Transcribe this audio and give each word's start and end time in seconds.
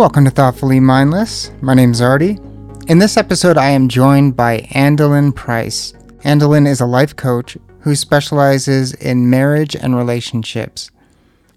Welcome 0.00 0.24
to 0.24 0.30
Thoughtfully 0.30 0.80
Mindless. 0.80 1.52
My 1.60 1.74
name's 1.74 2.00
Artie. 2.00 2.38
In 2.86 3.00
this 3.00 3.18
episode, 3.18 3.58
I 3.58 3.68
am 3.68 3.86
joined 3.86 4.34
by 4.34 4.60
Andelin 4.70 5.34
Price. 5.36 5.92
Andelin 6.24 6.66
is 6.66 6.80
a 6.80 6.86
life 6.86 7.14
coach 7.16 7.58
who 7.80 7.94
specializes 7.94 8.94
in 8.94 9.28
marriage 9.28 9.76
and 9.76 9.94
relationships. 9.94 10.90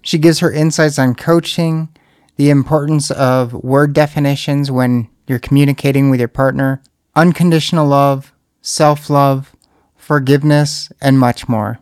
She 0.02 0.18
gives 0.18 0.40
her 0.40 0.52
insights 0.52 0.98
on 0.98 1.14
coaching, 1.14 1.88
the 2.36 2.50
importance 2.50 3.10
of 3.10 3.54
word 3.54 3.94
definitions 3.94 4.70
when 4.70 5.08
you're 5.26 5.38
communicating 5.38 6.10
with 6.10 6.20
your 6.20 6.28
partner, 6.28 6.82
unconditional 7.16 7.86
love, 7.86 8.34
self 8.60 9.08
love, 9.08 9.56
forgiveness, 9.96 10.92
and 11.00 11.18
much 11.18 11.48
more. 11.48 11.80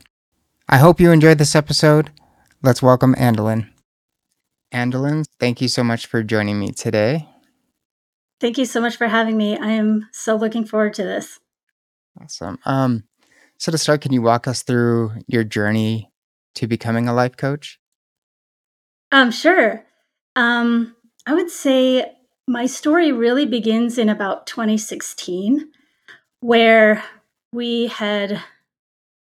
I 0.68 0.78
hope 0.78 1.00
you 1.00 1.10
enjoyed 1.10 1.38
this 1.38 1.56
episode. 1.56 2.10
Let's 2.62 2.82
welcome 2.82 3.16
Andelin. 3.16 3.71
Andelin, 4.72 5.26
thank 5.38 5.60
you 5.60 5.68
so 5.68 5.84
much 5.84 6.06
for 6.06 6.22
joining 6.22 6.58
me 6.58 6.72
today. 6.72 7.28
Thank 8.40 8.58
you 8.58 8.64
so 8.64 8.80
much 8.80 8.96
for 8.96 9.06
having 9.06 9.36
me. 9.36 9.56
I 9.56 9.70
am 9.70 10.08
so 10.12 10.34
looking 10.34 10.64
forward 10.64 10.94
to 10.94 11.04
this. 11.04 11.38
Awesome. 12.20 12.58
Um, 12.64 13.04
so 13.58 13.70
to 13.70 13.78
start, 13.78 14.00
can 14.00 14.12
you 14.12 14.22
walk 14.22 14.48
us 14.48 14.62
through 14.62 15.12
your 15.28 15.44
journey 15.44 16.10
to 16.56 16.66
becoming 16.66 17.08
a 17.08 17.14
life 17.14 17.36
coach? 17.36 17.78
Um, 19.12 19.30
sure. 19.30 19.84
Um, 20.34 20.96
I 21.26 21.34
would 21.34 21.50
say 21.50 22.12
my 22.48 22.66
story 22.66 23.12
really 23.12 23.46
begins 23.46 23.98
in 23.98 24.08
about 24.08 24.46
2016, 24.46 25.70
where 26.40 27.04
we 27.52 27.86
had 27.86 28.42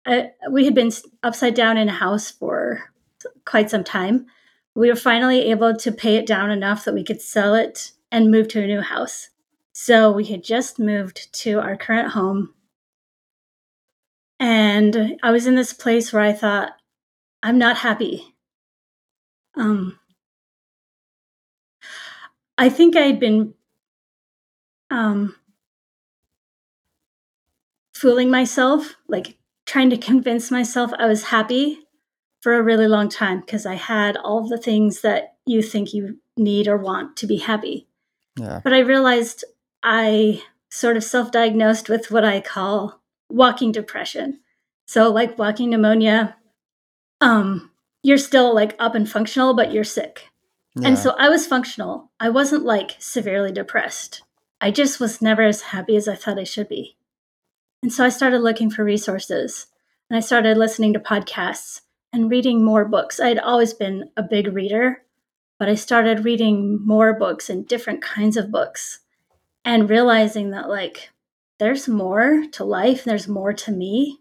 uh, 0.05 0.23
we 0.49 0.65
had 0.65 0.73
been 0.73 0.91
upside 1.23 1.53
down 1.53 1.77
in 1.77 1.89
a 1.89 1.93
house 1.93 2.31
for 2.31 2.91
quite 3.45 3.69
some 3.69 3.83
time. 3.83 4.27
We 4.75 4.89
were 4.89 4.95
finally 4.95 5.49
able 5.51 5.75
to 5.75 5.91
pay 5.91 6.17
it 6.17 6.27
down 6.27 6.51
enough 6.51 6.85
that 6.85 6.93
we 6.93 7.03
could 7.03 7.21
sell 7.21 7.55
it 7.55 7.91
and 8.11 8.29
move 8.29 8.49
to 8.49 8.61
a 8.61 8.67
new 8.67 8.81
house. 8.81 9.29
So 9.71 10.11
we 10.11 10.25
had 10.25 10.43
just 10.43 10.77
moved 10.77 11.33
to 11.41 11.59
our 11.59 11.75
current 11.75 12.11
home 12.11 12.53
and 14.39 15.17
I 15.23 15.31
was 15.31 15.47
in 15.47 15.55
this 15.55 15.73
place 15.73 16.11
where 16.11 16.21
I 16.21 16.33
thought, 16.33 16.73
I'm 17.41 17.57
not 17.57 17.77
happy. 17.77 18.35
Um, 19.55 19.99
I 22.57 22.69
think 22.69 22.95
I'd 22.95 23.19
been 23.19 23.53
um, 24.89 25.35
fooling 27.93 28.29
myself, 28.29 28.95
like 29.07 29.37
trying 29.65 29.89
to 29.89 29.97
convince 29.97 30.51
myself 30.51 30.91
I 30.97 31.07
was 31.07 31.25
happy 31.25 31.84
for 32.45 32.53
a 32.53 32.61
really 32.61 32.87
long 32.87 33.09
time 33.09 33.39
because 33.39 33.65
I 33.65 33.73
had 33.73 34.17
all 34.17 34.47
the 34.47 34.59
things 34.59 35.01
that 35.01 35.33
you 35.47 35.63
think 35.63 35.95
you 35.95 36.19
need 36.37 36.67
or 36.67 36.77
want 36.77 37.17
to 37.17 37.25
be 37.25 37.37
happy. 37.37 37.87
Yeah. 38.39 38.61
But 38.63 38.71
I 38.71 38.81
realized 38.81 39.43
I 39.81 40.43
sort 40.69 40.95
of 40.95 41.03
self 41.03 41.31
diagnosed 41.31 41.89
with 41.89 42.11
what 42.11 42.23
I 42.23 42.41
call 42.41 43.01
walking 43.31 43.71
depression. 43.71 44.41
So 44.85 45.11
like 45.11 45.39
walking 45.39 45.71
pneumonia, 45.71 46.35
um, 47.19 47.71
you're 48.03 48.19
still 48.19 48.53
like 48.53 48.75
up 48.77 48.93
and 48.93 49.09
functional, 49.09 49.55
but 49.55 49.73
you're 49.73 49.83
sick. 49.83 50.29
Yeah. 50.75 50.89
And 50.89 50.99
so 50.99 51.15
I 51.17 51.29
was 51.29 51.47
functional. 51.47 52.11
I 52.19 52.29
wasn't 52.29 52.63
like 52.63 52.95
severely 52.99 53.53
depressed. 53.53 54.21
I 54.61 54.69
just 54.69 54.99
was 54.99 55.19
never 55.19 55.41
as 55.41 55.61
happy 55.61 55.95
as 55.95 56.07
I 56.07 56.13
thought 56.13 56.37
I 56.37 56.43
should 56.43 56.69
be. 56.69 56.95
And 57.81 57.91
so 57.91 58.05
I 58.05 58.09
started 58.09 58.41
looking 58.41 58.69
for 58.69 58.83
resources 58.83 59.65
and 60.11 60.17
I 60.17 60.19
started 60.19 60.57
listening 60.57 60.93
to 60.93 60.99
podcasts 60.99 61.81
and 62.15 62.31
reading 62.31 62.63
more 62.63 62.85
books. 62.85 63.19
I 63.19 63.27
had 63.27 63.39
always 63.39 63.73
been 63.73 64.09
a 64.15 64.23
big 64.23 64.47
reader, 64.47 65.03
but 65.59 65.67
I 65.67 65.75
started 65.75 66.23
reading 66.23 66.79
more 66.85 67.13
books 67.13 67.49
and 67.49 67.67
different 67.67 68.01
kinds 68.01 68.37
of 68.37 68.51
books 68.51 68.99
and 69.65 69.89
realizing 69.89 70.51
that 70.51 70.69
like 70.69 71.09
there's 71.59 71.87
more 71.89 72.45
to 72.53 72.63
life, 72.63 73.03
there's 73.03 73.27
more 73.27 73.51
to 73.53 73.71
me 73.71 74.19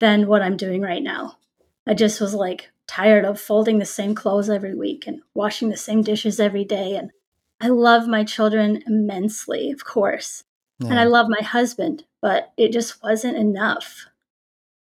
than 0.00 0.26
what 0.26 0.42
I'm 0.42 0.56
doing 0.56 0.82
right 0.82 1.02
now. 1.02 1.38
I 1.86 1.94
just 1.94 2.20
was 2.20 2.34
like 2.34 2.70
tired 2.88 3.24
of 3.24 3.40
folding 3.40 3.78
the 3.78 3.84
same 3.84 4.16
clothes 4.16 4.50
every 4.50 4.74
week 4.74 5.06
and 5.06 5.20
washing 5.34 5.68
the 5.68 5.76
same 5.76 6.02
dishes 6.02 6.40
every 6.40 6.64
day. 6.64 6.96
And 6.96 7.12
I 7.60 7.68
love 7.68 8.08
my 8.08 8.24
children 8.24 8.82
immensely, 8.86 9.70
of 9.70 9.84
course. 9.84 10.42
Yeah. 10.80 10.90
And 10.90 10.98
I 11.00 11.04
love 11.04 11.26
my 11.28 11.44
husband, 11.44 12.04
but 12.20 12.52
it 12.56 12.72
just 12.72 13.00
wasn't 13.02 13.36
enough. 13.36 14.06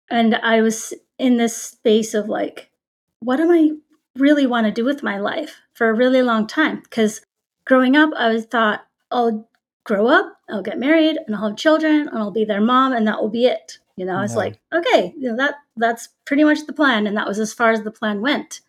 And 0.09 0.35
I 0.35 0.62
was 0.62 0.94
in 1.22 1.38
this 1.38 1.56
space 1.56 2.16
of 2.16 2.28
like, 2.28 2.72
what 3.20 3.40
am 3.40 3.52
I 3.52 3.70
really 4.18 4.48
want 4.48 4.66
to 4.66 4.72
do 4.72 4.84
with 4.84 5.04
my 5.04 5.20
life 5.20 5.62
for 5.74 5.88
a 5.88 5.94
really 5.94 6.24
long 6.24 6.48
time? 6.48 6.82
Because 6.82 7.22
growing 7.64 7.96
up, 7.96 8.09
I 8.18 8.34
was 8.34 8.46
thought, 8.46 8.88
I'll 9.12 9.48
grow 9.84 10.08
up, 10.08 10.40
I'll 10.50 10.64
get 10.64 10.80
married, 10.80 11.18
and 11.26 11.36
I'll 11.36 11.50
have 11.50 11.58
children, 11.58 12.08
and 12.08 12.18
I'll 12.18 12.32
be 12.32 12.44
their 12.44 12.59
mom, 12.59 12.94
and 12.94 13.08
that 13.08 13.22
will 13.22 13.30
be 13.30 13.46
it. 13.46 13.78
You 13.98 14.06
know, 14.06 14.20
it's 14.22 14.36
like, 14.36 14.59
okay, 14.74 15.14
you 15.16 15.30
know, 15.30 15.38
that 15.38 15.56
that's 15.78 16.09
pretty 16.26 16.44
much 16.44 16.66
the 16.66 16.74
plan. 16.74 17.06
And 17.06 17.16
that 17.18 17.28
was 17.28 17.38
as 17.38 17.53
far 17.53 17.70
as 17.70 17.84
the 17.84 17.92
plan 17.92 18.22
went. 18.22 18.62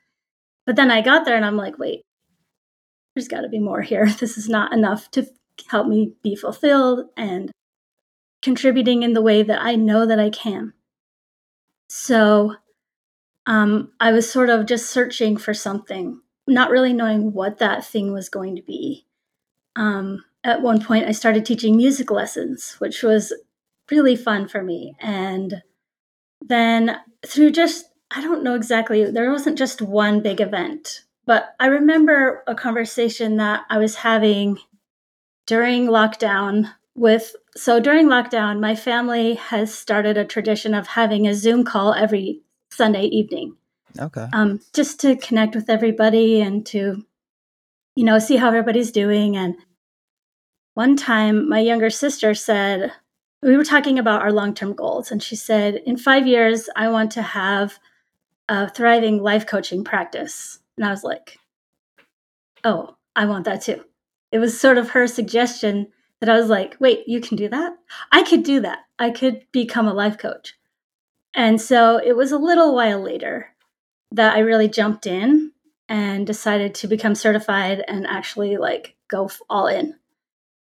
But 0.66 0.76
then 0.76 0.90
I 0.90 1.00
got 1.00 1.24
there 1.24 1.36
and 1.36 1.44
I'm 1.44 1.56
like, 1.56 1.78
wait, 1.78 2.02
there's 3.14 3.28
got 3.28 3.40
to 3.40 3.48
be 3.48 3.58
more 3.58 3.80
here. 3.80 4.06
This 4.20 4.36
is 4.36 4.50
not 4.50 4.74
enough 4.74 5.10
to 5.12 5.26
help 5.68 5.86
me 5.86 6.12
be 6.22 6.36
fulfilled 6.36 7.06
and 7.16 7.50
contributing 8.42 9.04
in 9.04 9.14
the 9.14 9.22
way 9.22 9.42
that 9.42 9.62
I 9.62 9.76
know 9.76 10.04
that 10.04 10.20
I 10.20 10.28
can. 10.28 10.74
So 11.94 12.54
um, 13.44 13.92
I 14.00 14.12
was 14.12 14.32
sort 14.32 14.48
of 14.48 14.64
just 14.64 14.88
searching 14.88 15.36
for 15.36 15.52
something, 15.52 16.22
not 16.46 16.70
really 16.70 16.94
knowing 16.94 17.34
what 17.34 17.58
that 17.58 17.84
thing 17.84 18.14
was 18.14 18.30
going 18.30 18.56
to 18.56 18.62
be. 18.62 19.04
Um, 19.76 20.24
at 20.42 20.62
one 20.62 20.82
point, 20.82 21.04
I 21.04 21.12
started 21.12 21.44
teaching 21.44 21.76
music 21.76 22.10
lessons, 22.10 22.76
which 22.78 23.02
was 23.02 23.34
really 23.90 24.16
fun 24.16 24.48
for 24.48 24.62
me. 24.62 24.96
And 25.00 25.62
then 26.40 26.96
through 27.26 27.50
just, 27.50 27.84
I 28.10 28.22
don't 28.22 28.42
know 28.42 28.54
exactly, 28.54 29.10
there 29.10 29.30
wasn't 29.30 29.58
just 29.58 29.82
one 29.82 30.22
big 30.22 30.40
event, 30.40 31.02
but 31.26 31.54
I 31.60 31.66
remember 31.66 32.42
a 32.46 32.54
conversation 32.54 33.36
that 33.36 33.64
I 33.68 33.76
was 33.76 33.96
having 33.96 34.56
during 35.46 35.88
lockdown 35.88 36.72
with 36.94 37.36
so 37.56 37.80
during 37.80 38.06
lockdown 38.06 38.60
my 38.60 38.74
family 38.74 39.34
has 39.34 39.74
started 39.74 40.16
a 40.16 40.24
tradition 40.24 40.74
of 40.74 40.86
having 40.86 41.26
a 41.26 41.34
zoom 41.34 41.64
call 41.64 41.92
every 41.94 42.40
sunday 42.70 43.04
evening 43.04 43.56
okay 43.98 44.26
um, 44.32 44.60
just 44.72 45.00
to 45.00 45.16
connect 45.16 45.54
with 45.54 45.68
everybody 45.68 46.40
and 46.40 46.64
to 46.64 47.04
you 47.96 48.04
know 48.04 48.18
see 48.18 48.36
how 48.36 48.48
everybody's 48.48 48.90
doing 48.90 49.36
and 49.36 49.54
one 50.74 50.96
time 50.96 51.48
my 51.48 51.58
younger 51.60 51.90
sister 51.90 52.34
said 52.34 52.92
we 53.42 53.56
were 53.56 53.64
talking 53.64 53.98
about 53.98 54.22
our 54.22 54.32
long 54.32 54.54
term 54.54 54.72
goals, 54.72 55.10
and 55.10 55.22
she 55.22 55.36
said, 55.36 55.82
In 55.84 55.96
five 55.96 56.26
years, 56.26 56.68
I 56.76 56.88
want 56.88 57.10
to 57.12 57.22
have 57.22 57.78
a 58.48 58.70
thriving 58.70 59.22
life 59.22 59.46
coaching 59.46 59.84
practice. 59.84 60.60
And 60.76 60.86
I 60.86 60.90
was 60.90 61.02
like, 61.02 61.38
Oh, 62.64 62.96
I 63.16 63.26
want 63.26 63.44
that 63.46 63.62
too. 63.62 63.84
It 64.30 64.38
was 64.38 64.58
sort 64.58 64.78
of 64.78 64.90
her 64.90 65.06
suggestion 65.06 65.88
that 66.22 66.30
I 66.30 66.38
was 66.38 66.48
like, 66.48 66.76
Wait, 66.78 67.02
you 67.08 67.20
can 67.20 67.36
do 67.36 67.48
that? 67.48 67.72
I 68.12 68.22
could 68.22 68.44
do 68.44 68.60
that. 68.60 68.78
I 68.96 69.10
could 69.10 69.44
become 69.50 69.88
a 69.88 69.92
life 69.92 70.18
coach. 70.18 70.54
And 71.34 71.60
so 71.60 71.96
it 71.98 72.16
was 72.16 72.30
a 72.30 72.38
little 72.38 72.76
while 72.76 73.02
later 73.02 73.48
that 74.12 74.36
I 74.36 74.38
really 74.38 74.68
jumped 74.68 75.04
in 75.04 75.50
and 75.88 76.24
decided 76.24 76.76
to 76.76 76.86
become 76.86 77.16
certified 77.16 77.82
and 77.88 78.06
actually 78.06 78.56
like 78.56 78.94
go 79.08 79.30
all 79.50 79.66
in. 79.66 79.96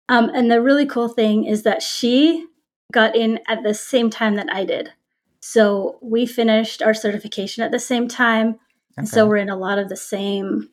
Um, 0.08 0.32
and 0.34 0.50
the 0.50 0.60
really 0.60 0.84
cool 0.84 1.08
thing 1.08 1.44
is 1.44 1.62
that 1.62 1.80
she 1.80 2.44
got 2.90 3.14
in 3.14 3.38
at 3.46 3.62
the 3.62 3.72
same 3.72 4.10
time 4.10 4.34
that 4.34 4.52
I 4.52 4.64
did. 4.64 4.90
So 5.38 5.98
we 6.02 6.26
finished 6.26 6.82
our 6.82 6.92
certification 6.92 7.62
at 7.62 7.70
the 7.70 7.78
same 7.78 8.08
time. 8.08 8.48
Okay. 8.48 8.58
And 8.96 9.08
so 9.08 9.28
we're 9.28 9.36
in 9.36 9.48
a 9.48 9.56
lot 9.56 9.78
of 9.78 9.88
the 9.88 9.96
same 9.96 10.70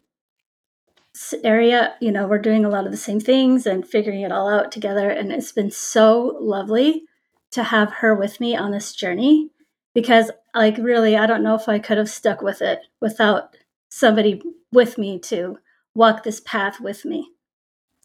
area. 1.44 1.96
You 2.00 2.12
know, 2.12 2.28
we're 2.28 2.40
doing 2.40 2.66
a 2.66 2.70
lot 2.70 2.86
of 2.86 2.92
the 2.92 2.98
same 2.98 3.20
things 3.20 3.66
and 3.66 3.88
figuring 3.88 4.22
it 4.22 4.32
all 4.32 4.50
out 4.50 4.72
together. 4.72 5.10
And 5.10 5.32
it's 5.32 5.52
been 5.52 5.72
so 5.72 6.38
lovely 6.40 7.04
to 7.52 7.64
have 7.64 7.92
her 7.94 8.14
with 8.16 8.40
me 8.40 8.56
on 8.56 8.72
this 8.72 8.94
journey 8.94 9.50
because, 9.94 10.32
like, 10.54 10.78
really, 10.78 11.16
I 11.16 11.26
don't 11.26 11.44
know 11.44 11.56
if 11.56 11.68
I 11.68 11.80
could 11.80 11.98
have 11.98 12.10
stuck 12.10 12.42
with 12.42 12.62
it 12.62 12.82
without 13.02 13.56
somebody 13.90 14.42
with 14.72 14.98
me 14.98 15.20
to 15.20 15.58
walk 15.96 16.24
this 16.24 16.40
path 16.40 16.80
with 16.80 17.06
me. 17.06 17.32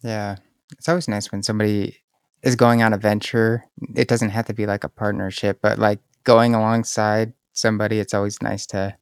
Yeah. 0.03 0.37
It's 0.73 0.89
always 0.89 1.09
nice 1.09 1.31
when 1.31 1.43
somebody 1.43 1.99
is 2.43 2.57
going 2.57 2.83
on 2.83 2.93
a 2.93 2.99
venture, 2.99 3.65
it 3.95 4.09
doesn't 4.09 4.31
have 4.31 4.47
to 4.47 4.55
be 4.55 4.67
like 4.67 4.85
a 4.85 4.89
partnership, 4.89 5.61
but 5.63 5.79
like 5.79 5.99
going 6.25 6.55
alongside 6.55 7.33
somebody, 7.53 7.99
it's 7.99 8.13
always 8.13 8.41
nice 8.43 8.67
to 8.67 8.97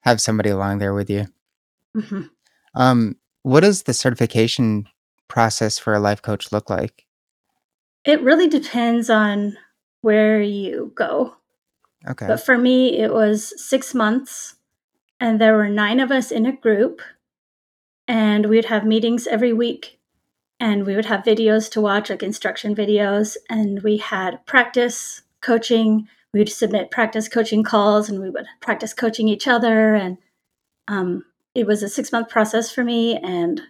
have 0.00 0.20
somebody 0.20 0.50
along 0.50 0.78
there 0.78 0.94
with 0.94 1.08
you. 1.08 1.26
Mm-hmm. 1.96 2.22
Um, 2.74 3.16
what 3.42 3.60
does 3.60 3.84
the 3.84 3.94
certification 3.94 4.88
process 5.28 5.78
for 5.78 5.94
a 5.94 6.00
life 6.00 6.22
coach 6.22 6.52
look 6.52 6.68
like? 6.70 7.06
It 8.04 8.22
really 8.22 8.48
depends 8.48 9.10
on 9.10 9.56
where 10.02 10.40
you 10.42 10.92
go. 10.94 11.36
Okay. 12.08 12.26
But 12.26 12.44
for 12.44 12.56
me, 12.56 12.98
it 12.98 13.12
was 13.12 13.52
six 13.62 13.94
months, 13.94 14.56
and 15.20 15.40
there 15.40 15.54
were 15.56 15.68
nine 15.68 16.00
of 16.00 16.10
us 16.10 16.30
in 16.30 16.46
a 16.46 16.52
group. 16.52 17.02
and 18.08 18.46
we 18.46 18.56
would 18.56 18.64
have 18.66 18.84
meetings 18.84 19.26
every 19.26 19.52
week 19.52 20.00
and 20.58 20.84
we 20.84 20.96
would 20.96 21.06
have 21.06 21.22
videos 21.22 21.70
to 21.70 21.80
watch 21.80 22.10
like 22.10 22.22
instruction 22.22 22.74
videos 22.74 23.36
and 23.48 23.82
we 23.82 23.98
had 23.98 24.44
practice 24.46 25.22
coaching 25.40 26.08
we 26.32 26.40
would 26.40 26.48
submit 26.48 26.90
practice 26.90 27.28
coaching 27.28 27.62
calls 27.62 28.08
and 28.08 28.20
we 28.20 28.30
would 28.30 28.46
practice 28.60 28.92
coaching 28.92 29.28
each 29.28 29.46
other 29.48 29.94
and 29.94 30.18
um, 30.88 31.24
it 31.54 31.66
was 31.66 31.82
a 31.82 31.88
six 31.88 32.12
month 32.12 32.28
process 32.28 32.70
for 32.70 32.84
me 32.84 33.16
and 33.16 33.60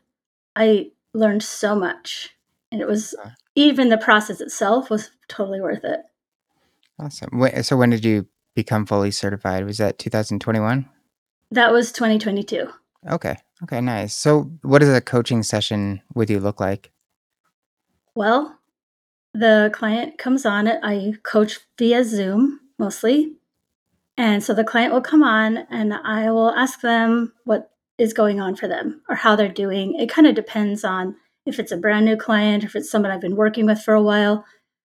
i 0.57 0.91
learned 1.15 1.43
so 1.43 1.75
much 1.75 2.31
and 2.73 2.81
it 2.81 2.87
was 2.87 3.15
even 3.55 3.89
the 3.89 3.99
process 3.99 4.41
itself 4.41 4.91
was 4.91 5.11
totally 5.29 5.61
worth 5.61 5.85
it. 5.85 6.01
Awesome. 6.99 7.63
So 7.63 7.77
when 7.77 7.91
did 7.91 8.05
you 8.05 8.27
become 8.55 8.87
fully 8.87 9.11
certified? 9.11 9.65
Was 9.65 9.79
that 9.79 9.99
2021 9.99 10.89
that 11.53 11.73
was 11.73 11.91
2022 11.91 12.69
okay. 13.11 13.37
Okay 13.65 13.81
nice. 13.81 14.15
So 14.15 14.51
what 14.63 14.81
does 14.81 14.95
a 14.95 15.01
coaching 15.01 15.43
session 15.43 16.01
with 16.15 16.31
you 16.31 16.41
look 16.41 16.61
like? 16.61 16.93
Well 18.15 18.59
the 19.33 19.71
client 19.73 20.19
comes 20.19 20.45
on 20.45 20.67
it. 20.67 20.81
I 20.83 21.15
coach 21.23 21.61
via 21.79 22.05
zoom 22.05 22.61
mostly 22.79 23.37
and 24.17 24.43
so 24.43 24.53
the 24.55 24.65
client 24.65 24.93
will 24.93 25.01
come 25.01 25.23
on 25.23 25.59
and 25.71 25.95
i 25.95 26.31
will 26.31 26.51
ask 26.51 26.81
them 26.81 27.33
what 27.45 27.71
is 28.01 28.13
going 28.15 28.41
on 28.41 28.57
for 28.57 28.67
them 28.67 29.03
or 29.11 29.15
how 29.15 29.37
they're 29.37 29.47
doing. 29.47 29.95
It 29.95 30.09
kind 30.09 30.27
of 30.27 30.35
depends 30.35 30.85
on 30.85 31.17
if 31.45 31.59
it's 31.59 31.71
a 31.71 31.77
brand 31.77 32.07
new 32.07 32.17
client 32.17 32.65
or 32.65 32.67
if 32.67 32.75
it's 32.75 32.91
someone 32.91 33.11
i've 33.11 33.21
been 33.21 33.37
working 33.37 33.67
with 33.67 33.81
for 33.83 33.93
a 33.93 34.03
while. 34.03 34.45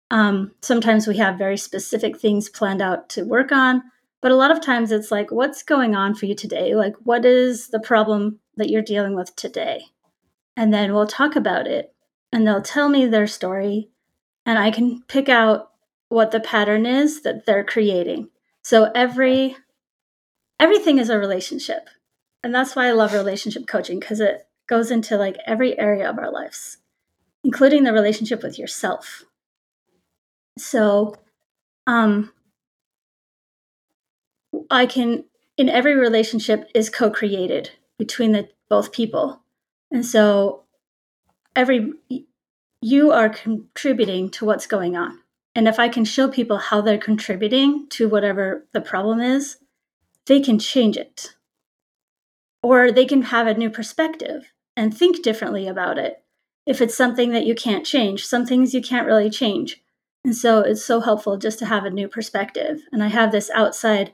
Um, 0.09 0.51
sometimes 0.61 1.07
we 1.07 1.17
have 1.17 1.37
very 1.37 1.57
specific 1.57 2.19
things 2.19 2.49
planned 2.49 2.81
out 2.81 3.09
to 3.09 3.23
work 3.23 3.51
on 3.51 3.83
but 4.21 4.31
a 4.31 4.35
lot 4.35 4.49
of 4.49 4.59
times 4.59 4.91
it's 4.91 5.11
like 5.11 5.29
what's 5.29 5.61
going 5.61 5.93
on 5.93 6.15
for 6.15 6.25
you 6.25 6.33
today? 6.33 6.73
Like 6.73 6.95
what 7.03 7.25
is 7.25 7.67
the 7.67 7.79
problem 7.79 8.39
that 8.57 8.71
you're 8.71 8.81
dealing 8.81 9.15
with 9.15 9.35
today? 9.35 9.85
And 10.57 10.73
then 10.73 10.95
we'll 10.95 11.05
talk 11.05 11.35
about 11.35 11.67
it 11.67 11.93
and 12.31 12.47
they'll 12.47 12.63
tell 12.63 12.89
me 12.89 13.05
their 13.05 13.27
story 13.27 13.91
and 14.43 14.57
I 14.57 14.71
can 14.71 15.03
pick 15.07 15.29
out 15.29 15.69
what 16.09 16.31
the 16.31 16.39
pattern 16.39 16.87
is 16.87 17.21
that 17.21 17.45
they're 17.45 17.63
creating. 17.63 18.29
So 18.65 18.89
every 18.95 19.57
everything 20.59 20.97
is 20.97 21.11
a 21.11 21.19
relationship. 21.19 21.87
And 22.41 22.53
that's 22.53 22.75
why 22.75 22.87
I 22.87 22.93
love 22.93 23.13
relationship 23.13 23.67
coaching 23.67 23.99
because 23.99 24.19
it 24.19 24.47
goes 24.65 24.89
into 24.89 25.17
like 25.17 25.37
every 25.45 25.77
area 25.77 26.09
of 26.09 26.17
our 26.17 26.31
lives, 26.31 26.77
including 27.43 27.83
the 27.83 27.93
relationship 27.93 28.41
with 28.41 28.57
yourself. 28.57 29.23
So 30.57 31.13
um 31.85 32.33
I 34.71 34.87
can 34.87 35.25
in 35.57 35.69
every 35.69 35.95
relationship 35.95 36.67
is 36.73 36.89
co-created 36.89 37.69
between 37.99 38.31
the 38.31 38.49
both 38.67 38.91
people. 38.91 39.43
And 39.91 40.03
so 40.03 40.63
every 41.55 41.91
you 42.81 43.11
are 43.11 43.29
contributing 43.29 44.31
to 44.31 44.45
what's 44.45 44.65
going 44.65 44.95
on. 44.95 45.19
And 45.55 45.67
if 45.67 45.79
I 45.79 45.87
can 45.87 46.03
show 46.03 46.27
people 46.27 46.57
how 46.57 46.81
they're 46.81 46.97
contributing 46.97 47.87
to 47.91 48.09
whatever 48.09 48.65
the 48.73 48.81
problem 48.81 49.21
is, 49.21 49.57
they 50.25 50.41
can 50.41 50.59
change 50.59 50.97
it. 50.97 51.35
Or 52.61 52.91
they 52.91 53.05
can 53.05 53.23
have 53.23 53.47
a 53.47 53.53
new 53.53 53.69
perspective 53.69 54.51
and 54.75 54.95
think 54.95 55.23
differently 55.23 55.67
about 55.67 55.97
it. 55.97 56.21
If 56.65 56.81
it's 56.81 56.97
something 56.97 57.31
that 57.31 57.45
you 57.45 57.55
can't 57.55 57.85
change, 57.85 58.25
some 58.25 58.45
things 58.45 58.73
you 58.73 58.81
can't 58.81 59.07
really 59.07 59.29
change. 59.29 59.81
And 60.25 60.35
so 60.35 60.59
it's 60.59 60.83
so 60.83 60.99
helpful 60.99 61.37
just 61.37 61.59
to 61.59 61.67
have 61.67 61.85
a 61.85 61.91
new 61.91 62.07
perspective. 62.07 62.81
And 62.91 63.03
I 63.03 63.07
have 63.07 63.31
this 63.31 63.51
outside 63.51 64.11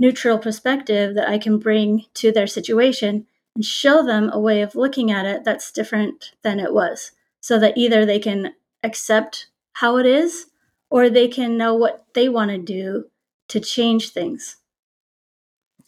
neutral 0.00 0.38
perspective 0.38 1.14
that 1.14 1.28
I 1.28 1.38
can 1.38 1.58
bring 1.58 2.06
to 2.14 2.32
their 2.32 2.46
situation 2.46 3.26
and 3.54 3.64
show 3.64 4.02
them 4.02 4.30
a 4.32 4.40
way 4.40 4.62
of 4.62 4.74
looking 4.74 5.10
at 5.10 5.26
it 5.26 5.44
that's 5.44 5.70
different 5.70 6.32
than 6.42 6.58
it 6.58 6.72
was 6.72 7.12
so 7.40 7.58
that 7.58 7.76
either 7.76 8.06
they 8.06 8.18
can 8.18 8.54
accept 8.82 9.48
how 9.74 9.98
it 9.98 10.06
is 10.06 10.46
or 10.90 11.08
they 11.08 11.28
can 11.28 11.56
know 11.56 11.74
what 11.74 12.04
they 12.14 12.28
want 12.28 12.50
to 12.50 12.58
do 12.58 13.04
to 13.48 13.60
change 13.60 14.10
things. 14.10 14.56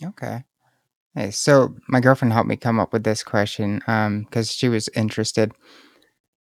Okay. 0.02 0.44
Hey, 1.14 1.30
so 1.30 1.76
my 1.88 2.00
girlfriend 2.00 2.32
helped 2.32 2.48
me 2.48 2.56
come 2.56 2.80
up 2.80 2.92
with 2.92 3.04
this 3.04 3.22
question 3.22 3.80
because 3.80 4.50
um, 4.50 4.56
she 4.56 4.68
was 4.68 4.88
interested. 4.96 5.52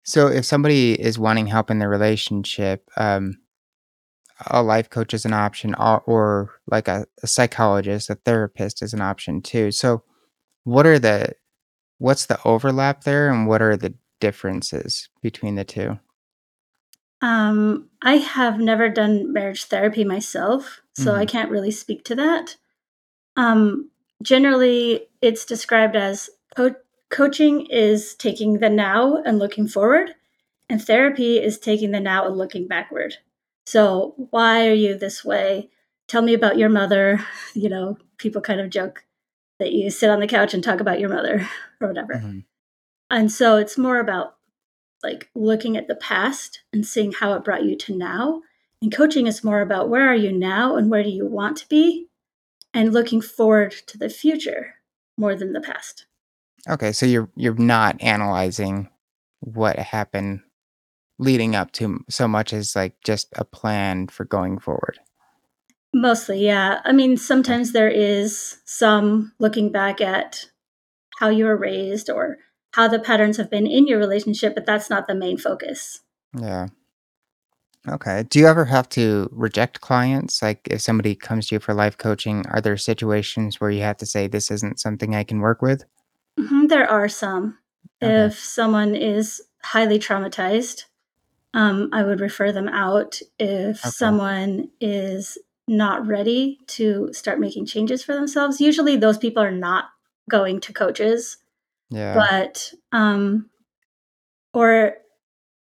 So, 0.03 0.27
if 0.27 0.45
somebody 0.45 1.00
is 1.00 1.19
wanting 1.19 1.48
help 1.48 1.69
in 1.69 1.80
their 1.80 1.89
relationship, 1.89 2.89
um, 2.98 3.38
a 4.48 4.63
life 4.63 4.89
coach 4.89 5.13
is 5.13 5.25
an 5.25 5.33
option, 5.33 5.75
or, 5.75 6.01
or 6.01 6.50
like 6.68 6.88
a, 6.88 7.06
a 7.21 7.27
psychologist, 7.27 8.09
a 8.09 8.15
therapist 8.15 8.81
is 8.81 8.94
an 8.94 9.01
option 9.01 9.42
too. 9.42 9.71
So, 9.71 10.03
what 10.63 10.88
are 10.88 11.00
the 11.00 11.33
what's 12.00 12.25
the 12.25 12.39
overlap 12.45 13.03
there, 13.03 13.31
and 13.31 13.48
what 13.48 13.62
are 13.62 13.77
the 13.77 13.94
differences 14.19 15.09
between 15.21 15.56
the 15.56 15.65
two? 15.65 16.00
Um, 17.22 17.90
I 18.02 18.16
have 18.16 18.60
never 18.60 18.90
done 18.90 19.32
marriage 19.32 19.66
therapy 19.66 20.04
myself, 20.04 20.82
so 20.96 21.12
mm-hmm. 21.12 21.22
I 21.22 21.26
can't 21.26 21.52
really 21.52 21.72
speak 21.72 22.04
to 22.06 22.16
that. 22.16 22.56
Um, 23.38 23.92
generally, 24.24 25.08
it's 25.22 25.46
described 25.46 25.96
as 25.96 26.30
co- 26.56 26.76
coaching 27.10 27.68
is 27.68 28.16
taking 28.16 28.60
the 28.60 28.70
now 28.70 29.18
and 29.18 29.38
looking 29.38 29.68
forward, 29.68 30.16
and 30.68 30.82
therapy 30.84 31.38
is 31.38 31.60
taking 31.60 31.92
the 31.92 32.00
now 32.00 32.26
and 32.26 32.38
looking 32.38 32.68
backward. 32.68 33.18
So, 33.68 34.16
why 34.32 34.68
are 34.68 34.74
you 34.74 34.98
this 34.98 35.24
way? 35.24 35.70
Tell 36.08 36.24
me 36.24 36.34
about 36.34 36.58
your 36.58 36.70
mother. 36.70 37.24
You 37.54 37.68
know, 37.68 37.98
people 38.18 38.42
kind 38.42 38.62
of 38.62 38.70
joke 38.70 39.04
that 39.60 39.74
you 39.74 39.90
sit 39.90 40.10
on 40.10 40.22
the 40.22 40.28
couch 40.28 40.54
and 40.54 40.64
talk 40.64 40.80
about 40.80 41.02
your 41.02 41.10
mother 41.10 41.48
or 41.82 41.88
whatever. 41.90 42.14
Mm-hmm. 42.14 42.40
And 43.10 43.30
so 43.30 43.58
it's 43.58 43.78
more 43.78 44.00
about 44.00 44.38
like 45.03 45.30
looking 45.36 45.77
at 45.77 45.88
the 45.88 45.95
past 45.95 46.62
and 46.74 46.86
seeing 46.86 47.12
how 47.12 47.33
it 47.33 47.44
brought 47.44 47.63
you 47.63 47.75
to 47.77 47.95
now. 47.95 48.42
And 48.81 48.92
coaching 48.92 49.27
is 49.27 49.44
more 49.44 49.62
about 49.62 49.89
where 49.89 50.09
are 50.09 50.15
you 50.15 50.31
now 50.31 50.75
and 50.75 50.89
where 50.89 51.03
do 51.03 51.09
you 51.09 51.25
want 51.25 51.57
to 51.57 51.69
be 51.69 52.07
and 52.74 52.94
looking 52.94 53.21
forward 53.21 53.71
to 53.88 53.98
the 53.98 54.09
future 54.09 54.75
more 55.18 55.36
than 55.36 55.53
the 55.53 55.62
past. 55.62 56.06
Okay, 56.69 56.92
so 56.92 57.06
you're 57.06 57.30
you're 57.36 57.56
not 57.56 58.01
analyzing 58.01 58.89
what 59.39 59.77
happened 59.77 60.41
leading 61.17 61.55
up 61.55 61.72
to 61.72 62.03
so 62.10 62.27
much 62.27 62.53
as 62.53 62.75
like 62.75 62.96
just 63.03 63.27
a 63.36 63.46
plan 63.46 64.08
for 64.08 64.25
going 64.25 64.60
forward. 64.60 65.00
Mostly, 65.93 66.46
yeah. 66.46 66.79
I 66.86 66.93
mean, 66.93 67.17
sometimes 67.17 67.74
there 67.74 67.89
is 67.89 68.60
some 68.65 69.34
looking 69.39 69.72
back 69.72 70.00
at 70.00 70.46
how 71.17 71.29
you 71.29 71.46
were 71.46 71.58
raised 71.58 72.10
or 72.10 72.38
how 72.72 72.88
the 72.88 73.00
patterns 73.00 73.38
have 73.38 73.50
been 73.50 73.68
in 73.68 73.88
your 73.88 74.00
relationship, 74.00 74.56
but 74.56 74.66
that's 74.66 74.90
not 74.90 75.08
the 75.08 75.16
main 75.16 75.38
focus. 75.38 76.01
Yeah. 76.40 76.68
Okay. 77.88 78.24
Do 78.30 78.40
you 78.40 78.48
ever 78.48 78.66
have 78.66 78.88
to 78.90 79.28
reject 79.32 79.82
clients? 79.82 80.42
Like 80.42 80.68
if 80.70 80.82
somebody 80.82 81.16
comes 81.16 81.48
to 81.48 81.56
you 81.56 81.60
for 81.60 81.74
life 81.74 81.98
coaching, 81.98 82.46
are 82.48 82.62
there 82.62 82.78
situations 82.78 83.60
where 83.60 83.72
you 83.72 83.82
have 83.82 83.98
to 83.98 84.06
say, 84.06 84.28
this 84.28 84.51
isn't 84.51 84.80
something 84.80 85.16
I 85.16 85.24
can 85.24 85.40
work 85.40 85.62
with? 85.62 85.84
Mm-hmm, 86.40 86.68
there 86.68 86.90
are 86.90 87.10
some. 87.10 87.58
Okay. 88.01 88.25
If 88.25 88.40
someone 88.40 88.96
is 88.96 89.42
highly 89.63 90.00
traumatized, 90.00 90.86
um, 91.54 91.90
I 91.92 92.04
would 92.04 92.20
refer 92.22 92.51
them 92.51 92.70
out. 92.70 93.20
If 93.40 93.84
okay. 93.84 93.90
someone 93.90 94.70
is 94.80 95.38
not 95.68 96.06
ready 96.06 96.60
to 96.68 97.12
start 97.13 97.40
making 97.40 97.66
changes 97.66 98.04
for 98.04 98.13
themselves, 98.13 98.62
usually 98.62 98.96
those 98.96 99.18
people 99.18 99.42
are 99.44 99.51
not 99.51 99.86
going 100.30 100.60
to 100.62 100.74
coaches 100.74 101.38
yeah. 101.91 102.13
But 102.15 102.74
um 102.91 103.50
or 104.53 104.95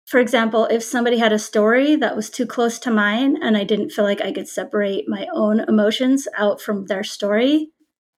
for 0.07 0.21
example, 0.21 0.67
if 0.67 0.83
somebody 0.83 1.19
had 1.19 1.33
a 1.33 1.39
story 1.39 1.97
that 1.97 2.15
was 2.15 2.31
too 2.31 2.47
close 2.47 2.79
to 2.81 2.91
mine 2.91 3.43
and 3.43 3.57
I 3.57 3.65
didn't 3.65 3.91
feel 3.91 4.05
like 4.05 4.21
I 4.21 4.33
could 4.33 4.49
separate 4.49 5.09
my 5.09 5.27
own 5.33 5.61
emotions 5.61 6.29
out 6.37 6.61
from 6.61 6.87
their 6.87 7.03
story, 7.03 7.73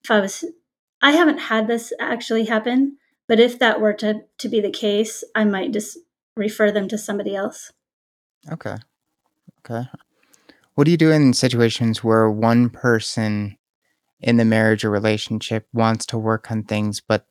if 0.05 0.11
I 0.11 0.21
was 0.21 0.45
I 1.03 1.13
haven't 1.13 1.39
had 1.39 1.69
this 1.69 1.93
actually 1.99 2.47
happen, 2.47 2.99
but 3.29 3.41
if 3.41 3.59
that 3.59 3.81
were 3.81 3.95
to 3.95 4.23
to 4.39 4.49
be 4.49 4.61
the 4.61 4.71
case, 4.71 5.25
I 5.35 5.45
might 5.45 5.73
just 5.73 5.99
refer 6.37 6.71
them 6.71 6.87
to 6.89 6.99
somebody 6.99 7.35
else. 7.35 7.73
Okay. 8.51 8.77
Okay. 9.61 9.89
What 10.75 10.85
do 10.85 10.91
you 10.91 10.99
do 10.99 11.11
in 11.11 11.33
situations 11.33 12.05
where 12.05 12.31
one 12.31 12.69
person 12.69 13.57
in 14.21 14.37
the 14.37 14.45
marriage 14.45 14.85
or 14.85 14.91
relationship 14.91 15.67
wants 15.73 16.05
to 16.07 16.19
work 16.19 16.51
on 16.51 16.63
things 16.63 17.01
but 17.07 17.27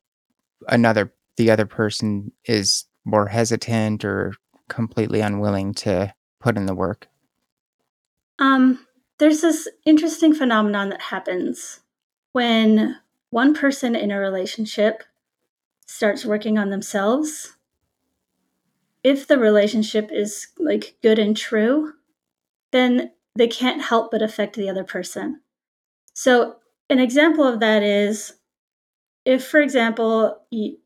another 0.68 1.14
the 1.38 1.52
other 1.52 1.66
person 1.66 2.32
is 2.46 2.86
more 3.04 3.28
hesitant 3.28 4.06
or 4.06 4.34
completely 4.70 5.22
unwilling 5.22 5.74
to 5.74 6.14
put 6.40 6.58
in 6.58 6.66
the 6.66 6.76
work? 6.76 7.08
Um, 8.40 8.86
there's 9.20 9.42
this 9.42 9.68
interesting 9.86 10.34
phenomenon 10.34 10.90
that 10.90 11.02
happens 11.02 11.82
when 12.34 12.98
one 13.30 13.54
person 13.54 13.96
in 13.96 14.12
a 14.12 14.20
relationship 14.20 15.04
starts 15.86 16.26
working 16.26 16.58
on 16.58 16.70
themselves. 16.70 17.54
If 19.04 19.28
the 19.28 19.38
relationship 19.38 20.10
is 20.12 20.48
like 20.58 20.96
good 21.02 21.20
and 21.20 21.38
true, 21.38 21.94
then 22.72 23.12
they 23.36 23.48
can't 23.48 23.82
help 23.82 24.12
but 24.12 24.22
affect 24.22 24.56
the 24.56 24.70
other 24.70 24.84
person. 24.84 25.42
So, 26.14 26.58
an 26.90 27.00
example 27.00 27.44
of 27.44 27.60
that 27.60 27.84
is 27.84 28.34
if, 29.26 29.46
for 29.46 29.60
example, 29.60 30.40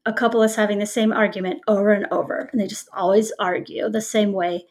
a 0.06 0.14
couple 0.14 0.42
is 0.44 0.56
having 0.56 0.80
the 0.80 0.86
same 0.86 1.12
argument 1.12 1.62
over 1.68 1.92
and 1.92 2.08
over, 2.10 2.50
and 2.52 2.60
they 2.60 2.68
just 2.68 2.88
always 2.94 3.34
argue 3.38 3.90
the 3.90 4.02
same 4.02 4.32
way, 4.32 4.66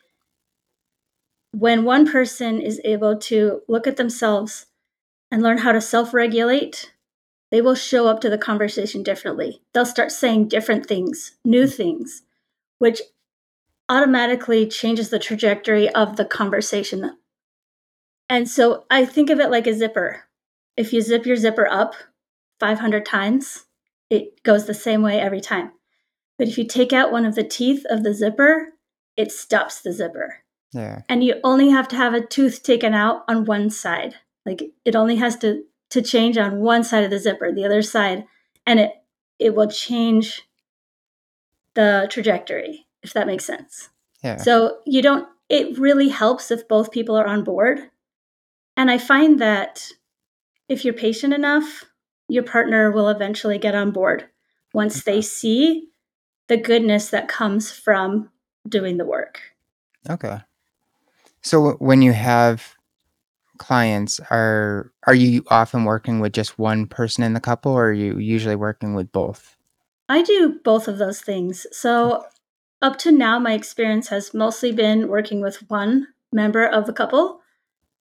when 1.53 1.85
one 1.85 2.11
person 2.11 2.61
is 2.61 2.81
able 2.85 3.19
to 3.19 3.61
look 3.69 3.87
at 3.87 3.97
themselves 3.97 4.67
and 5.31 5.43
learn 5.43 5.59
how 5.59 5.73
to 5.73 5.81
self 5.81 6.15
regulate, 6.15 6.95
they 7.51 7.61
will 7.61 7.75
show 7.75 8.07
up 8.07 8.21
to 8.21 8.31
the 8.31 8.39
conversation 8.39 9.03
differently. 9.03 9.61
They'll 9.73 9.87
start 9.87 10.13
saying 10.13 10.49
different 10.49 10.87
things, 10.87 11.37
new 11.45 11.67
things, 11.67 12.23
which 12.79 13.03
automatically 13.91 14.67
changes 14.67 15.11
the 15.11 15.19
trajectory 15.19 15.89
of 15.91 16.17
the 16.17 16.25
conversation. 16.25 17.17
And 18.31 18.49
so 18.49 18.85
I 18.91 19.05
think 19.05 19.31
of 19.31 19.41
it 19.41 19.51
like 19.51 19.67
a 19.67 19.75
zipper. 19.75 20.25
If 20.77 20.93
you 20.93 21.01
zip 21.03 21.27
your 21.27 21.37
zipper 21.37 21.67
up 21.71 21.95
500 22.61 23.05
times, 23.05 23.67
it 24.11 24.43
goes 24.43 24.67
the 24.67 24.75
same 24.75 25.03
way 25.03 25.21
every 25.21 25.41
time. 25.41 25.73
But 26.39 26.49
if 26.49 26.57
you 26.57 26.67
take 26.67 26.93
out 26.93 27.13
one 27.13 27.25
of 27.25 27.35
the 27.35 27.45
teeth 27.45 27.85
of 27.91 28.03
the 28.03 28.15
zipper, 28.15 28.75
it 29.17 29.33
stops 29.33 29.81
the 29.81 29.93
zipper. 29.93 30.37
Yeah. 30.73 31.03
And 31.09 31.25
you 31.25 31.41
only 31.43 31.71
have 31.71 31.89
to 31.89 31.97
have 31.97 32.15
a 32.15 32.25
tooth 32.25 32.63
taken 32.63 32.95
out 32.95 33.25
on 33.29 33.45
one 33.45 33.71
side. 33.71 34.15
Like 34.47 34.63
it 34.85 34.95
only 34.95 35.17
has 35.17 35.37
to 35.39 35.65
to 35.91 36.03
change 36.03 36.37
on 36.37 36.61
one 36.61 36.85
side 36.85 37.05
of 37.05 37.11
the 37.11 37.19
zipper, 37.19 37.51
the 37.51 37.65
other 37.65 37.83
side, 37.83 38.25
and 38.67 38.79
it 38.81 38.93
it 39.39 39.55
will 39.55 39.69
change 39.69 40.43
the 41.75 42.09
trajectory, 42.11 42.87
if 43.03 43.13
that 43.13 43.27
makes 43.27 43.45
sense. 43.45 43.91
Yeah. 44.23 44.37
So 44.37 44.79
you 44.87 45.03
don't 45.03 45.29
it 45.49 45.79
really 45.79 46.09
helps 46.09 46.51
if 46.51 46.69
both 46.69 46.93
people 46.93 47.17
are 47.17 47.27
on 47.27 47.45
board. 47.45 47.91
And 48.77 48.91
I 48.91 48.99
find 48.99 49.41
that 49.41 49.91
if 50.69 50.85
you're 50.85 50.95
patient 50.95 51.33
enough, 51.33 51.85
your 52.29 52.43
partner 52.43 52.91
will 52.91 53.09
eventually 53.09 53.59
get 53.59 53.75
on 53.75 53.91
board 53.91 54.27
once 54.73 55.05
they 55.05 55.23
see 55.23 55.89
the 56.49 56.57
goodness 56.57 57.11
that 57.11 57.29
comes 57.29 57.71
from 57.71 58.31
doing 58.69 58.97
the 58.97 59.05
work. 59.05 59.41
Okay. 60.09 60.39
So 61.43 61.73
when 61.73 62.03
you 62.03 62.13
have 62.13 62.77
clients, 63.59 64.21
are 64.31 64.93
are 65.07 65.15
you 65.15 65.45
often 65.49 65.85
working 65.85 66.21
with 66.21 66.33
just 66.33 66.59
one 66.59 66.87
person 66.87 67.25
in 67.25 67.33
the 67.33 67.41
couple 67.41 67.73
or 67.73 67.89
are 67.89 67.93
you 67.93 68.19
usually 68.19 68.57
working 68.57 68.95
with 68.95 69.11
both? 69.13 69.57
I 70.09 70.23
do 70.23 70.61
both 70.65 70.89
of 70.89 70.99
those 70.99 71.21
things. 71.21 71.67
So 71.73 72.25
up 72.81 72.99
to 72.99 73.13
now 73.13 73.39
my 73.39 73.53
experience 73.53 74.09
has 74.09 74.33
mostly 74.33 74.73
been 74.73 75.09
working 75.09 75.41
with 75.41 75.69
one 75.69 76.09
member 76.33 76.67
of 76.67 76.87
the 76.87 76.93
couple 76.93 77.41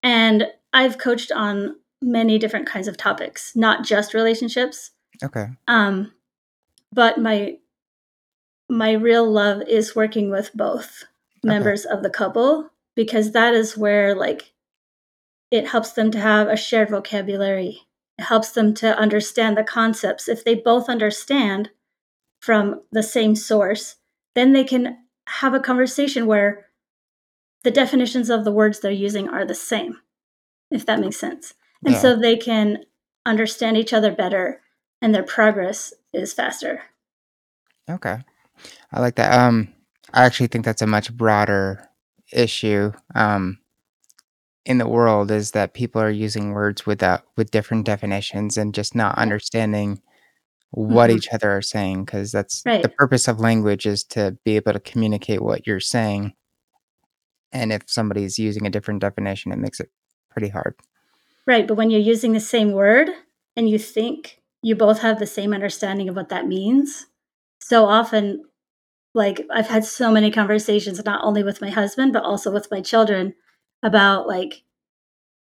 and 0.04 0.48
I've 0.74 0.98
coached 0.98 1.32
on 1.32 1.76
many 2.02 2.38
different 2.38 2.68
kinds 2.68 2.88
of 2.88 2.98
topics, 2.98 3.56
not 3.56 3.84
just 3.84 4.14
relationships. 4.14 4.92
Okay. 5.24 5.48
Um, 5.68 6.14
but 6.92 7.20
my 7.20 7.58
my 8.70 8.92
real 8.92 9.30
love 9.30 9.62
is 9.68 9.96
working 9.96 10.30
with 10.30 10.52
both 10.54 11.06
members 11.44 11.86
okay. 11.86 11.96
of 11.96 12.04
the 12.04 12.10
couple 12.10 12.70
because 12.96 13.32
that 13.32 13.54
is 13.54 13.78
where 13.78 14.14
like 14.14 14.54
it 15.52 15.68
helps 15.68 15.92
them 15.92 16.12
to 16.12 16.20
have 16.20 16.48
a 16.48 16.58
shared 16.58 16.90
vocabulary. 16.90 17.82
It 18.18 18.24
helps 18.24 18.52
them 18.52 18.74
to 18.76 18.98
understand 18.98 19.58
the 19.58 19.64
concepts. 19.64 20.28
If 20.28 20.44
they 20.44 20.56
both 20.56 20.90
understand 20.90 21.70
from 22.42 22.82
the 22.92 23.04
same 23.04 23.36
source, 23.36 23.96
then 24.36 24.54
they 24.54 24.64
can 24.64 24.98
have 25.28 25.54
a 25.54 25.60
conversation 25.60 26.26
where 26.26 26.66
the 27.64 27.72
definitions 27.72 28.30
of 28.30 28.44
the 28.44 28.52
words 28.52 28.80
they're 28.80 28.92
using 28.92 29.30
are 29.30 29.46
the 29.46 29.56
same, 29.56 30.00
if 30.72 30.86
that 30.86 31.00
makes 31.00 31.18
sense. 31.18 31.54
And 31.86 31.94
yeah. 31.94 32.02
so 32.02 32.16
they 32.16 32.38
can 32.38 32.84
understand 33.26 33.78
each 33.78 33.94
other 33.94 34.12
better 34.12 34.62
and 35.02 35.14
their 35.14 35.24
progress 35.24 35.94
is 36.14 36.34
faster. 36.34 36.82
Okay. 37.90 38.18
I 38.92 39.00
like 39.00 39.16
that. 39.16 39.34
Um 39.34 39.74
I 40.14 40.26
actually 40.26 40.48
think 40.48 40.66
that's 40.66 40.82
a 40.82 40.88
much 40.88 41.16
broader 41.16 41.88
issue 42.32 42.92
um 43.16 43.60
in 44.66 44.80
the 44.80 44.88
world 44.88 45.32
is 45.32 45.52
that 45.52 45.74
people 45.74 46.02
are 46.02 46.10
using 46.10 46.52
words 46.52 46.86
without 46.86 47.24
with 47.38 47.52
different 47.52 47.86
definitions 47.86 48.58
and 48.58 48.76
just 48.76 48.96
not 48.96 49.18
understanding 49.18 50.02
what 50.72 51.10
mm-hmm. 51.10 51.18
each 51.18 51.30
other 51.32 51.50
are 51.50 51.62
saying 51.62 52.04
because 52.04 52.34
that's 52.34 52.62
right. 52.66 52.84
the 52.84 52.90
purpose 52.90 53.30
of 53.30 53.40
language 53.40 53.86
is 53.86 54.04
to 54.04 54.38
be 54.44 54.58
able 54.58 54.74
to 54.74 54.80
communicate 54.82 55.42
what 55.42 55.66
you're 55.66 55.80
saying 55.80 56.34
and 57.54 57.72
if 57.72 57.84
somebody's 57.88 58.38
using 58.38 58.68
a 58.68 58.70
different 58.70 59.00
definition 59.00 59.54
it 59.54 59.58
makes 59.58 59.80
it 59.80 59.90
pretty 60.30 60.50
hard 60.50 60.76
Right. 61.48 61.66
But 61.66 61.76
when 61.76 61.90
you're 61.90 62.02
using 62.02 62.34
the 62.34 62.40
same 62.42 62.74
word 62.74 63.10
and 63.56 63.70
you 63.70 63.80
think 63.80 64.42
you 64.62 64.76
both 64.76 65.00
have 65.00 65.18
the 65.18 65.26
same 65.26 65.54
understanding 65.54 66.10
of 66.10 66.16
what 66.16 66.30
that 66.30 66.46
means, 66.46 67.08
so 67.62 67.86
often, 67.86 68.44
like, 69.16 69.42
I've 69.50 69.68
had 69.68 69.86
so 69.86 70.12
many 70.12 70.30
conversations, 70.30 71.04
not 71.06 71.24
only 71.24 71.44
with 71.44 71.62
my 71.62 71.70
husband, 71.70 72.14
but 72.14 72.24
also 72.24 72.52
with 72.52 72.70
my 72.70 72.82
children 72.82 73.34
about, 73.82 74.28
like, 74.28 74.64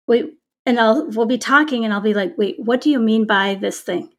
wait, 0.08 0.36
and 0.66 0.80
I'll, 0.80 1.10
we'll 1.10 1.26
be 1.26 1.38
talking 1.40 1.84
and 1.84 1.94
I'll 1.94 2.02
be 2.02 2.14
like, 2.14 2.38
wait, 2.38 2.58
what 2.60 2.82
do 2.82 2.92
you 2.92 3.00
mean 3.00 3.26
by 3.26 3.56
this 3.56 3.82
thing? 3.82 4.12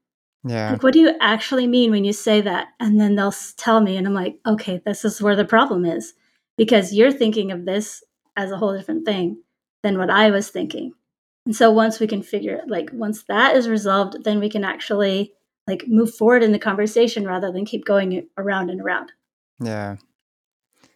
Yeah. 0.43 0.73
Like, 0.73 0.83
what 0.83 0.93
do 0.93 0.99
you 0.99 1.15
actually 1.21 1.67
mean 1.67 1.91
when 1.91 2.05
you 2.05 2.12
say 2.12 2.41
that? 2.41 2.69
And 2.81 3.00
then 3.00 3.15
they'll 3.15 3.35
tell 3.57 3.81
me, 3.81 3.97
and 3.97 4.07
I'm 4.07 4.15
like, 4.15 4.39
okay, 4.47 4.81
this 4.85 5.05
is 5.05 5.23
where 5.23 5.37
the 5.37 5.45
problem 5.45 5.85
is 5.85 6.15
because 6.57 6.93
you're 6.93 7.12
thinking 7.12 7.53
of 7.53 7.65
this 7.65 8.03
as 8.37 8.50
a 8.50 8.57
whole 8.57 8.77
different 8.77 9.05
thing 9.05 9.43
than 9.83 9.99
what 9.99 10.11
I 10.11 10.31
was 10.31 10.49
thinking. 10.49 10.93
And 11.47 11.56
so 11.56 11.70
once 11.70 12.00
we 12.00 12.06
can 12.06 12.23
figure 12.23 12.61
like 12.68 12.90
once 12.92 13.25
that 13.25 13.56
is 13.56 13.68
resolved, 13.68 14.25
then 14.25 14.40
we 14.40 14.50
can 14.50 14.64
actually 14.64 15.32
like 15.66 15.87
move 15.88 16.14
forward 16.14 16.42
in 16.42 16.52
the 16.52 16.59
conversation 16.59 17.26
rather 17.26 17.50
than 17.50 17.64
keep 17.64 17.85
going 17.85 18.26
around 18.37 18.70
and 18.70 18.80
around. 18.80 19.12
Yeah. 19.61 19.97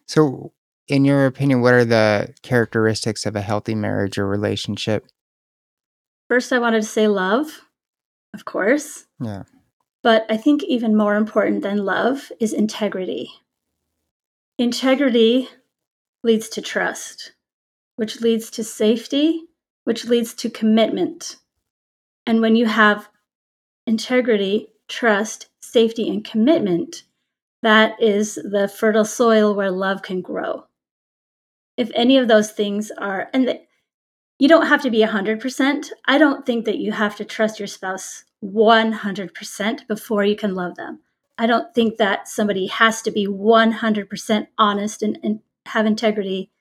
So 0.07 0.51
in 0.87 1.05
your 1.05 1.25
opinion, 1.25 1.61
what 1.61 1.73
are 1.73 1.85
the 1.85 2.33
characteristics 2.43 3.25
of 3.25 3.35
a 3.35 3.41
healthy 3.41 3.75
marriage 3.75 4.17
or 4.17 4.27
relationship? 4.27 5.07
First, 6.27 6.53
I 6.53 6.59
wanted 6.59 6.81
to 6.81 6.87
say 6.87 7.07
love, 7.07 7.61
of 8.33 8.45
course. 8.45 9.05
Yeah. 9.19 9.43
But 10.03 10.25
I 10.29 10.37
think 10.37 10.63
even 10.63 10.95
more 10.95 11.15
important 11.15 11.63
than 11.63 11.85
love 11.85 12.31
is 12.39 12.53
integrity. 12.53 13.31
Integrity 14.59 15.49
leads 16.23 16.47
to 16.49 16.61
trust, 16.61 17.33
which 17.95 18.21
leads 18.21 18.51
to 18.51 18.63
safety, 18.63 19.41
which 19.85 20.05
leads 20.05 20.33
to 20.35 20.49
commitment. 20.49 21.37
And 22.27 22.41
when 22.41 22.55
you 22.55 22.65
have 22.65 23.09
integrity, 23.87 24.67
trust, 24.87 25.47
safety, 25.61 26.09
and 26.09 26.23
commitment, 26.23 27.03
that 27.63 27.99
is 28.01 28.35
the 28.35 28.67
fertile 28.67 29.05
soil 29.05 29.55
where 29.55 29.71
love 29.71 30.01
can 30.01 30.21
grow. 30.21 30.65
If 31.77 31.89
any 31.95 32.17
of 32.17 32.27
those 32.27 32.51
things 32.51 32.91
are, 32.91 33.29
and 33.33 33.59
you 34.37 34.49
don't 34.49 34.67
have 34.67 34.81
to 34.81 34.89
be 34.89 34.99
100%. 34.99 35.89
I 36.05 36.17
don't 36.17 36.45
think 36.45 36.65
that 36.65 36.77
you 36.77 36.91
have 36.91 37.15
to 37.17 37.25
trust 37.25 37.59
your 37.59 37.67
spouse 37.67 38.25
100% 38.43 39.87
before 39.87 40.25
you 40.25 40.35
can 40.35 40.55
love 40.55 40.75
them. 40.75 40.99
I 41.37 41.47
don't 41.47 41.73
think 41.73 41.97
that 41.97 42.27
somebody 42.27 42.67
has 42.67 43.01
to 43.03 43.11
be 43.11 43.27
100% 43.27 44.47
honest 44.57 45.01
and, 45.01 45.19
and 45.23 45.39
have 45.67 45.85
integrity 45.85 46.51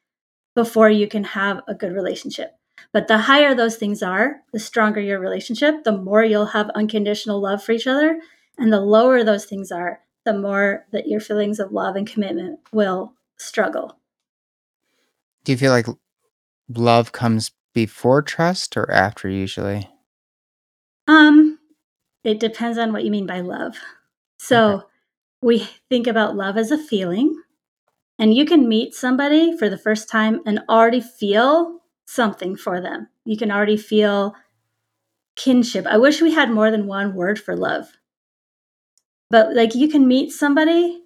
before 0.55 0.89
you 0.89 1.09
can 1.09 1.25
have 1.25 1.61
a 1.67 1.75
good 1.75 1.93
relationship. 1.93 2.57
But 2.93 3.09
the 3.09 3.19
higher 3.19 3.55
those 3.55 3.77
things 3.77 4.03
are, 4.03 4.43
the 4.53 4.59
stronger 4.59 5.01
your 5.01 5.19
relationship, 5.19 5.85
the 5.85 5.97
more 5.97 6.25
you'll 6.25 6.47
have 6.47 6.71
unconditional 6.71 7.41
love 7.41 7.63
for 7.63 7.73
each 7.73 7.87
other. 7.87 8.21
And 8.57 8.73
the 8.73 8.81
lower 8.81 9.25
those 9.25 9.47
things 9.47 9.73
are, 9.73 10.01
the 10.25 10.33
more 10.33 10.87
that 10.93 11.09
your 11.09 11.21
feelings 11.21 11.59
of 11.59 11.73
love 11.73 11.97
and 11.97 12.07
commitment 12.07 12.61
will 12.73 13.15
struggle. 13.37 13.99
Do 15.45 15.53
you 15.53 15.59
feel 15.59 15.73
like 15.73 15.87
love 16.69 17.13
comes 17.13 17.51
before 17.75 18.23
trust 18.23 18.77
or 18.77 18.91
after 18.91 19.29
usually? 19.29 19.89
Um, 21.07 21.59
it 22.23 22.41
depends 22.41 22.79
on 22.79 22.93
what 22.93 23.05
you 23.05 23.11
mean 23.11 23.27
by 23.27 23.41
love. 23.41 23.77
So 24.39 24.67
okay. 24.67 24.87
we 25.43 25.69
think 25.91 26.07
about 26.07 26.37
love 26.37 26.57
as 26.57 26.71
a 26.71 26.79
feeling, 26.79 27.43
and 28.19 28.33
you 28.33 28.47
can 28.47 28.69
meet 28.69 28.95
somebody 28.95 29.57
for 29.59 29.69
the 29.69 29.77
first 29.77 30.09
time 30.09 30.41
and 30.47 30.61
already 30.69 31.01
feel 31.01 31.81
something 32.07 32.57
for 32.57 32.81
them. 32.81 33.09
You 33.25 33.37
can 33.37 33.51
already 33.51 33.77
feel 33.77 34.35
kinship. 35.37 35.87
I 35.87 35.99
wish 35.99 36.21
we 36.21 36.33
had 36.33 36.51
more 36.51 36.71
than 36.71 36.87
one 36.87 37.15
word 37.15 37.39
for 37.39 37.57
love. 37.57 37.93
But 39.31 39.55
like 39.55 39.75
you 39.75 39.89
can 39.89 40.07
meet 40.07 40.33
somebody 40.33 41.03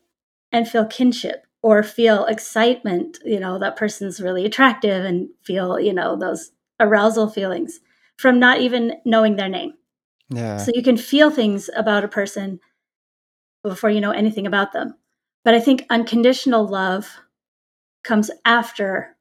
and 0.53 0.69
feel 0.69 0.87
kinship 0.87 1.47
or 1.63 1.83
feel 1.83 2.25
excitement, 2.27 3.19
you 3.25 3.41
know, 3.41 3.59
that 3.59 3.77
person's 3.77 4.21
really 4.21 4.45
attractive 4.45 5.05
and 5.05 5.29
feel, 5.43 5.81
you 5.81 5.93
know, 5.93 6.17
those 6.17 6.53
arousal 6.81 7.29
feelings 7.29 7.81
from 8.17 8.39
not 8.39 8.61
even 8.61 8.95
knowing 9.05 9.37
their 9.37 9.49
name. 9.49 9.75
Yeah. 10.31 10.59
So 10.59 10.73
you 10.75 10.83
can 10.83 10.97
feel 10.97 11.31
things 11.31 11.71
about 11.75 12.05
a 12.05 12.09
person 12.09 12.61
before 13.63 13.91
you 13.91 14.01
know 14.01 14.11
anything 14.11 14.47
about 14.47 14.73
them. 14.73 14.95
But 15.45 15.55
I 15.55 15.61
think 15.61 15.85
unconditional 15.91 16.67
love 16.67 17.09
comes 18.05 18.31
after 18.45 19.17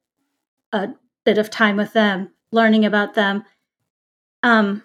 a 0.71 0.89
bit 1.27 1.37
of 1.37 1.49
time 1.49 1.75
with 1.75 1.91
them, 1.91 2.31
learning 2.53 2.85
about 2.85 3.13
them. 3.13 3.43
Um, 4.43 4.81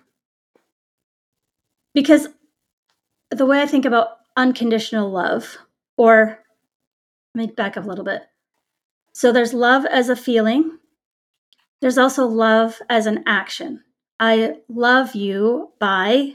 because 1.94 2.26
the 3.30 3.46
way 3.46 3.62
I 3.62 3.66
think 3.66 3.84
about 3.84 4.08
unconditional 4.36 5.08
love, 5.08 5.56
or 5.96 6.40
let 7.36 7.46
me 7.46 7.54
back 7.54 7.76
up 7.76 7.84
a 7.84 7.86
little 7.86 8.04
bit. 8.04 8.22
So 9.14 9.30
there's 9.30 9.54
love 9.54 9.86
as 9.86 10.08
a 10.08 10.16
feeling, 10.16 10.78
there's 11.80 11.96
also 11.96 12.26
love 12.26 12.80
as 12.90 13.06
an 13.06 13.22
action. 13.24 13.84
I 14.18 14.56
love 14.68 15.14
you 15.14 15.70
by 15.78 16.34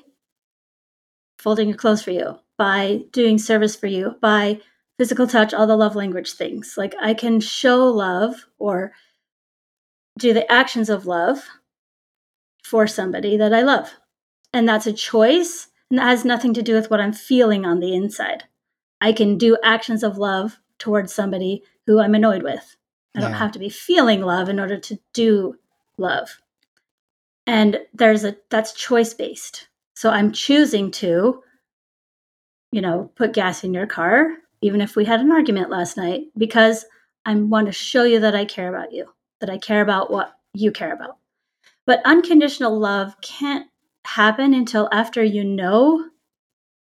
folding 1.37 1.67
your 1.67 1.77
clothes 1.77 2.01
for 2.01 2.11
you, 2.11 2.39
by 2.57 3.01
doing 3.11 3.37
service 3.37 3.75
for 3.75 3.87
you, 3.87 4.15
by 4.21 4.61
physical 4.97 5.27
touch, 5.27 5.53
all 5.53 5.67
the 5.67 5.75
love 5.75 5.97
language 5.97 6.31
things. 6.31 6.75
Like 6.77 6.95
I 7.01 7.13
can 7.13 7.41
show 7.41 7.87
love 7.87 8.47
or 8.57 8.93
do 10.17 10.33
the 10.33 10.49
actions 10.51 10.89
of 10.89 11.05
love 11.05 11.43
for 12.63 12.87
somebody 12.87 13.37
that 13.37 13.53
I 13.53 13.61
love. 13.61 13.93
And 14.53 14.67
that's 14.67 14.87
a 14.87 14.93
choice 14.93 15.67
and 15.89 15.99
that 15.99 16.07
has 16.07 16.25
nothing 16.25 16.53
to 16.55 16.61
do 16.61 16.73
with 16.73 16.89
what 16.89 16.99
I'm 16.99 17.13
feeling 17.13 17.65
on 17.65 17.79
the 17.79 17.95
inside. 17.95 18.43
I 18.99 19.13
can 19.13 19.37
do 19.37 19.57
actions 19.63 20.03
of 20.03 20.17
love 20.17 20.57
towards 20.79 21.13
somebody 21.13 21.63
who 21.85 21.99
I'm 21.99 22.15
annoyed 22.15 22.43
with. 22.43 22.75
I 23.15 23.21
don't 23.21 23.33
have 23.33 23.51
to 23.53 23.59
be 23.59 23.69
feeling 23.69 24.21
love 24.21 24.47
in 24.47 24.59
order 24.59 24.77
to 24.77 24.99
do 25.13 25.55
love. 25.97 26.39
And 27.47 27.79
there's 27.93 28.23
a 28.23 28.37
that's 28.49 28.73
choice 28.73 29.13
based. 29.13 29.69
So 29.95 30.11
I'm 30.11 30.31
choosing 30.31 30.91
to 30.91 31.41
you 32.71 32.81
know, 32.81 33.11
put 33.15 33.33
gas 33.33 33.63
in 33.63 33.73
your 33.73 33.87
car 33.87 34.37
even 34.61 34.81
if 34.81 34.95
we 34.95 35.05
had 35.05 35.19
an 35.19 35.31
argument 35.31 35.69
last 35.69 35.97
night 35.97 36.25
because 36.37 36.85
I 37.25 37.35
want 37.35 37.67
to 37.67 37.71
show 37.71 38.03
you 38.03 38.19
that 38.21 38.35
I 38.35 38.45
care 38.45 38.73
about 38.73 38.91
you, 38.91 39.05
that 39.39 39.49
I 39.49 39.57
care 39.57 39.81
about 39.81 40.11
what 40.11 40.33
you 40.53 40.71
care 40.71 40.93
about. 40.93 41.17
But 41.85 42.01
unconditional 42.05 42.77
love 42.77 43.15
can't 43.21 43.67
happen 44.05 44.53
until 44.53 44.89
after 44.91 45.23
you 45.23 45.43
know 45.43 46.09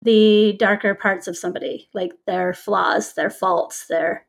the 0.01 0.55
darker 0.59 0.95
parts 0.95 1.27
of 1.27 1.37
somebody, 1.37 1.89
like 1.93 2.13
their 2.27 2.53
flaws, 2.53 3.13
their 3.13 3.29
faults, 3.29 3.87
their 3.87 4.25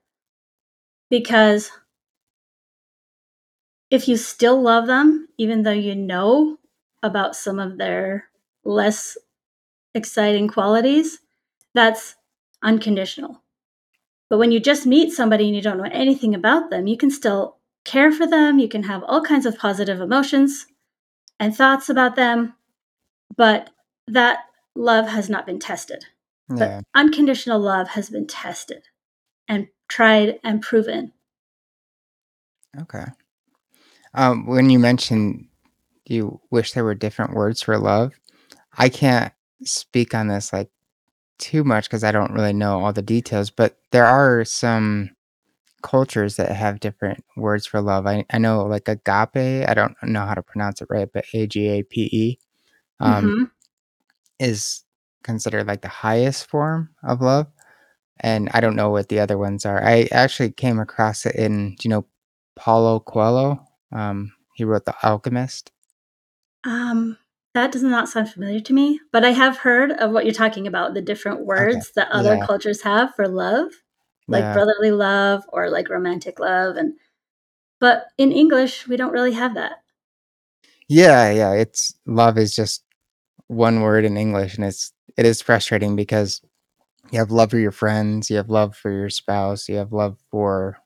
because 1.11 1.71
if 3.90 4.09
you 4.09 4.16
still 4.16 4.61
love 4.61 4.87
them, 4.87 5.28
even 5.38 5.62
though 5.62 5.71
you 5.71 5.95
know 5.95 6.59
about 7.02 7.37
some 7.37 7.59
of 7.59 7.78
their 7.78 8.25
less 8.64 9.16
exciting 9.95 10.49
qualities, 10.49 11.21
that's 11.75 12.16
unconditional. 12.62 13.43
But 14.31 14.38
when 14.38 14.52
you 14.52 14.61
just 14.61 14.87
meet 14.87 15.12
somebody 15.12 15.47
and 15.47 15.54
you 15.54 15.62
don't 15.62 15.78
know 15.78 15.88
anything 15.93 16.35
about 16.35 16.71
them, 16.71 16.87
you 16.87 16.97
can 16.97 17.11
still 17.11 17.59
care 17.85 18.12
for 18.12 18.26
them. 18.26 18.59
You 18.59 18.69
can 18.69 18.85
have 18.85 19.03
all 19.05 19.23
kinds 19.23 19.47
of 19.47 19.59
positive 19.59 20.00
emotions 20.00 20.67
and 21.38 21.55
thoughts 21.55 21.88
about 21.88 22.17
them. 22.17 22.55
But 23.37 23.71
that 24.07 24.38
love 24.75 25.09
has 25.09 25.29
not 25.29 25.47
been 25.47 25.59
tested. 25.59 26.05
Yeah. 26.50 26.57
But 26.57 26.85
unconditional 26.95 27.61
love 27.61 27.88
has 27.88 28.11
been 28.11 28.26
tested 28.26 28.85
and 29.49 29.69
tried 29.88 30.38
and 30.45 30.61
proven. 30.62 31.12
Okay. 32.81 33.05
Um, 34.14 34.47
when 34.47 34.71
you 34.71 34.79
mentioned 34.79 35.49
you 36.07 36.41
wish 36.50 36.73
there 36.73 36.85
were 36.85 36.95
different 36.95 37.35
words 37.35 37.62
for 37.62 37.79
love, 37.79 38.12
I 38.76 38.88
can't 38.88 39.33
speak 39.64 40.14
on 40.14 40.29
this 40.29 40.53
like 40.53 40.71
too 41.38 41.64
much 41.64 41.85
because 41.85 42.05
I 42.05 42.12
don't 42.12 42.33
really 42.33 42.53
know 42.53 42.85
all 42.85 42.93
the 42.93 43.03
details, 43.03 43.50
but 43.50 43.79
there 43.91 44.07
are 44.07 44.45
some 44.45 45.11
cultures 45.85 46.37
that 46.37 46.51
have 46.51 46.81
different 46.81 47.23
words 47.37 47.66
for 47.66 47.81
love. 47.81 48.07
I, 48.07 48.25
I 48.31 48.38
know 48.38 48.64
like 48.64 48.88
agape, 48.88 49.68
I 49.68 49.75
don't 49.75 49.94
know 50.03 50.25
how 50.25 50.35
to 50.35 50.42
pronounce 50.42 50.81
it 50.81 50.88
right, 50.90 51.09
but 51.12 51.27
A 51.35 51.47
G 51.47 51.68
A 51.68 51.83
P 51.85 52.09
E 52.11 52.38
um, 52.99 53.25
mm-hmm. 53.25 53.44
is 54.40 54.83
considered 55.23 55.66
like 55.66 55.83
the 55.83 55.88
highest 55.88 56.49
form 56.49 56.88
of 57.05 57.20
love. 57.20 57.47
And 58.20 58.49
I 58.55 58.61
don't 58.61 58.77
know 58.77 58.90
what 58.90 59.09
the 59.11 59.20
other 59.20 59.37
ones 59.37 59.66
are. 59.66 59.85
I 59.85 60.09
actually 60.11 60.53
came 60.53 60.81
across 60.81 61.27
it 61.27 61.37
in, 61.37 61.77
you 61.83 61.90
know, 61.90 62.07
Paulo 62.57 63.01
Coelho? 63.01 63.66
Um, 63.92 64.33
he 64.55 64.64
wrote 64.64 64.85
The 64.85 64.94
Alchemist. 65.03 65.70
Um, 66.64 67.18
that 67.53 67.73
does 67.73 67.83
not 67.83 68.09
sound 68.09 68.31
familiar 68.31 68.61
to 68.61 68.73
me, 68.73 69.01
but 69.12 69.25
I 69.25 69.31
have 69.31 69.59
heard 69.59 69.92
of 69.92 70.12
what 70.12 70.25
you're 70.25 70.35
talking 70.35 70.66
about 70.66 70.94
the 70.94 71.03
different 71.03 71.44
words 71.44 71.77
okay. 71.77 71.92
that 71.97 72.11
other 72.11 72.37
yeah. 72.37 72.47
cultures 72.47 72.83
have 72.83 73.14
for 73.14 73.29
love, 73.29 73.68
like 74.29 74.43
yeah. 74.43 74.55
brotherly 74.55 74.91
love 74.91 75.45
or 75.53 75.71
like 75.71 75.89
romantic 75.89 76.39
love. 76.39 76.77
And, 76.77 76.95
but 77.81 78.07
in 78.19 78.33
English, 78.33 78.87
we 78.89 78.97
don't 78.97 79.13
really 79.13 79.33
have 79.33 79.55
that. 79.55 79.83
Yeah, 80.89 81.31
yeah. 81.31 81.53
It's 81.53 81.95
love 82.07 82.39
is 82.39 82.55
just 82.55 82.85
one 83.49 83.81
word 83.81 84.05
in 84.05 84.17
English, 84.17 84.57
and 84.57 84.65
it's, 84.65 84.93
it 85.17 85.27
is 85.27 85.43
frustrating 85.43 85.97
because 85.97 86.41
you 87.11 87.19
have 87.19 87.31
love 87.31 87.51
for 87.51 87.59
your 87.59 87.73
friends, 87.73 88.31
you 88.31 88.37
have 88.37 88.51
love 88.51 88.77
for 88.77 88.91
your 88.91 89.11
spouse, 89.11 89.69
you 89.69 89.77
have 89.77 89.93
love 89.93 90.19
for 90.31 90.79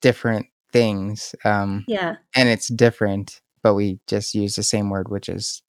different 0.00 0.46
things. 0.72 1.34
Um, 1.44 1.84
yeah. 1.86 2.16
And 2.34 2.48
it's 2.48 2.68
different, 2.68 3.40
but 3.62 3.74
we 3.74 4.00
just 4.06 4.34
use 4.34 4.54
the 4.56 4.62
same 4.62 4.90
word, 4.90 5.08
which 5.10 5.28
is 5.28 5.62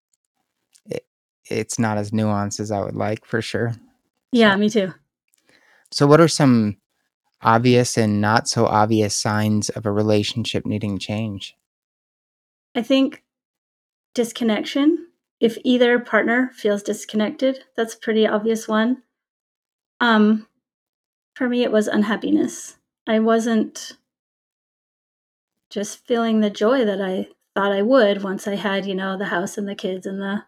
it's 1.50 1.80
not 1.80 1.98
as 1.98 2.12
nuanced 2.12 2.60
as 2.60 2.72
I 2.72 2.82
would 2.82 2.96
like 2.96 3.26
for 3.26 3.42
sure. 3.42 3.74
Yeah, 4.32 4.54
so. 4.54 4.58
me 4.58 4.70
too. 4.70 4.94
So, 5.92 6.08
what 6.08 6.22
are 6.22 6.28
some 6.28 6.78
obvious 7.42 7.98
and 7.98 8.22
not 8.22 8.48
so 8.48 8.66
obvious 8.66 9.16
signs 9.16 9.70
of 9.70 9.86
a 9.86 9.92
relationship 9.92 10.66
needing 10.66 10.98
change? 10.98 11.56
I 12.76 12.82
think 12.82 13.24
disconnection. 14.14 15.08
If 15.40 15.58
either 15.64 16.00
partner 16.00 16.52
feels 16.54 16.84
disconnected, 16.84 17.64
that's 17.78 17.94
a 17.94 18.00
pretty 18.00 18.28
obvious 18.28 18.68
one. 18.68 19.04
Um, 20.02 20.48
for 21.36 21.48
me, 21.48 21.64
it 21.64 21.72
was 21.72 21.88
unhappiness. 21.88 22.78
I 23.08 23.20
wasn't 23.20 23.94
just 25.70 26.06
feeling 26.06 26.42
the 26.42 26.50
joy 26.50 26.84
that 26.84 27.02
I 27.02 27.30
thought 27.56 27.72
I 27.72 27.82
would 27.82 28.24
once 28.24 28.48
I 28.48 28.56
had, 28.56 28.86
you 28.86 28.96
know, 28.96 29.18
the 29.18 29.26
house 29.26 29.58
and 29.58 29.68
the 29.68 29.76
kids 29.76 30.06
and 30.06 30.20
the 30.20 30.44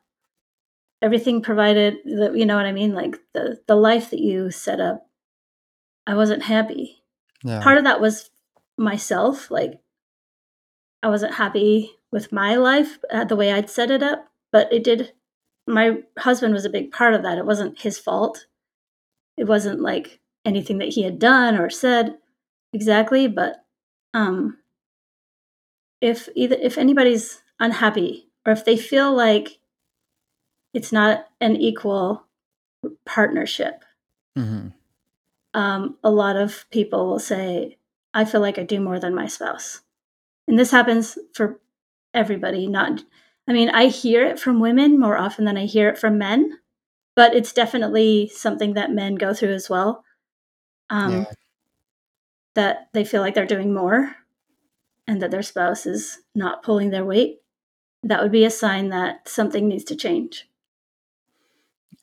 everything 1.01 1.41
provided 1.41 1.97
that 2.05 2.35
you 2.35 2.45
know 2.45 2.55
what 2.55 2.65
I 2.65 2.71
mean 2.71 2.93
like 2.93 3.17
the 3.33 3.59
the 3.67 3.75
life 3.75 4.11
that 4.11 4.19
you 4.19 4.51
set 4.51 4.79
up 4.79 5.07
I 6.07 6.15
wasn't 6.15 6.43
happy. 6.43 7.03
Yeah. 7.43 7.61
Part 7.61 7.77
of 7.77 7.83
that 7.83 8.01
was 8.01 8.29
myself 8.77 9.51
like 9.51 9.79
I 11.03 11.09
wasn't 11.09 11.35
happy 11.35 11.91
with 12.11 12.31
my 12.31 12.55
life 12.55 12.99
uh, 13.11 13.23
the 13.23 13.35
way 13.35 13.51
I'd 13.51 13.69
set 13.69 13.91
it 13.91 14.03
up, 14.03 14.27
but 14.51 14.71
it 14.71 14.83
did 14.83 15.13
my 15.67 15.99
husband 16.17 16.53
was 16.53 16.65
a 16.65 16.69
big 16.69 16.91
part 16.91 17.13
of 17.13 17.23
that. 17.23 17.37
It 17.37 17.45
wasn't 17.45 17.79
his 17.79 17.97
fault. 17.97 18.47
It 19.37 19.45
wasn't 19.45 19.81
like 19.81 20.19
anything 20.45 20.79
that 20.79 20.89
he 20.89 21.03
had 21.03 21.19
done 21.19 21.57
or 21.57 21.69
said 21.69 22.17
exactly, 22.73 23.27
but 23.27 23.63
um 24.13 24.57
if 26.01 26.27
either 26.35 26.55
if 26.59 26.77
anybody's 26.77 27.41
unhappy 27.59 28.27
or 28.45 28.51
if 28.51 28.65
they 28.65 28.75
feel 28.75 29.13
like 29.15 29.59
it's 30.73 30.91
not 30.91 31.27
an 31.39 31.55
equal 31.55 32.25
partnership. 33.05 33.83
Mm-hmm. 34.37 34.69
Um, 35.53 35.97
a 36.03 36.11
lot 36.11 36.37
of 36.37 36.65
people 36.71 37.07
will 37.07 37.19
say, 37.19 37.77
I 38.13 38.25
feel 38.25 38.41
like 38.41 38.57
I 38.57 38.63
do 38.63 38.79
more 38.79 38.99
than 38.99 39.15
my 39.15 39.27
spouse. 39.27 39.81
And 40.47 40.57
this 40.57 40.71
happens 40.71 41.17
for 41.33 41.59
everybody, 42.13 42.67
not, 42.67 43.01
I 43.47 43.53
mean, 43.53 43.69
I 43.69 43.87
hear 43.87 44.25
it 44.25 44.39
from 44.39 44.59
women 44.59 44.99
more 44.99 45.17
often 45.17 45.45
than 45.45 45.57
I 45.57 45.65
hear 45.65 45.89
it 45.89 45.97
from 45.97 46.17
men, 46.17 46.59
but 47.15 47.35
it's 47.35 47.53
definitely 47.53 48.29
something 48.33 48.73
that 48.73 48.91
men 48.91 49.15
go 49.15 49.33
through 49.33 49.53
as 49.53 49.69
well. 49.69 50.03
Um, 50.89 51.11
yeah. 51.11 51.25
That 52.55 52.89
they 52.93 53.05
feel 53.05 53.21
like 53.21 53.33
they're 53.33 53.45
doing 53.45 53.73
more 53.73 54.15
and 55.07 55.21
that 55.21 55.31
their 55.31 55.41
spouse 55.41 55.85
is 55.85 56.19
not 56.35 56.63
pulling 56.63 56.89
their 56.89 57.05
weight. 57.05 57.37
That 58.03 58.21
would 58.21 58.31
be 58.31 58.45
a 58.45 58.49
sign 58.49 58.89
that 58.89 59.27
something 59.29 59.67
needs 59.67 59.85
to 59.85 59.95
change. 59.95 60.49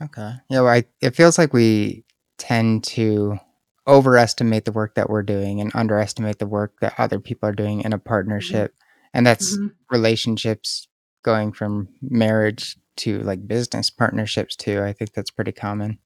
Okay. 0.00 0.34
Yeah, 0.48 0.60
well, 0.60 0.72
I, 0.72 0.84
it 1.00 1.16
feels 1.16 1.38
like 1.38 1.52
we 1.52 2.04
tend 2.38 2.84
to 2.84 3.38
overestimate 3.86 4.64
the 4.64 4.72
work 4.72 4.94
that 4.94 5.08
we're 5.08 5.22
doing 5.22 5.60
and 5.60 5.70
underestimate 5.74 6.38
the 6.38 6.46
work 6.46 6.74
that 6.80 6.94
other 6.98 7.18
people 7.18 7.48
are 7.48 7.54
doing 7.54 7.80
in 7.82 7.92
a 7.92 7.98
mm-hmm. 7.98 8.08
partnership. 8.08 8.74
And 9.14 9.26
that's 9.26 9.56
mm-hmm. 9.56 9.68
relationships 9.90 10.88
going 11.22 11.52
from 11.52 11.88
marriage 12.02 12.76
to 12.96 13.20
like 13.20 13.46
business 13.48 13.90
partnerships 13.90 14.56
too. 14.56 14.82
I 14.82 14.92
think 14.92 15.12
that's 15.12 15.30
pretty 15.30 15.52
common. 15.52 15.98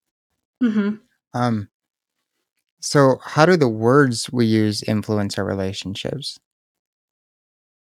Mm-hmm. 0.62 0.96
Um, 1.34 1.68
so 2.80 3.18
how 3.22 3.46
do 3.46 3.56
the 3.56 3.68
words 3.68 4.30
we 4.30 4.46
use 4.46 4.82
influence 4.82 5.38
our 5.38 5.44
relationships? 5.44 6.38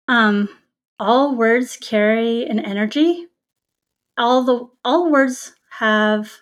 Um, 0.08 0.50
all 1.00 1.36
words 1.36 1.78
carry 1.78 2.46
an 2.46 2.60
energy. 2.60 3.28
All 4.18 4.44
the 4.44 4.70
all 4.84 5.12
words 5.12 5.56
have 5.80 6.40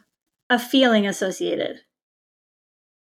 a 0.49 0.59
feeling 0.59 1.07
associated, 1.07 1.81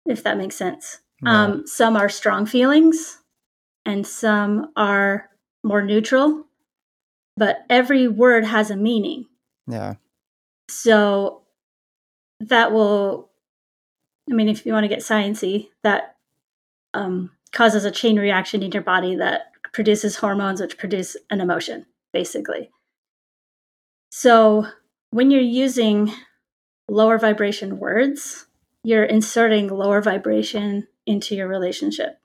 if 0.06 0.22
that 0.22 0.38
makes 0.38 0.56
sense. 0.56 1.00
Um, 1.24 1.66
some 1.66 1.96
are 1.96 2.08
strong 2.08 2.46
feelings 2.46 3.18
and 3.86 4.04
some 4.04 4.72
are 4.76 5.30
more 5.62 5.82
neutral, 5.82 6.46
but 7.36 7.58
every 7.70 8.08
word 8.08 8.44
has 8.44 8.70
a 8.70 8.76
meaning. 8.76 9.26
Yeah. 9.68 9.94
So 10.68 11.42
that 12.40 12.72
will 12.72 13.30
I 14.30 14.34
mean, 14.34 14.48
if 14.48 14.64
you 14.64 14.72
want 14.72 14.84
to 14.84 14.88
get 14.88 15.00
sciency, 15.00 15.68
that 15.82 16.16
um, 16.94 17.30
causes 17.52 17.84
a 17.84 17.90
chain 17.90 18.18
reaction 18.18 18.62
in 18.62 18.72
your 18.72 18.82
body 18.82 19.16
that 19.16 19.52
produces 19.72 20.16
hormones 20.16 20.60
which 20.60 20.78
produce 20.78 21.16
an 21.30 21.40
emotion, 21.40 21.86
basically. 22.12 22.70
So 24.10 24.66
when 25.10 25.30
you're 25.30 25.40
using 25.40 26.12
lower 26.88 27.18
vibration 27.18 27.78
words, 27.78 28.46
you're 28.84 29.04
inserting 29.04 29.68
lower 29.68 30.00
vibration 30.00 30.88
into 31.06 31.34
your 31.34 31.48
relationship. 31.48 32.18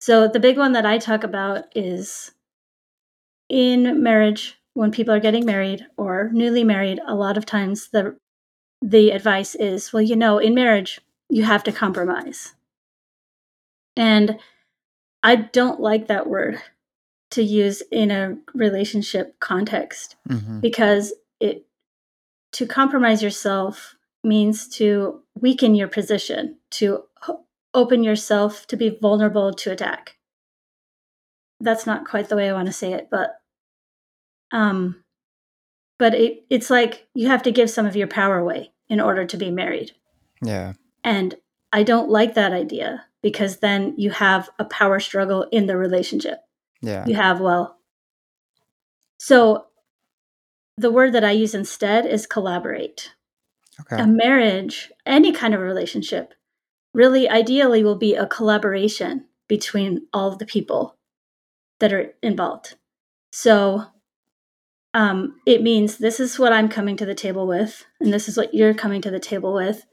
So 0.00 0.26
the 0.28 0.40
big 0.40 0.56
one 0.56 0.72
that 0.72 0.86
I 0.86 0.98
talk 0.98 1.24
about 1.24 1.64
is 1.74 2.32
in 3.48 4.02
marriage, 4.02 4.56
when 4.74 4.92
people 4.92 5.12
are 5.12 5.20
getting 5.20 5.44
married 5.44 5.86
or 5.96 6.30
newly 6.32 6.64
married, 6.64 7.00
a 7.06 7.14
lot 7.14 7.36
of 7.36 7.44
times 7.44 7.88
the 7.90 8.16
the 8.82 9.10
advice 9.10 9.54
is, 9.54 9.92
well, 9.92 10.02
you 10.02 10.16
know, 10.16 10.38
in 10.38 10.54
marriage, 10.54 11.00
you 11.28 11.44
have 11.44 11.62
to 11.64 11.72
compromise. 11.72 12.54
And 13.94 14.38
I 15.22 15.36
don't 15.36 15.80
like 15.80 16.06
that 16.06 16.26
word 16.26 16.62
to 17.32 17.42
use 17.42 17.82
in 17.92 18.10
a 18.10 18.38
relationship 18.54 19.38
context 19.38 20.16
mm-hmm. 20.26 20.60
because 20.60 21.12
it 21.40 21.66
to 22.52 22.66
compromise 22.66 23.22
yourself 23.22 23.96
means 24.22 24.68
to 24.68 25.22
weaken 25.34 25.74
your 25.74 25.88
position, 25.88 26.58
to 26.70 27.04
open 27.72 28.02
yourself 28.02 28.66
to 28.66 28.76
be 28.76 28.98
vulnerable 29.00 29.52
to 29.52 29.70
attack. 29.70 30.16
That's 31.60 31.86
not 31.86 32.06
quite 32.06 32.28
the 32.28 32.36
way 32.36 32.48
I 32.48 32.52
want 32.52 32.66
to 32.66 32.72
say 32.72 32.92
it, 32.92 33.08
but 33.10 33.36
um 34.52 35.04
but 35.98 36.14
it, 36.14 36.44
it's 36.48 36.70
like 36.70 37.06
you 37.14 37.28
have 37.28 37.42
to 37.42 37.52
give 37.52 37.68
some 37.70 37.86
of 37.86 37.94
your 37.94 38.08
power 38.08 38.38
away 38.38 38.72
in 38.88 39.00
order 39.00 39.26
to 39.26 39.36
be 39.36 39.50
married. 39.50 39.92
Yeah. 40.42 40.72
And 41.04 41.34
I 41.72 41.82
don't 41.82 42.10
like 42.10 42.34
that 42.34 42.52
idea 42.52 43.04
because 43.22 43.58
then 43.58 43.94
you 43.98 44.10
have 44.10 44.48
a 44.58 44.64
power 44.64 44.98
struggle 44.98 45.46
in 45.52 45.66
the 45.66 45.76
relationship. 45.76 46.40
Yeah. 46.80 47.06
You 47.06 47.14
have, 47.14 47.40
well, 47.40 47.78
so 49.18 49.66
the 50.78 50.90
word 50.90 51.12
that 51.12 51.24
I 51.24 51.32
use 51.32 51.54
instead 51.54 52.06
is 52.06 52.26
collaborate. 52.26 53.12
Okay. 53.80 54.02
A 54.02 54.06
marriage, 54.06 54.90
any 55.06 55.32
kind 55.32 55.54
of 55.54 55.60
relationship, 55.60 56.34
really 56.92 57.28
ideally 57.28 57.84
will 57.84 57.96
be 57.96 58.14
a 58.14 58.26
collaboration 58.26 59.26
between 59.48 60.06
all 60.12 60.32
of 60.32 60.38
the 60.38 60.46
people 60.46 60.96
that 61.80 61.92
are 61.92 62.12
involved. 62.22 62.76
So 63.32 63.86
um, 64.92 65.40
it 65.46 65.62
means 65.62 65.98
this 65.98 66.20
is 66.20 66.38
what 66.38 66.52
I'm 66.52 66.68
coming 66.68 66.96
to 66.96 67.06
the 67.06 67.14
table 67.14 67.46
with, 67.46 67.84
and 68.00 68.12
this 68.12 68.28
is 68.28 68.36
what 68.36 68.54
you're 68.54 68.74
coming 68.74 69.00
to 69.02 69.10
the 69.10 69.20
table 69.20 69.54
with. 69.54 69.86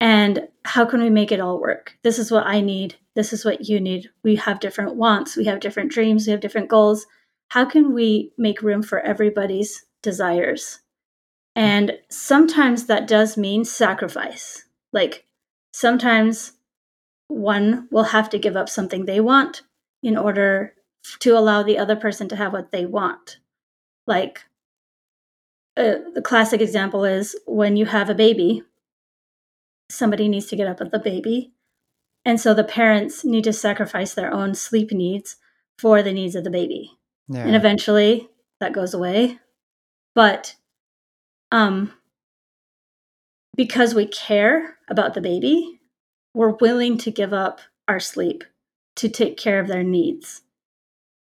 And 0.00 0.48
how 0.64 0.84
can 0.84 1.00
we 1.00 1.10
make 1.10 1.30
it 1.30 1.40
all 1.40 1.60
work? 1.60 1.96
This 2.02 2.18
is 2.18 2.30
what 2.30 2.46
I 2.46 2.60
need. 2.60 2.96
This 3.14 3.32
is 3.32 3.44
what 3.44 3.68
you 3.68 3.80
need. 3.80 4.10
We 4.24 4.36
have 4.36 4.58
different 4.58 4.96
wants, 4.96 5.36
we 5.36 5.44
have 5.44 5.60
different 5.60 5.92
dreams, 5.92 6.26
we 6.26 6.32
have 6.32 6.40
different 6.40 6.68
goals. 6.68 7.06
How 7.48 7.64
can 7.64 7.94
we 7.94 8.32
make 8.36 8.62
room 8.62 8.82
for 8.82 8.98
everybody's 9.00 9.84
desires? 10.02 10.80
And 11.54 11.98
sometimes 12.08 12.86
that 12.86 13.06
does 13.06 13.36
mean 13.36 13.64
sacrifice. 13.64 14.64
Like 14.92 15.26
sometimes 15.72 16.52
one 17.28 17.88
will 17.90 18.04
have 18.04 18.30
to 18.30 18.38
give 18.38 18.56
up 18.56 18.68
something 18.68 19.04
they 19.04 19.20
want 19.20 19.62
in 20.02 20.16
order 20.16 20.74
to 21.20 21.36
allow 21.36 21.62
the 21.62 21.78
other 21.78 21.96
person 21.96 22.28
to 22.28 22.36
have 22.36 22.52
what 22.52 22.72
they 22.72 22.86
want. 22.86 23.38
Like 24.06 24.44
uh, 25.76 25.94
the 26.14 26.22
classic 26.22 26.60
example 26.60 27.04
is 27.04 27.36
when 27.46 27.76
you 27.76 27.86
have 27.86 28.10
a 28.10 28.14
baby, 28.14 28.62
somebody 29.90 30.28
needs 30.28 30.46
to 30.46 30.56
get 30.56 30.68
up 30.68 30.80
with 30.80 30.90
the 30.90 30.98
baby. 30.98 31.52
And 32.24 32.40
so 32.40 32.54
the 32.54 32.64
parents 32.64 33.24
need 33.24 33.44
to 33.44 33.52
sacrifice 33.52 34.14
their 34.14 34.32
own 34.32 34.54
sleep 34.54 34.92
needs 34.92 35.36
for 35.78 36.02
the 36.02 36.12
needs 36.12 36.34
of 36.34 36.44
the 36.44 36.50
baby. 36.50 36.98
Yeah. 37.28 37.44
And 37.44 37.56
eventually 37.56 38.28
that 38.60 38.72
goes 38.72 38.94
away. 38.94 39.38
But 40.14 40.56
um 41.52 41.92
because 43.56 43.94
we 43.94 44.06
care 44.06 44.78
about 44.88 45.14
the 45.14 45.20
baby, 45.20 45.80
we're 46.34 46.56
willing 46.56 46.98
to 46.98 47.10
give 47.10 47.32
up 47.32 47.60
our 47.86 48.00
sleep 48.00 48.44
to 48.96 49.08
take 49.08 49.36
care 49.36 49.60
of 49.60 49.68
their 49.68 49.82
needs. 49.82 50.42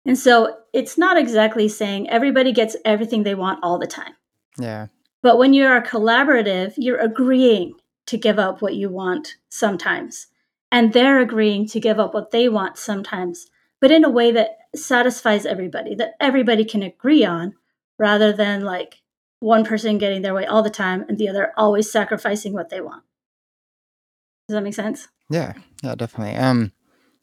And 0.05 0.17
so 0.17 0.57
it's 0.73 0.97
not 0.97 1.17
exactly 1.17 1.67
saying 1.67 2.09
everybody 2.09 2.51
gets 2.51 2.75
everything 2.85 3.23
they 3.23 3.35
want 3.35 3.59
all 3.61 3.77
the 3.77 3.87
time. 3.87 4.13
Yeah. 4.57 4.87
But 5.21 5.37
when 5.37 5.53
you 5.53 5.65
are 5.65 5.81
collaborative, 5.81 6.73
you're 6.77 6.99
agreeing 6.99 7.73
to 8.07 8.17
give 8.17 8.39
up 8.39 8.61
what 8.61 8.75
you 8.75 8.89
want 8.89 9.35
sometimes. 9.49 10.27
And 10.71 10.93
they're 10.93 11.19
agreeing 11.19 11.67
to 11.67 11.79
give 11.79 11.99
up 11.99 12.13
what 12.13 12.31
they 12.31 12.47
want 12.49 12.77
sometimes, 12.77 13.47
but 13.81 13.91
in 13.91 14.05
a 14.05 14.09
way 14.09 14.31
that 14.31 14.57
satisfies 14.73 15.45
everybody, 15.45 15.95
that 15.95 16.13
everybody 16.19 16.63
can 16.63 16.81
agree 16.81 17.25
on, 17.25 17.53
rather 17.99 18.31
than 18.31 18.61
like 18.61 19.00
one 19.41 19.65
person 19.65 19.97
getting 19.97 20.21
their 20.21 20.33
way 20.33 20.45
all 20.45 20.63
the 20.63 20.69
time 20.69 21.03
and 21.09 21.17
the 21.17 21.27
other 21.27 21.51
always 21.57 21.91
sacrificing 21.91 22.53
what 22.53 22.69
they 22.69 22.79
want. 22.79 23.03
Does 24.47 24.55
that 24.55 24.61
make 24.61 24.75
sense? 24.75 25.07
Yeah, 25.29 25.53
yeah, 25.83 25.95
definitely. 25.95 26.35
Um, 26.35 26.71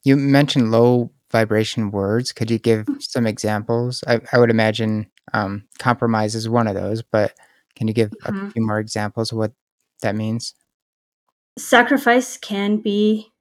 you 0.03 0.17
mentioned 0.17 0.71
low 0.71 1.13
vibration 1.31 1.91
words. 1.91 2.33
Could 2.33 2.51
you 2.51 2.59
give 2.59 2.87
mm-hmm. 2.87 3.01
some 3.01 3.27
examples? 3.27 4.03
I, 4.07 4.21
I 4.33 4.39
would 4.39 4.51
imagine 4.51 5.11
um, 5.33 5.65
compromise 5.79 6.35
is 6.35 6.49
one 6.49 6.67
of 6.67 6.75
those, 6.75 7.03
but 7.03 7.35
can 7.77 7.87
you 7.87 7.95
give 7.95 8.11
mm-hmm. 8.11 8.47
a 8.47 8.51
few 8.51 8.67
more 8.67 8.81
examples 8.81 9.31
of 9.31 9.39
what 9.39 9.53
that 10.03 10.17
means? 10.17 10.55
Sacrifice 11.57 12.37
can 12.37 12.79
be 12.79 13.33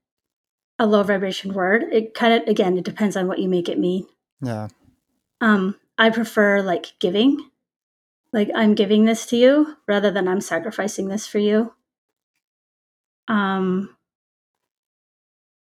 a 0.78 0.86
low 0.86 1.02
vibration 1.02 1.54
word. 1.54 1.84
It 1.92 2.13
kind 2.13 2.34
of 2.34 2.48
again, 2.48 2.78
it 2.78 2.86
depends 2.86 3.18
on 3.18 3.28
what 3.28 3.40
you 3.40 3.50
make 3.50 3.70
it 3.70 3.80
mean. 3.80 4.06
Yeah. 4.42 4.68
Um, 5.42 5.76
I 5.98 6.12
prefer 6.12 6.62
like 6.62 6.94
giving. 7.00 7.50
Like 8.38 8.52
I'm 8.54 8.76
giving 8.76 9.06
this 9.06 9.26
to 9.28 9.36
you 9.36 9.78
rather 9.88 10.12
than 10.12 10.28
I'm 10.28 10.41
sacrificing 10.41 11.08
this 11.08 11.26
for 11.26 11.39
you. 11.39 11.73
Um 13.28 13.97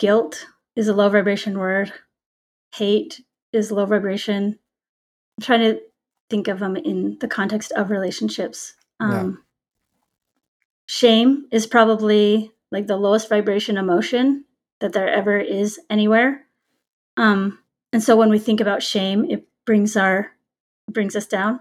guilt 0.01 0.47
is 0.75 0.89
a 0.89 0.93
low 0.93 1.09
vibration 1.09 1.57
word. 1.57 1.93
Hate 2.75 3.21
is 3.53 3.71
low 3.71 3.87
vibration. 3.87 4.59
I'm 5.39 5.45
trying 5.45 5.61
to 5.61 5.81
think 6.29 6.49
of 6.49 6.59
them 6.59 6.75
in 6.75 7.17
the 7.21 7.29
context 7.29 7.71
of 7.77 7.91
relationships. 7.91 8.75
Um, 8.99 9.11
yeah. 9.13 9.31
Shame 10.87 11.47
is 11.53 11.69
probably 11.69 12.51
like 12.73 12.89
the 12.89 12.97
lowest 12.97 13.29
vibration 13.29 13.79
emotion 13.79 14.47
that 14.81 14.93
there 14.93 15.09
ever 15.09 15.39
is 15.39 15.79
anywhere. 15.89 16.47
Um, 17.17 17.61
and 17.93 18.03
so 18.03 18.17
when 18.17 18.31
we 18.31 18.41
think 18.41 18.61
about 18.61 18.83
shame, 18.83 19.31
it 19.31 19.47
brings 19.65 19.97
our 19.97 20.33
brings 20.91 21.15
us 21.15 21.27
down. 21.27 21.61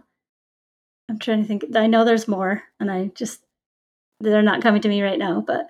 I'm 1.10 1.20
trying 1.20 1.42
to 1.42 1.48
think. 1.48 1.66
I 1.76 1.88
know 1.88 2.06
there's 2.06 2.28
more, 2.28 2.64
and 2.80 2.92
I 2.92 3.12
just 3.16 3.44
they're 4.20 4.42
not 4.42 4.62
coming 4.62 4.82
to 4.82 4.90
me 4.90 5.02
right 5.02 5.20
now. 5.20 5.42
But 5.42 5.68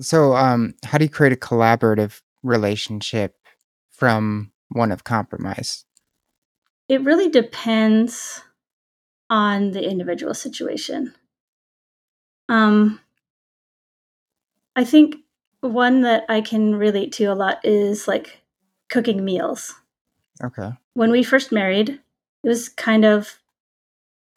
so, 0.00 0.34
um, 0.36 0.74
how 0.84 0.98
do 0.98 1.04
you 1.04 1.10
create 1.10 1.32
a 1.32 1.36
collaborative 1.36 2.20
relationship 2.42 3.36
from 3.90 4.52
one 4.68 4.92
of 4.92 5.04
compromise? 5.04 5.84
It 6.88 7.02
really 7.02 7.28
depends 7.28 8.42
on 9.30 9.70
the 9.70 9.88
individual 9.88 10.34
situation. 10.34 11.14
Um, 12.48 13.00
I 14.76 14.84
think 14.84 15.16
one 15.60 16.02
that 16.02 16.24
I 16.28 16.40
can 16.40 16.74
relate 16.74 17.12
to 17.12 17.24
a 17.26 17.34
lot 17.34 17.64
is 17.64 18.08
like 18.08 18.42
cooking 18.90 19.24
meals. 19.24 19.74
Okay. 20.42 20.70
When 20.94 21.10
we 21.10 21.22
first 21.22 21.52
married, 21.52 21.88
it 21.88 22.48
was 22.48 22.68
kind 22.68 23.04
of 23.04 23.38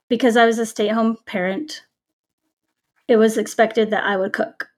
because 0.09 0.37
I 0.37 0.45
was 0.45 0.59
a 0.59 0.65
stay 0.65 0.89
at 0.89 0.95
home 0.95 1.17
parent, 1.25 1.83
it 3.07 3.17
was 3.17 3.37
expected 3.37 3.89
that 3.91 4.03
I 4.03 4.17
would 4.17 4.33
cook. 4.33 4.69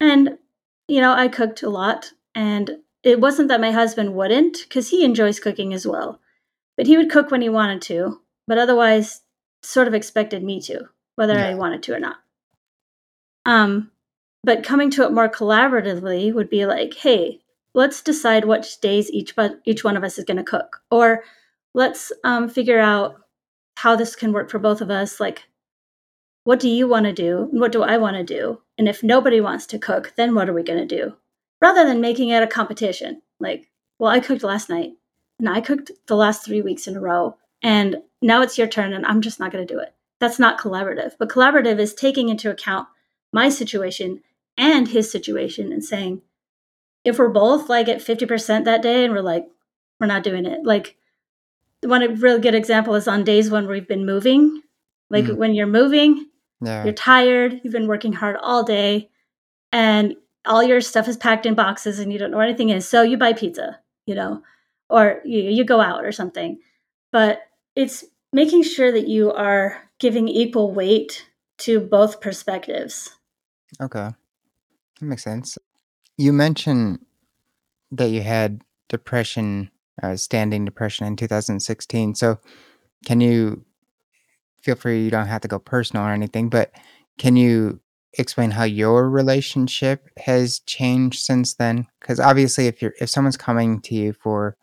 And, 0.00 0.38
you 0.86 1.00
know, 1.00 1.12
I 1.12 1.28
cooked 1.28 1.62
a 1.62 1.70
lot. 1.70 2.12
And 2.34 2.78
it 3.02 3.20
wasn't 3.20 3.48
that 3.48 3.60
my 3.60 3.72
husband 3.72 4.14
wouldn't, 4.14 4.58
because 4.62 4.90
he 4.90 5.04
enjoys 5.04 5.40
cooking 5.40 5.72
as 5.72 5.86
well. 5.86 6.20
But 6.76 6.86
he 6.86 6.96
would 6.96 7.10
cook 7.10 7.30
when 7.30 7.42
he 7.42 7.48
wanted 7.48 7.82
to, 7.82 8.20
but 8.46 8.58
otherwise, 8.58 9.22
sort 9.62 9.88
of 9.88 9.94
expected 9.94 10.44
me 10.44 10.60
to, 10.62 10.88
whether 11.16 11.34
yeah. 11.34 11.48
I 11.48 11.54
wanted 11.54 11.82
to 11.84 11.94
or 11.94 12.00
not. 12.00 12.16
Um, 13.44 13.90
but 14.44 14.62
coming 14.62 14.90
to 14.92 15.04
it 15.04 15.12
more 15.12 15.28
collaboratively 15.28 16.32
would 16.32 16.48
be 16.48 16.66
like, 16.66 16.94
hey, 16.94 17.40
let's 17.74 18.02
decide 18.02 18.44
which 18.44 18.80
days 18.80 19.10
each 19.10 19.34
but 19.34 19.60
each 19.64 19.82
one 19.84 19.96
of 19.96 20.04
us 20.04 20.18
is 20.18 20.24
going 20.24 20.36
to 20.36 20.44
cook, 20.44 20.80
or 20.90 21.24
let's 21.74 22.12
um, 22.24 22.48
figure 22.48 22.78
out 22.78 23.16
how 23.78 23.94
this 23.94 24.16
can 24.16 24.32
work 24.32 24.50
for 24.50 24.58
both 24.58 24.80
of 24.80 24.90
us. 24.90 25.20
Like, 25.20 25.44
what 26.42 26.58
do 26.58 26.68
you 26.68 26.88
want 26.88 27.06
to 27.06 27.12
do, 27.12 27.46
what 27.52 27.70
do 27.70 27.84
I 27.84 27.96
want 27.96 28.16
to 28.16 28.24
do? 28.24 28.60
And 28.76 28.88
if 28.88 29.04
nobody 29.04 29.40
wants 29.40 29.66
to 29.66 29.78
cook, 29.78 30.14
then 30.16 30.34
what 30.34 30.48
are 30.48 30.52
we 30.52 30.64
going 30.64 30.80
to 30.80 30.96
do? 30.96 31.14
Rather 31.60 31.86
than 31.86 32.00
making 32.00 32.30
it 32.30 32.42
a 32.42 32.48
competition, 32.48 33.22
like, 33.38 33.70
well, 34.00 34.10
I 34.10 34.18
cooked 34.18 34.42
last 34.42 34.68
night, 34.68 34.94
and 35.38 35.48
I 35.48 35.60
cooked 35.60 35.92
the 36.08 36.16
last 36.16 36.44
three 36.44 36.60
weeks 36.60 36.88
in 36.88 36.96
a 36.96 37.00
row, 37.00 37.36
and 37.62 37.98
now 38.20 38.42
it's 38.42 38.58
your 38.58 38.66
turn, 38.66 38.92
and 38.92 39.06
I'm 39.06 39.20
just 39.20 39.38
not 39.38 39.52
going 39.52 39.64
to 39.64 39.72
do 39.72 39.78
it. 39.78 39.94
That's 40.18 40.40
not 40.40 40.58
collaborative. 40.58 41.12
But 41.16 41.28
collaborative 41.28 41.78
is 41.78 41.94
taking 41.94 42.30
into 42.30 42.50
account 42.50 42.88
my 43.32 43.48
situation 43.48 44.22
and 44.56 44.88
his 44.88 45.08
situation 45.08 45.72
and 45.72 45.84
saying, 45.84 46.22
if 47.04 47.16
we're 47.16 47.28
both 47.28 47.68
like 47.68 47.88
at 47.88 47.98
50% 47.98 48.64
that 48.64 48.82
day 48.82 49.04
and 49.04 49.14
we're 49.14 49.20
like, 49.20 49.46
we're 50.00 50.08
not 50.08 50.24
doing 50.24 50.46
it. 50.46 50.64
Like, 50.64 50.96
one 51.82 52.20
really 52.20 52.40
good 52.40 52.54
example 52.54 52.94
is 52.94 53.08
on 53.08 53.24
days 53.24 53.50
when 53.50 53.66
we've 53.66 53.88
been 53.88 54.06
moving. 54.06 54.62
Like, 55.10 55.24
mm. 55.24 55.36
when 55.36 55.54
you're 55.54 55.66
moving, 55.66 56.26
yeah. 56.60 56.84
you're 56.84 56.92
tired, 56.92 57.60
you've 57.62 57.72
been 57.72 57.86
working 57.86 58.12
hard 58.12 58.36
all 58.42 58.62
day, 58.62 59.10
and 59.72 60.16
all 60.46 60.62
your 60.62 60.80
stuff 60.80 61.08
is 61.08 61.16
packed 61.16 61.46
in 61.46 61.54
boxes 61.54 61.98
and 61.98 62.12
you 62.12 62.18
don't 62.18 62.30
know 62.30 62.38
where 62.38 62.46
anything 62.46 62.70
is. 62.70 62.88
So 62.88 63.02
you 63.02 63.16
buy 63.16 63.32
pizza, 63.32 63.78
you 64.06 64.14
know, 64.14 64.42
or 64.88 65.20
you, 65.24 65.40
you 65.42 65.64
go 65.64 65.80
out 65.80 66.04
or 66.04 66.12
something. 66.12 66.58
But 67.12 67.42
it's 67.76 68.04
making 68.32 68.62
sure 68.62 68.90
that 68.92 69.06
you 69.08 69.32
are 69.32 69.82
giving 69.98 70.28
equal 70.28 70.72
weight 70.72 71.26
to 71.58 71.80
both 71.80 72.20
perspectives. 72.20 73.10
Okay. 73.80 74.10
That 75.00 75.06
makes 75.06 75.24
sense. 75.24 75.58
You 76.16 76.32
mentioned 76.32 77.04
that 77.92 78.08
you 78.08 78.22
had 78.22 78.62
depression, 78.88 79.70
uh, 80.02 80.16
standing 80.16 80.64
depression 80.64 81.06
in 81.06 81.16
2016. 81.16 82.14
So, 82.14 82.38
can 83.04 83.20
you 83.20 83.64
feel 84.62 84.74
free, 84.74 85.04
you 85.04 85.10
don't 85.10 85.26
have 85.26 85.40
to 85.42 85.48
go 85.48 85.58
personal 85.58 86.04
or 86.04 86.12
anything, 86.12 86.48
but 86.48 86.72
can 87.16 87.36
you 87.36 87.80
explain 88.18 88.50
how 88.50 88.64
your 88.64 89.08
relationship 89.08 90.08
has 90.18 90.60
changed 90.60 91.20
since 91.20 91.54
then? 91.54 91.86
Because 92.00 92.20
obviously, 92.20 92.66
if 92.66 92.82
you're 92.82 92.94
if 93.00 93.08
someone's 93.08 93.36
coming 93.36 93.80
to 93.82 93.94
you 93.94 94.12
for 94.12 94.56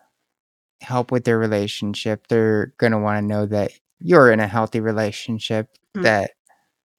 help 0.81 1.11
with 1.11 1.23
their 1.23 1.37
relationship, 1.37 2.27
they're 2.27 2.73
gonna 2.77 2.99
want 2.99 3.23
to 3.23 3.27
know 3.27 3.45
that 3.45 3.71
you're 3.99 4.31
in 4.31 4.39
a 4.39 4.47
healthy 4.47 4.79
relationship, 4.79 5.69
mm. 5.95 6.03
that 6.03 6.31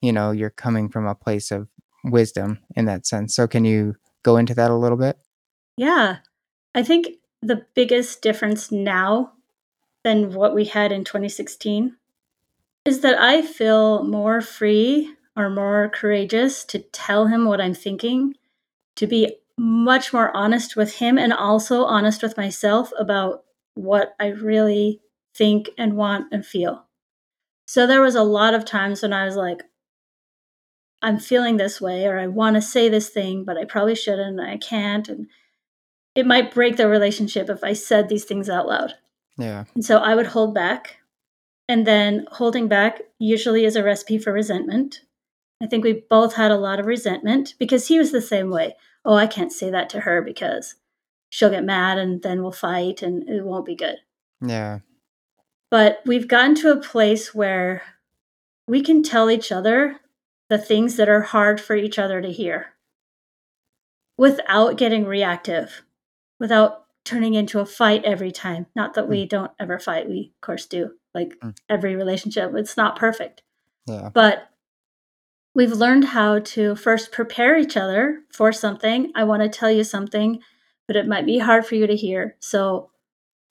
you 0.01 0.11
know 0.11 0.31
you're 0.31 0.49
coming 0.49 0.89
from 0.89 1.07
a 1.07 1.15
place 1.15 1.51
of 1.51 1.67
wisdom 2.03 2.59
in 2.75 2.85
that 2.85 3.05
sense. 3.05 3.35
So, 3.35 3.47
can 3.47 3.65
you 3.65 3.95
go 4.23 4.37
into 4.37 4.53
that 4.55 4.71
a 4.71 4.75
little 4.75 4.97
bit? 4.97 5.17
Yeah, 5.77 6.17
I 6.73 6.83
think 6.83 7.07
the 7.41 7.65
biggest 7.75 8.21
difference 8.21 8.71
now 8.71 9.33
than 10.03 10.33
what 10.33 10.55
we 10.55 10.65
had 10.65 10.91
in 10.91 11.03
2016 11.03 11.95
is 12.85 13.01
that 13.01 13.19
I 13.19 13.41
feel 13.41 14.03
more 14.03 14.41
free 14.41 15.13
or 15.35 15.49
more 15.49 15.89
courageous 15.93 16.63
to 16.65 16.79
tell 16.79 17.27
him 17.27 17.45
what 17.45 17.61
I'm 17.61 17.73
thinking, 17.73 18.33
to 18.95 19.05
be 19.05 19.35
much 19.57 20.13
more 20.13 20.35
honest 20.35 20.75
with 20.75 20.95
him 20.95 21.17
and 21.17 21.33
also 21.33 21.83
honest 21.83 22.23
with 22.23 22.37
myself 22.37 22.91
about 22.97 23.43
what 23.75 24.15
I 24.19 24.27
really 24.27 25.01
think 25.35 25.69
and 25.77 25.95
want 25.95 26.27
and 26.31 26.45
feel. 26.45 26.85
So 27.67 27.85
there 27.85 28.01
was 28.01 28.15
a 28.15 28.23
lot 28.23 28.53
of 28.53 28.65
times 28.65 29.01
when 29.01 29.13
I 29.13 29.25
was 29.25 29.35
like, 29.35 29.63
I'm 31.01 31.19
feeling 31.19 31.57
this 31.57 31.79
way, 31.79 32.05
or 32.07 32.17
I 32.17 32.27
want 32.27 32.55
to 32.55 32.61
say 32.61 32.89
this 32.89 33.09
thing, 33.09 33.43
but 33.43 33.57
I 33.57 33.65
probably 33.65 33.95
shouldn't, 33.95 34.39
and 34.39 34.49
I 34.49 34.57
can't. 34.57 35.07
And 35.09 35.27
it 36.17 36.25
might 36.25 36.51
break 36.51 36.77
the 36.77 36.87
relationship 36.87 37.47
if 37.47 37.63
I 37.63 37.73
said 37.73 38.09
these 38.09 38.25
things 38.25 38.49
out 38.49 38.67
loud. 38.67 38.95
Yeah. 39.37 39.65
And 39.75 39.85
so 39.85 39.99
I 39.99 40.15
would 40.15 40.25
hold 40.25 40.55
back. 40.55 40.97
And 41.69 41.85
then 41.85 42.25
holding 42.31 42.67
back 42.67 43.01
usually 43.19 43.65
is 43.65 43.75
a 43.75 43.83
recipe 43.83 44.17
for 44.17 44.33
resentment. 44.33 45.01
I 45.61 45.67
think 45.67 45.83
we 45.83 46.05
both 46.09 46.33
had 46.33 46.49
a 46.49 46.57
lot 46.57 46.79
of 46.79 46.87
resentment 46.87 47.53
because 47.59 47.87
he 47.87 47.99
was 47.99 48.11
the 48.11 48.21
same 48.21 48.49
way. 48.49 48.75
Oh, 49.05 49.13
I 49.13 49.27
can't 49.27 49.51
say 49.51 49.69
that 49.69 49.91
to 49.91 49.99
her 49.99 50.23
because 50.23 50.73
she'll 51.29 51.51
get 51.51 51.63
mad 51.63 51.99
and 51.99 52.23
then 52.23 52.41
we'll 52.41 52.51
fight 52.51 53.03
and 53.03 53.29
it 53.29 53.45
won't 53.45 53.67
be 53.67 53.75
good. 53.75 53.97
Yeah. 54.41 54.79
But 55.69 56.01
we've 56.03 56.27
gotten 56.27 56.55
to 56.55 56.71
a 56.71 56.81
place 56.81 57.35
where 57.35 57.83
we 58.67 58.81
can 58.81 59.03
tell 59.03 59.29
each 59.29 59.51
other 59.51 59.99
the 60.49 60.57
things 60.57 60.95
that 60.95 61.09
are 61.09 61.21
hard 61.21 61.61
for 61.61 61.75
each 61.75 61.99
other 61.99 62.21
to 62.21 62.31
hear 62.31 62.73
without 64.17 64.77
getting 64.77 65.05
reactive, 65.05 65.83
without 66.39 66.85
turning 67.03 67.35
into 67.35 67.59
a 67.59 67.65
fight 67.65 68.03
every 68.03 68.31
time. 68.31 68.65
Not 68.75 68.93
that 68.95 69.07
we 69.07 69.25
mm. 69.25 69.29
don't 69.29 69.51
ever 69.59 69.79
fight, 69.79 70.09
we 70.09 70.33
of 70.35 70.41
course 70.41 70.65
do. 70.65 70.91
Like 71.13 71.39
mm. 71.39 71.55
every 71.69 71.95
relationship, 71.95 72.51
it's 72.55 72.77
not 72.77 72.97
perfect. 72.97 73.41
Yeah. 73.87 74.09
But 74.13 74.49
we've 75.55 75.71
learned 75.71 76.05
how 76.05 76.39
to 76.39 76.75
first 76.75 77.11
prepare 77.11 77.57
each 77.57 77.77
other 77.77 78.19
for 78.31 78.51
something. 78.51 79.11
I 79.15 79.23
want 79.23 79.41
to 79.41 79.49
tell 79.49 79.71
you 79.71 79.83
something, 79.83 80.39
but 80.85 80.95
it 80.95 81.07
might 81.07 81.25
be 81.25 81.39
hard 81.39 81.65
for 81.65 81.75
you 81.75 81.87
to 81.87 81.95
hear. 81.95 82.35
So 82.39 82.91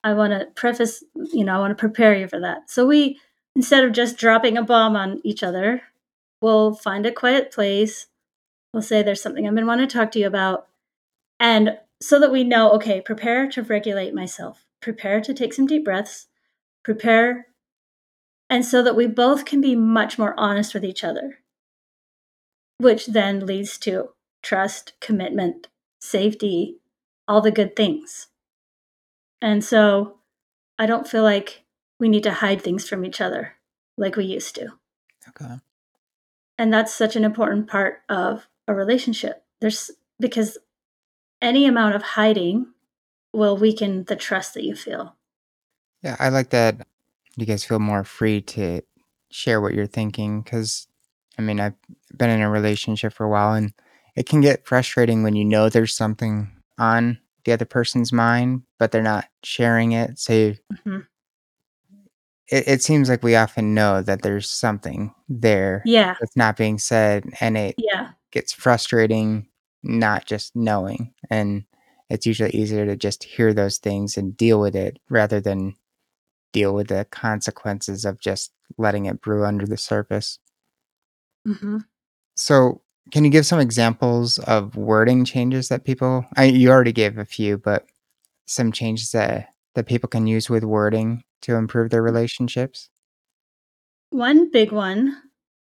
I 0.05 0.13
want 0.13 0.33
to 0.33 0.47
preface, 0.55 1.03
you 1.33 1.45
know, 1.45 1.57
I 1.57 1.59
want 1.59 1.73
to 1.73 1.81
prepare 1.81 2.15
you 2.15 2.29
for 2.29 2.39
that. 2.41 2.71
So 2.71 2.87
we, 2.87 3.19
instead 3.57 3.85
of 3.85 3.93
just 3.93 4.19
dropping 4.19 4.57
a 4.57 4.63
bomb 4.63 4.95
on 4.95 5.21
each 5.25 5.43
other, 5.43 5.83
we'll 6.41 6.75
find 6.75 7.07
a 7.07 7.13
quiet 7.13 7.51
place. 7.51 8.07
We'll 8.73 8.83
say, 8.83 9.03
There's 9.03 9.23
something 9.23 9.49
I've 9.49 9.55
been 9.55 9.67
wanting 9.67 9.89
to 9.89 9.93
talk 9.93 10.13
to 10.13 10.19
you 10.19 10.27
about. 10.27 10.69
And 11.41 11.79
so 12.03 12.21
that 12.21 12.33
we 12.33 12.45
know, 12.45 12.71
okay, 12.73 13.01
prepare 13.01 13.49
to 13.51 13.63
regulate 13.63 14.15
myself, 14.15 14.65
prepare 14.81 15.21
to 15.21 15.35
take 15.35 15.53
some 15.55 15.67
deep 15.67 15.85
breaths, 15.85 16.27
prepare. 16.85 17.47
And 18.49 18.65
so 18.65 18.83
that 18.83 18.97
we 18.97 19.07
both 19.07 19.45
can 19.45 19.61
be 19.61 19.75
much 19.75 20.19
more 20.19 20.35
honest 20.39 20.73
with 20.73 20.85
each 20.85 21.03
other 21.03 21.39
which 22.79 23.07
then 23.07 23.47
leads 23.47 23.79
to 23.79 24.11
trust, 24.43 24.93
commitment, 25.01 25.69
safety, 26.01 26.79
all 27.27 27.41
the 27.41 27.51
good 27.51 27.75
things. 27.75 28.29
And 29.41 29.65
so 29.65 30.19
I 30.79 30.87
don't 30.87 31.09
feel 31.09 31.23
like 31.23 31.65
we 31.99 32.09
need 32.09 32.23
to 32.25 32.33
hide 32.33 32.63
things 32.63 32.89
from 32.89 33.05
each 33.05 33.21
other 33.21 33.55
like 33.97 34.17
we 34.17 34.25
used 34.25 34.55
to. 34.57 34.69
Okay. 35.29 35.55
And 36.59 36.73
that's 36.73 36.95
such 36.95 37.17
an 37.17 37.25
important 37.25 37.69
part 37.69 38.03
of 38.09 38.47
a 38.69 38.75
relationship. 38.75 39.45
There's 39.61 39.91
because 40.21 40.59
any 41.41 41.67
amount 41.67 41.95
of 41.95 42.03
hiding 42.03 42.67
will 43.33 43.57
weaken 43.57 44.05
the 44.05 44.17
trust 44.17 44.55
that 44.55 44.65
you 44.65 44.75
feel. 44.75 45.17
Yeah, 46.03 46.17
I 46.19 46.29
like 46.29 46.51
that 46.51 46.87
you 47.37 47.47
guys 47.47 47.65
feel 47.65 47.79
more 47.79 48.03
free 48.03 48.41
to 48.41 48.83
share 49.31 49.61
what 49.61 49.75
you're 49.75 49.87
thinking 49.87 50.43
because 50.43 50.89
I 51.39 51.43
mean, 51.43 51.61
I've 51.61 51.75
been 52.17 52.31
in 52.31 52.41
a 52.41 52.51
relationship 52.51 53.13
for 53.13 53.25
a 53.25 53.29
while 53.29 53.53
and 53.53 53.73
it 54.17 54.27
can 54.27 54.41
get 54.41 54.67
frustrating 54.67 55.23
when 55.23 55.37
you 55.37 55.45
know 55.45 55.69
there's 55.69 55.95
something 55.95 56.51
on 56.79 57.19
the 57.45 57.53
other 57.53 57.67
person's 57.67 58.13
mind, 58.13 58.63
but 58.79 58.91
they're 58.91 59.03
not 59.03 59.27
sharing 59.45 59.93
it. 59.93 60.19
So 60.19 60.33
mm-hmm. 60.33 61.01
it, 62.49 62.67
it 62.67 62.83
seems 62.83 63.11
like 63.11 63.23
we 63.23 63.37
often 63.37 63.75
know 63.75 64.01
that 64.01 64.23
there's 64.23 64.51
something 64.51 65.15
there 65.29 65.83
yeah. 65.85 66.17
that's 66.19 66.37
not 66.37 66.57
being 66.57 66.79
said. 66.79 67.25
And 67.41 67.59
it 67.59 67.75
yeah. 67.77 68.13
gets 68.33 68.55
frustrating 68.55 69.47
not 69.83 70.27
just 70.27 70.55
knowing. 70.55 71.13
And 71.31 71.65
it's 72.09 72.27
usually 72.27 72.51
easier 72.51 72.87
to 72.87 72.97
just 72.97 73.25
hear 73.25 73.53
those 73.53 73.79
things 73.79 74.17
and 74.17 74.37
deal 74.37 74.61
with 74.61 74.77
it 74.77 74.99
rather 75.09 75.41
than 75.41 75.75
deal 76.53 76.75
with 76.75 76.89
the 76.89 77.07
consequences 77.11 78.05
of 78.05 78.21
just 78.21 78.53
letting 78.79 79.07
it 79.07 79.21
brew 79.21 79.45
under 79.45 79.67
the 79.67 79.77
surface. 79.77 80.39
Mm-hmm. 81.47 81.79
So, 82.37 82.83
can 83.13 83.25
you 83.25 83.31
give 83.31 83.47
some 83.47 83.61
examples 83.61 84.39
of 84.39 84.75
wording 84.75 85.25
changes 85.25 85.69
that 85.69 85.85
people? 85.85 86.27
I 86.37 86.45
you 86.45 86.71
already 86.71 86.93
gave 86.93 87.19
a 87.19 87.25
few, 87.25 87.59
but 87.59 87.87
some 88.47 88.73
changes 88.73 89.11
that 89.13 89.51
that 89.75 89.87
people 89.87 90.09
can 90.09 90.27
use 90.27 90.49
with 90.49 90.65
wording 90.65 91.23
to 91.43 91.55
improve 91.55 91.91
their 91.91 92.03
relationships. 92.03 92.89
One 94.11 94.51
big 94.51 94.73
one 94.73 95.17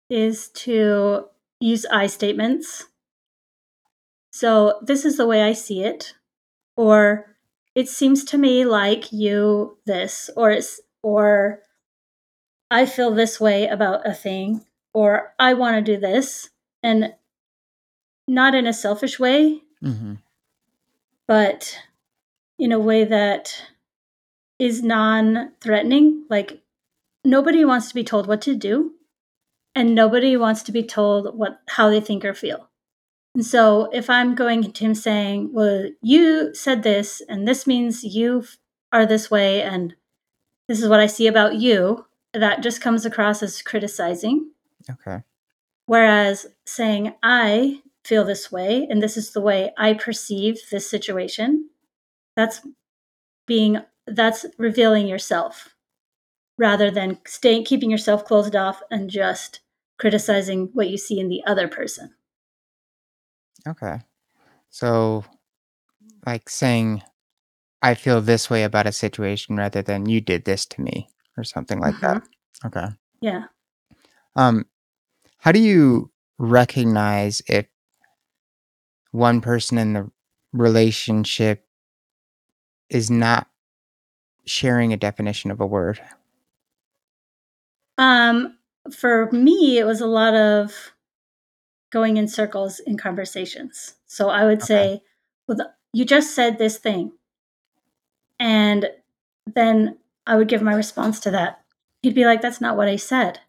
is 0.09 0.49
to 0.49 1.25
use 1.59 1.85
I 1.85 2.07
statements. 2.07 2.87
So, 4.31 4.79
this 4.81 5.05
is 5.05 5.17
the 5.17 5.27
way 5.27 5.43
I 5.43 5.53
see 5.53 5.83
it, 5.83 6.13
or 6.77 7.35
it 7.75 7.89
seems 7.89 8.23
to 8.25 8.37
me 8.37 8.65
like 8.65 9.11
you 9.11 9.77
this, 9.85 10.29
or 10.35 10.51
it's 10.51 10.79
or 11.03 11.61
I 12.69 12.85
feel 12.85 13.11
this 13.11 13.39
way 13.39 13.67
about 13.67 14.07
a 14.07 14.13
thing, 14.13 14.65
or 14.93 15.33
I 15.37 15.53
want 15.53 15.75
to 15.75 15.93
do 15.93 15.99
this, 15.99 16.49
and 16.81 17.13
not 18.27 18.55
in 18.55 18.65
a 18.65 18.73
selfish 18.73 19.19
way, 19.19 19.61
mm-hmm. 19.83 20.15
but 21.27 21.77
in 22.57 22.71
a 22.71 22.79
way 22.79 23.03
that 23.03 23.63
is 24.57 24.81
non 24.81 25.51
threatening. 25.59 26.25
Like, 26.29 26.61
nobody 27.25 27.65
wants 27.65 27.89
to 27.89 27.93
be 27.93 28.05
told 28.05 28.27
what 28.27 28.41
to 28.43 28.55
do, 28.55 28.93
and 29.75 29.93
nobody 29.93 30.37
wants 30.37 30.63
to 30.63 30.71
be 30.71 30.83
told 30.83 31.37
what 31.37 31.59
how 31.67 31.89
they 31.89 31.99
think 31.99 32.23
or 32.23 32.33
feel. 32.33 32.70
And 33.33 33.45
so, 33.45 33.89
if 33.93 34.09
I'm 34.09 34.35
going 34.35 34.71
to 34.73 34.83
him 34.83 34.93
saying, 34.93 35.51
Well, 35.53 35.89
you 36.01 36.53
said 36.53 36.83
this, 36.83 37.21
and 37.29 37.47
this 37.47 37.65
means 37.65 38.03
you 38.03 38.43
are 38.91 39.05
this 39.05 39.31
way, 39.31 39.61
and 39.61 39.95
this 40.67 40.81
is 40.81 40.89
what 40.89 40.99
I 40.99 41.05
see 41.05 41.27
about 41.27 41.55
you, 41.55 42.05
that 42.33 42.61
just 42.61 42.81
comes 42.81 43.05
across 43.05 43.41
as 43.41 43.61
criticizing. 43.61 44.51
Okay. 44.89 45.23
Whereas 45.85 46.47
saying, 46.65 47.13
I 47.23 47.81
feel 48.03 48.25
this 48.25 48.51
way, 48.51 48.87
and 48.89 49.01
this 49.01 49.15
is 49.15 49.31
the 49.31 49.41
way 49.41 49.71
I 49.77 49.93
perceive 49.93 50.59
this 50.69 50.89
situation, 50.89 51.69
that's 52.35 52.61
being, 53.47 53.81
that's 54.07 54.45
revealing 54.57 55.07
yourself 55.07 55.75
rather 56.57 56.91
than 56.91 57.17
staying, 57.25 57.65
keeping 57.65 57.89
yourself 57.89 58.25
closed 58.25 58.55
off 58.55 58.81
and 58.91 59.09
just 59.09 59.61
criticizing 59.99 60.69
what 60.73 60.89
you 60.89 60.97
see 60.97 61.19
in 61.19 61.27
the 61.27 61.43
other 61.45 61.67
person. 61.67 62.13
Okay. 63.67 63.99
So, 64.69 65.23
like 66.25 66.49
saying, 66.49 67.01
I 67.81 67.95
feel 67.95 68.21
this 68.21 68.49
way 68.49 68.63
about 68.63 68.87
a 68.87 68.91
situation 68.91 69.57
rather 69.57 69.81
than 69.81 70.07
you 70.07 70.21
did 70.21 70.45
this 70.45 70.65
to 70.67 70.81
me 70.81 71.09
or 71.37 71.43
something 71.43 71.79
like 71.79 71.95
Mm-hmm. 71.95 72.01
that. 72.01 72.23
Okay. 72.65 72.87
Yeah. 73.21 73.43
Um, 74.35 74.65
how 75.39 75.51
do 75.51 75.59
you 75.59 76.11
recognize 76.37 77.41
if 77.47 77.67
one 79.11 79.41
person 79.41 79.77
in 79.77 79.93
the 79.93 80.11
relationship 80.53 81.65
is 82.89 83.09
not 83.09 83.47
sharing 84.45 84.93
a 84.93 84.97
definition 84.97 85.51
of 85.51 85.59
a 85.61 85.65
word? 85.65 86.01
Um, 87.97 88.57
for 88.91 89.29
me, 89.31 89.77
it 89.77 89.85
was 89.85 90.01
a 90.01 90.07
lot 90.07 90.33
of 90.33 90.93
going 91.91 92.17
in 92.17 92.27
circles 92.27 92.79
in 92.79 92.97
conversations. 92.97 93.95
So 94.07 94.29
I 94.29 94.45
would 94.45 94.59
Okay. 94.63 94.65
say, 94.65 95.03
well, 95.47 95.57
the, 95.57 95.71
you 95.93 96.05
just 96.05 96.33
said 96.33 96.57
this 96.57 96.77
thing. 96.77 97.11
And 98.39 98.89
then 99.45 99.97
I 100.25 100.35
would 100.35 100.47
give 100.47 100.61
my 100.61 100.73
response 100.73 101.19
to 101.21 101.31
that. 101.31 101.61
He'd 102.01 102.15
be 102.15 102.25
like, 102.25 102.41
that's 102.41 102.61
not 102.61 102.77
what 102.77 102.87
I 102.87 102.95
said. 102.95 103.39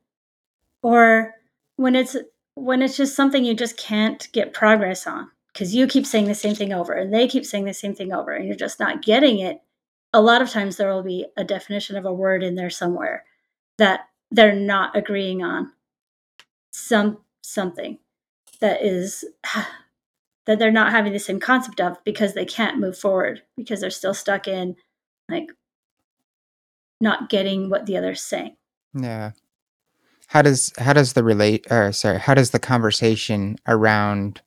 Or 0.82 1.34
when 1.76 1.94
it's 1.94 2.16
when 2.54 2.82
it's 2.82 2.96
just 2.96 3.14
something 3.16 3.44
you 3.44 3.54
just 3.54 3.78
can't 3.78 4.28
get 4.32 4.52
progress 4.52 5.06
on 5.06 5.30
because 5.52 5.74
you 5.74 5.86
keep 5.86 6.04
saying 6.06 6.26
the 6.26 6.34
same 6.34 6.54
thing 6.54 6.72
over 6.72 6.92
and 6.92 7.12
they 7.12 7.26
keep 7.26 7.46
saying 7.46 7.64
the 7.64 7.72
same 7.72 7.94
thing 7.94 8.12
over 8.12 8.32
and 8.32 8.46
you're 8.46 8.56
just 8.56 8.78
not 8.78 9.02
getting 9.02 9.38
it. 9.38 9.62
A 10.12 10.20
lot 10.20 10.42
of 10.42 10.50
times 10.50 10.76
there 10.76 10.92
will 10.92 11.02
be 11.02 11.24
a 11.36 11.44
definition 11.44 11.96
of 11.96 12.04
a 12.04 12.12
word 12.12 12.42
in 12.42 12.54
there 12.56 12.68
somewhere 12.68 13.24
that 13.78 14.00
they're 14.30 14.54
not 14.54 14.94
agreeing 14.94 15.42
on 15.42 15.72
some 16.72 17.18
something 17.42 17.98
that 18.62 18.82
is 18.82 19.24
that 20.46 20.58
they're 20.58 20.72
not 20.72 20.90
having 20.92 21.12
the 21.12 21.18
same 21.18 21.38
concept 21.38 21.80
of 21.80 22.02
because 22.04 22.32
they 22.32 22.46
can't 22.46 22.80
move 22.80 22.96
forward 22.96 23.42
because 23.56 23.80
they're 23.80 23.90
still 23.90 24.14
stuck 24.14 24.48
in 24.48 24.74
like 25.28 25.50
not 27.00 27.28
getting 27.28 27.68
what 27.68 27.84
the 27.84 27.96
other's 27.96 28.22
saying. 28.22 28.56
Yeah. 28.94 29.32
How 30.28 30.40
does 30.40 30.72
how 30.78 30.94
does 30.94 31.12
the 31.12 31.22
relate 31.22 31.66
or 31.70 31.92
sorry, 31.92 32.18
how 32.18 32.32
does 32.32 32.50
the 32.50 32.58
conversation 32.58 33.56
around 33.68 34.40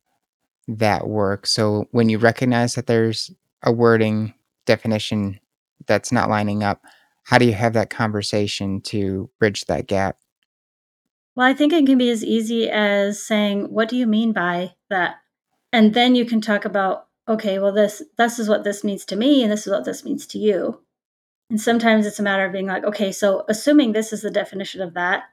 that 0.67 1.07
work? 1.07 1.45
So 1.45 1.87
when 1.91 2.09
you 2.09 2.17
recognize 2.17 2.73
that 2.73 2.87
there's 2.87 3.31
a 3.61 3.71
wording 3.71 4.33
definition 4.65 5.39
that's 5.85 6.11
not 6.11 6.29
lining 6.29 6.63
up, 6.63 6.81
how 7.23 7.37
do 7.37 7.45
you 7.45 7.53
have 7.53 7.73
that 7.73 7.89
conversation 7.91 8.81
to 8.81 9.29
bridge 9.39 9.65
that 9.65 9.87
gap? 9.87 10.17
Well, 11.35 11.47
I 11.47 11.53
think 11.53 11.73
it 11.73 11.85
can 11.85 11.97
be 11.97 12.09
as 12.09 12.23
easy 12.23 12.69
as 12.69 13.21
saying, 13.21 13.71
"What 13.73 13.89
do 13.89 13.97
you 13.97 14.07
mean 14.07 14.31
by 14.31 14.75
that?" 14.89 15.17
And 15.73 15.93
then 15.93 16.15
you 16.15 16.25
can 16.25 16.39
talk 16.41 16.63
about, 16.65 17.07
"Okay, 17.27 17.59
well 17.59 17.73
this 17.73 18.01
this 18.17 18.39
is 18.39 18.47
what 18.47 18.63
this 18.63 18.83
means 18.83 19.03
to 19.05 19.15
me 19.17 19.43
and 19.43 19.51
this 19.51 19.67
is 19.67 19.71
what 19.73 19.83
this 19.85 20.05
means 20.05 20.25
to 20.27 20.39
you." 20.39 20.81
And 21.49 21.59
sometimes 21.61 22.05
it's 22.05 22.19
a 22.19 22.23
matter 22.23 22.45
of 22.45 22.53
being 22.53 22.67
like, 22.67 22.83
"Okay, 22.85 23.11
so 23.11 23.45
assuming 23.49 23.91
this 23.91 24.13
is 24.13 24.21
the 24.21 24.31
definition 24.31 24.81
of 24.81 24.93
that, 24.93 25.25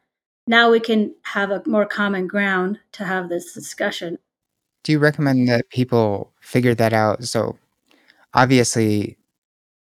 now 0.47 0.71
we 0.71 0.81
can 0.81 1.15
have 1.23 1.51
a 1.51 1.62
more 1.67 1.87
common 1.87 2.27
ground 2.27 2.81
to 2.93 3.05
have 3.05 3.29
this 3.29 3.53
discussion." 3.55 4.19
Do 4.85 4.93
you 4.93 4.99
recommend 4.99 5.49
that 5.49 5.69
people 5.71 6.33
figure 6.41 6.75
that 6.75 6.93
out? 6.93 7.25
So 7.25 7.57
obviously 8.35 9.19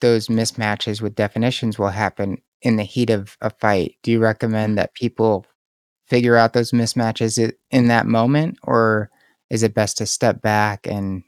those 0.02 0.28
mismatches 0.28 1.02
with 1.02 1.16
definitions 1.16 1.80
will 1.80 1.90
happen 1.90 2.38
in 2.62 2.76
the 2.78 2.84
heat 2.84 3.10
of 3.10 3.38
a 3.42 3.50
fight. 3.50 3.96
Do 4.04 4.12
you 4.12 4.20
recommend 4.20 4.78
that 4.78 4.94
people 4.94 5.46
figure 6.14 6.38
out 6.38 6.54
those 6.54 6.74
mismatches 6.74 7.52
in 7.72 7.88
that 7.88 8.06
moment 8.06 8.60
or 8.62 9.10
is 9.50 9.64
it 9.64 9.74
best 9.74 9.98
to 9.98 10.06
step 10.06 10.44
back 10.44 10.86
and 10.86 11.24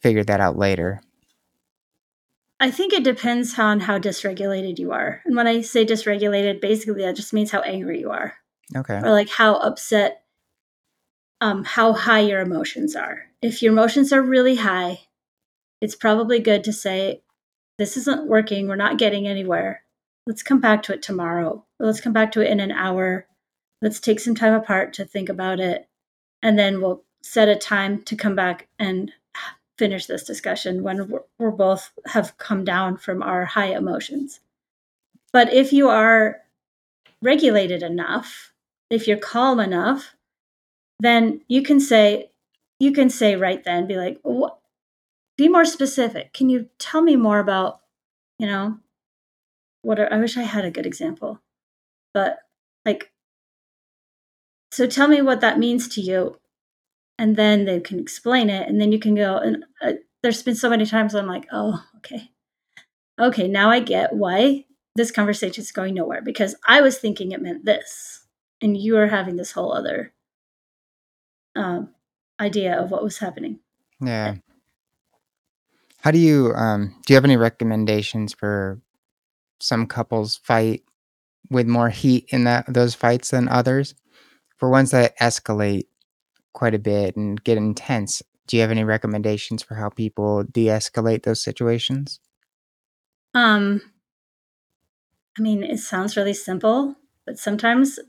figure 0.00 0.22
that 0.22 0.38
out 0.38 0.56
later? 0.56 1.00
I 2.60 2.70
think 2.70 2.92
it 2.92 3.02
depends 3.02 3.58
on 3.58 3.80
how 3.80 3.98
dysregulated 3.98 4.78
you 4.78 4.92
are. 4.92 5.22
And 5.24 5.34
when 5.34 5.48
I 5.48 5.62
say 5.62 5.84
dysregulated, 5.84 6.60
basically 6.60 7.02
that 7.02 7.16
just 7.16 7.32
means 7.32 7.50
how 7.50 7.62
angry 7.62 7.98
you 7.98 8.10
are 8.12 8.34
Okay. 8.76 8.94
or 8.94 9.10
like 9.10 9.28
how 9.28 9.56
upset 9.56 10.22
um 11.40 11.64
how 11.64 11.92
high 11.92 12.20
your 12.20 12.40
emotions 12.40 12.94
are. 12.94 13.24
If 13.42 13.60
your 13.60 13.72
emotions 13.72 14.12
are 14.12 14.22
really 14.22 14.54
high, 14.54 15.00
it's 15.80 15.96
probably 15.96 16.38
good 16.38 16.62
to 16.62 16.72
say 16.72 17.22
this 17.76 17.96
isn't 17.96 18.28
working, 18.28 18.68
we're 18.68 18.76
not 18.76 18.98
getting 18.98 19.26
anywhere. 19.26 19.82
Let's 20.28 20.44
come 20.44 20.60
back 20.60 20.84
to 20.84 20.92
it 20.94 21.02
tomorrow. 21.02 21.64
Let's 21.80 22.00
come 22.00 22.12
back 22.12 22.30
to 22.32 22.40
it 22.40 22.52
in 22.52 22.60
an 22.60 22.70
hour. 22.70 23.27
Let's 23.80 24.00
take 24.00 24.20
some 24.20 24.34
time 24.34 24.54
apart 24.54 24.92
to 24.94 25.04
think 25.04 25.28
about 25.28 25.60
it 25.60 25.88
and 26.42 26.58
then 26.58 26.80
we'll 26.80 27.04
set 27.22 27.48
a 27.48 27.56
time 27.56 28.02
to 28.02 28.16
come 28.16 28.34
back 28.34 28.68
and 28.78 29.12
finish 29.78 30.06
this 30.06 30.24
discussion 30.24 30.82
when 30.82 31.08
we're, 31.08 31.22
we're 31.38 31.50
both 31.50 31.92
have 32.06 32.36
come 32.38 32.64
down 32.64 32.96
from 32.96 33.22
our 33.22 33.44
high 33.44 33.76
emotions. 33.76 34.40
But 35.32 35.52
if 35.52 35.72
you 35.72 35.88
are 35.88 36.40
regulated 37.22 37.82
enough, 37.82 38.52
if 38.90 39.06
you're 39.06 39.18
calm 39.18 39.60
enough, 39.60 40.16
then 41.00 41.42
you 41.46 41.62
can 41.62 41.78
say, 41.78 42.30
you 42.80 42.92
can 42.92 43.10
say 43.10 43.36
right 43.36 43.62
then, 43.62 43.86
be 43.86 43.96
like, 43.96 44.18
what, 44.22 44.58
be 45.36 45.48
more 45.48 45.64
specific. 45.64 46.32
Can 46.32 46.48
you 46.48 46.68
tell 46.78 47.02
me 47.02 47.14
more 47.14 47.38
about, 47.38 47.80
you 48.38 48.46
know, 48.46 48.78
what 49.82 50.00
are, 50.00 50.12
I 50.12 50.18
wish 50.18 50.36
I 50.36 50.42
had 50.42 50.64
a 50.64 50.70
good 50.70 50.86
example, 50.86 51.40
but 52.14 52.38
like, 52.84 53.12
so 54.70 54.86
tell 54.86 55.08
me 55.08 55.22
what 55.22 55.40
that 55.40 55.58
means 55.58 55.88
to 55.88 56.00
you. 56.00 56.36
And 57.18 57.36
then 57.36 57.64
they 57.64 57.80
can 57.80 57.98
explain 57.98 58.48
it. 58.48 58.68
And 58.68 58.80
then 58.80 58.92
you 58.92 58.98
can 58.98 59.14
go, 59.14 59.38
and 59.38 59.64
uh, 59.82 59.94
there's 60.22 60.42
been 60.42 60.54
so 60.54 60.70
many 60.70 60.86
times 60.86 61.14
I'm 61.14 61.26
like, 61.26 61.46
oh, 61.52 61.82
okay. 61.96 62.30
Okay, 63.18 63.48
now 63.48 63.70
I 63.70 63.80
get 63.80 64.14
why 64.14 64.64
this 64.94 65.10
conversation 65.10 65.62
is 65.62 65.72
going 65.72 65.94
nowhere 65.94 66.22
because 66.22 66.54
I 66.66 66.80
was 66.80 66.98
thinking 66.98 67.32
it 67.32 67.42
meant 67.42 67.64
this. 67.64 68.26
And 68.60 68.76
you 68.76 68.96
are 68.98 69.06
having 69.06 69.36
this 69.36 69.52
whole 69.52 69.72
other 69.72 70.12
um, 71.56 71.90
idea 72.40 72.80
of 72.80 72.90
what 72.90 73.02
was 73.02 73.18
happening. 73.18 73.60
Yeah. 74.00 74.36
How 76.00 76.10
do 76.10 76.18
you 76.18 76.52
um 76.54 76.94
do 77.04 77.12
you 77.12 77.16
have 77.16 77.24
any 77.24 77.36
recommendations 77.36 78.32
for 78.32 78.80
some 79.60 79.86
couples 79.86 80.36
fight 80.44 80.84
with 81.50 81.66
more 81.66 81.88
heat 81.88 82.26
in 82.28 82.44
that 82.44 82.72
those 82.72 82.94
fights 82.94 83.30
than 83.30 83.48
others? 83.48 83.94
For 84.58 84.68
ones 84.68 84.90
that 84.90 85.18
escalate 85.18 85.86
quite 86.52 86.74
a 86.74 86.78
bit 86.78 87.16
and 87.16 87.42
get 87.42 87.56
intense, 87.56 88.22
do 88.46 88.56
you 88.56 88.62
have 88.62 88.70
any 88.70 88.84
recommendations 88.84 89.62
for 89.62 89.76
how 89.76 89.88
people 89.88 90.42
de-escalate 90.42 91.22
those 91.22 91.42
situations? 91.42 92.20
Um, 93.34 93.80
I 95.38 95.42
mean, 95.42 95.62
it 95.62 95.78
sounds 95.78 96.16
really 96.16 96.34
simple, 96.34 96.96
but 97.24 97.38
sometimes 97.38 98.00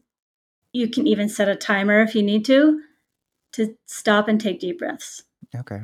you 0.74 0.90
can 0.90 1.06
even 1.08 1.30
set 1.30 1.50
a 1.50 1.56
timer 1.56 2.02
if 2.02 2.16
you 2.16 2.24
need 2.24 2.46
to 2.46 2.82
to 3.52 3.76
stop 3.88 4.28
and 4.28 4.40
take 4.40 4.60
deep 4.60 4.78
breaths. 4.78 5.24
Okay. 5.56 5.82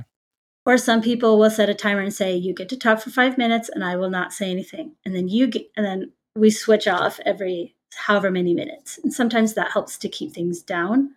Or 0.67 0.77
some 0.77 1.01
people 1.01 1.37
will 1.37 1.49
set 1.49 1.69
a 1.69 1.73
timer 1.73 2.01
and 2.01 2.13
say, 2.13 2.35
"You 2.35 2.53
get 2.53 2.69
to 2.69 2.77
talk 2.77 3.01
for 3.01 3.09
five 3.09 3.37
minutes, 3.37 3.69
and 3.69 3.83
I 3.83 3.95
will 3.95 4.09
not 4.09 4.33
say 4.33 4.49
anything." 4.49 4.95
And 5.05 5.15
then 5.15 5.27
you 5.27 5.47
get, 5.47 5.69
and 5.75 5.85
then 5.85 6.11
we 6.35 6.49
switch 6.49 6.87
off 6.87 7.19
every 7.25 7.74
however 7.95 8.31
many 8.31 8.53
minutes. 8.53 8.99
And 9.03 9.13
sometimes 9.13 9.53
that 9.53 9.71
helps 9.71 9.97
to 9.99 10.09
keep 10.09 10.33
things 10.33 10.61
down 10.61 11.11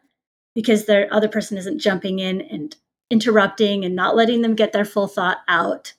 because 0.55 0.85
the 0.87 1.13
other 1.13 1.29
person 1.29 1.57
isn't 1.59 1.79
jumping 1.81 2.19
in 2.19 2.41
and 2.41 2.77
interrupting 3.11 3.85
and 3.85 3.95
not 3.97 4.17
letting 4.17 4.43
them 4.43 4.55
get 4.55 4.73
their 4.73 4.85
full 4.85 5.07
thought 5.09 5.39
out. 5.49 5.95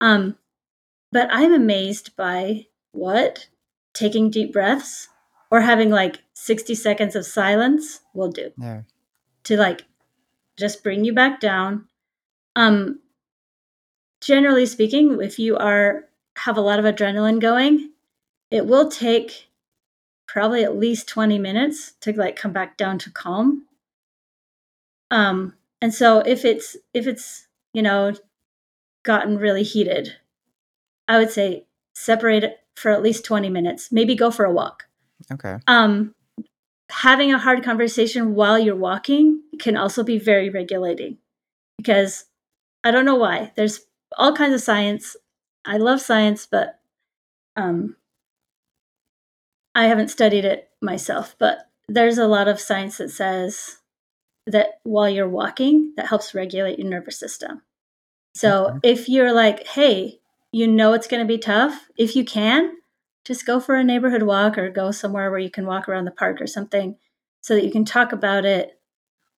Um, 0.00 0.36
but 1.12 1.28
I'm 1.30 1.52
amazed 1.52 2.14
by 2.16 2.66
what 2.92 3.48
taking 3.94 4.30
deep 4.30 4.52
breaths 4.52 5.08
or 5.50 5.60
having 5.60 5.90
like 5.90 6.18
60 6.34 6.74
seconds 6.74 7.16
of 7.16 7.24
silence 7.24 8.00
will 8.14 8.30
do 8.30 8.52
Yeah. 8.58 8.82
to 9.44 9.56
like 9.56 9.84
just 10.58 10.82
bring 10.82 11.04
you 11.04 11.14
back 11.14 11.40
down. 11.40 11.88
Um 12.54 13.00
generally 14.20 14.66
speaking, 14.66 15.20
if 15.20 15.38
you 15.38 15.56
are 15.56 16.04
have 16.38 16.56
a 16.56 16.60
lot 16.62 16.78
of 16.78 16.84
adrenaline 16.84 17.40
going, 17.40 17.92
it 18.50 18.66
will 18.66 18.90
take 18.90 19.45
probably 20.26 20.64
at 20.64 20.76
least 20.76 21.08
20 21.08 21.38
minutes 21.38 21.92
to 22.00 22.12
like 22.12 22.36
come 22.36 22.52
back 22.52 22.76
down 22.76 22.98
to 22.98 23.10
calm. 23.10 23.66
Um 25.10 25.54
and 25.80 25.92
so 25.92 26.20
if 26.20 26.44
it's 26.44 26.76
if 26.94 27.06
it's, 27.06 27.46
you 27.72 27.82
know, 27.82 28.14
gotten 29.04 29.38
really 29.38 29.62
heated, 29.62 30.16
I 31.08 31.18
would 31.18 31.30
say 31.30 31.66
separate 31.94 32.44
it 32.44 32.60
for 32.74 32.90
at 32.90 33.02
least 33.02 33.24
20 33.24 33.48
minutes. 33.48 33.90
Maybe 33.90 34.14
go 34.14 34.30
for 34.30 34.44
a 34.44 34.52
walk. 34.52 34.84
Okay. 35.32 35.58
Um, 35.66 36.14
having 36.90 37.32
a 37.32 37.38
hard 37.38 37.64
conversation 37.64 38.34
while 38.34 38.58
you're 38.58 38.76
walking 38.76 39.42
can 39.58 39.76
also 39.76 40.02
be 40.02 40.18
very 40.18 40.50
regulating 40.50 41.18
because 41.78 42.26
I 42.84 42.90
don't 42.90 43.04
know 43.04 43.16
why. 43.16 43.52
There's 43.56 43.80
all 44.16 44.34
kinds 44.34 44.54
of 44.54 44.60
science. 44.60 45.16
I 45.64 45.78
love 45.78 46.00
science, 46.00 46.46
but 46.46 46.78
um, 47.56 47.96
I 49.76 49.84
haven't 49.84 50.08
studied 50.08 50.46
it 50.46 50.70
myself. 50.80 51.36
But 51.38 51.68
there's 51.86 52.18
a 52.18 52.26
lot 52.26 52.48
of 52.48 52.58
science 52.58 52.96
that 52.96 53.10
says 53.10 53.76
that 54.46 54.80
while 54.84 55.08
you're 55.08 55.28
walking 55.28 55.92
that 55.96 56.06
helps 56.06 56.34
regulate 56.34 56.78
your 56.78 56.88
nervous 56.88 57.18
system. 57.18 57.62
So 58.34 58.68
okay. 58.68 58.78
if 58.82 59.08
you're 59.08 59.32
like, 59.32 59.66
hey, 59.66 60.18
you 60.50 60.66
know 60.66 60.94
it's 60.94 61.06
going 61.06 61.22
to 61.22 61.28
be 61.28 61.38
tough, 61.38 61.88
if 61.96 62.16
you 62.16 62.24
can, 62.24 62.72
just 63.24 63.44
go 63.44 63.60
for 63.60 63.74
a 63.74 63.84
neighborhood 63.84 64.22
walk 64.22 64.56
or 64.56 64.70
go 64.70 64.90
somewhere 64.92 65.30
where 65.30 65.40
you 65.40 65.50
can 65.50 65.66
walk 65.66 65.88
around 65.88 66.06
the 66.06 66.10
park 66.10 66.40
or 66.40 66.46
something 66.46 66.96
so 67.42 67.54
that 67.54 67.64
you 67.64 67.70
can 67.70 67.84
talk 67.84 68.12
about 68.12 68.44
it 68.44 68.78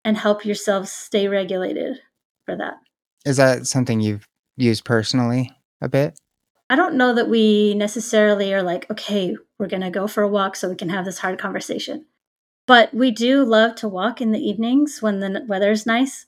and 0.04 0.16
help 0.16 0.44
yourself 0.44 0.88
stay 0.88 1.26
regulated 1.26 1.98
for 2.44 2.56
that. 2.56 2.74
Is 3.24 3.38
that 3.38 3.66
something 3.66 4.00
you've 4.00 4.24
used 4.56 4.84
personally 4.84 5.50
a 5.80 5.88
bit? 5.88 6.18
I 6.70 6.76
don't 6.76 6.96
know 6.96 7.14
that 7.14 7.28
we 7.28 7.74
necessarily 7.74 8.52
are 8.52 8.62
like, 8.62 8.90
okay, 8.90 9.36
we're 9.58 9.68
going 9.68 9.82
to 9.82 9.90
go 9.90 10.06
for 10.06 10.22
a 10.22 10.28
walk 10.28 10.54
so 10.54 10.68
we 10.68 10.76
can 10.76 10.90
have 10.90 11.04
this 11.04 11.18
hard 11.18 11.38
conversation. 11.38 12.06
But 12.66 12.92
we 12.92 13.10
do 13.10 13.44
love 13.44 13.74
to 13.76 13.88
walk 13.88 14.20
in 14.20 14.32
the 14.32 14.46
evenings 14.46 15.00
when 15.00 15.20
the 15.20 15.44
weather's 15.48 15.86
nice. 15.86 16.26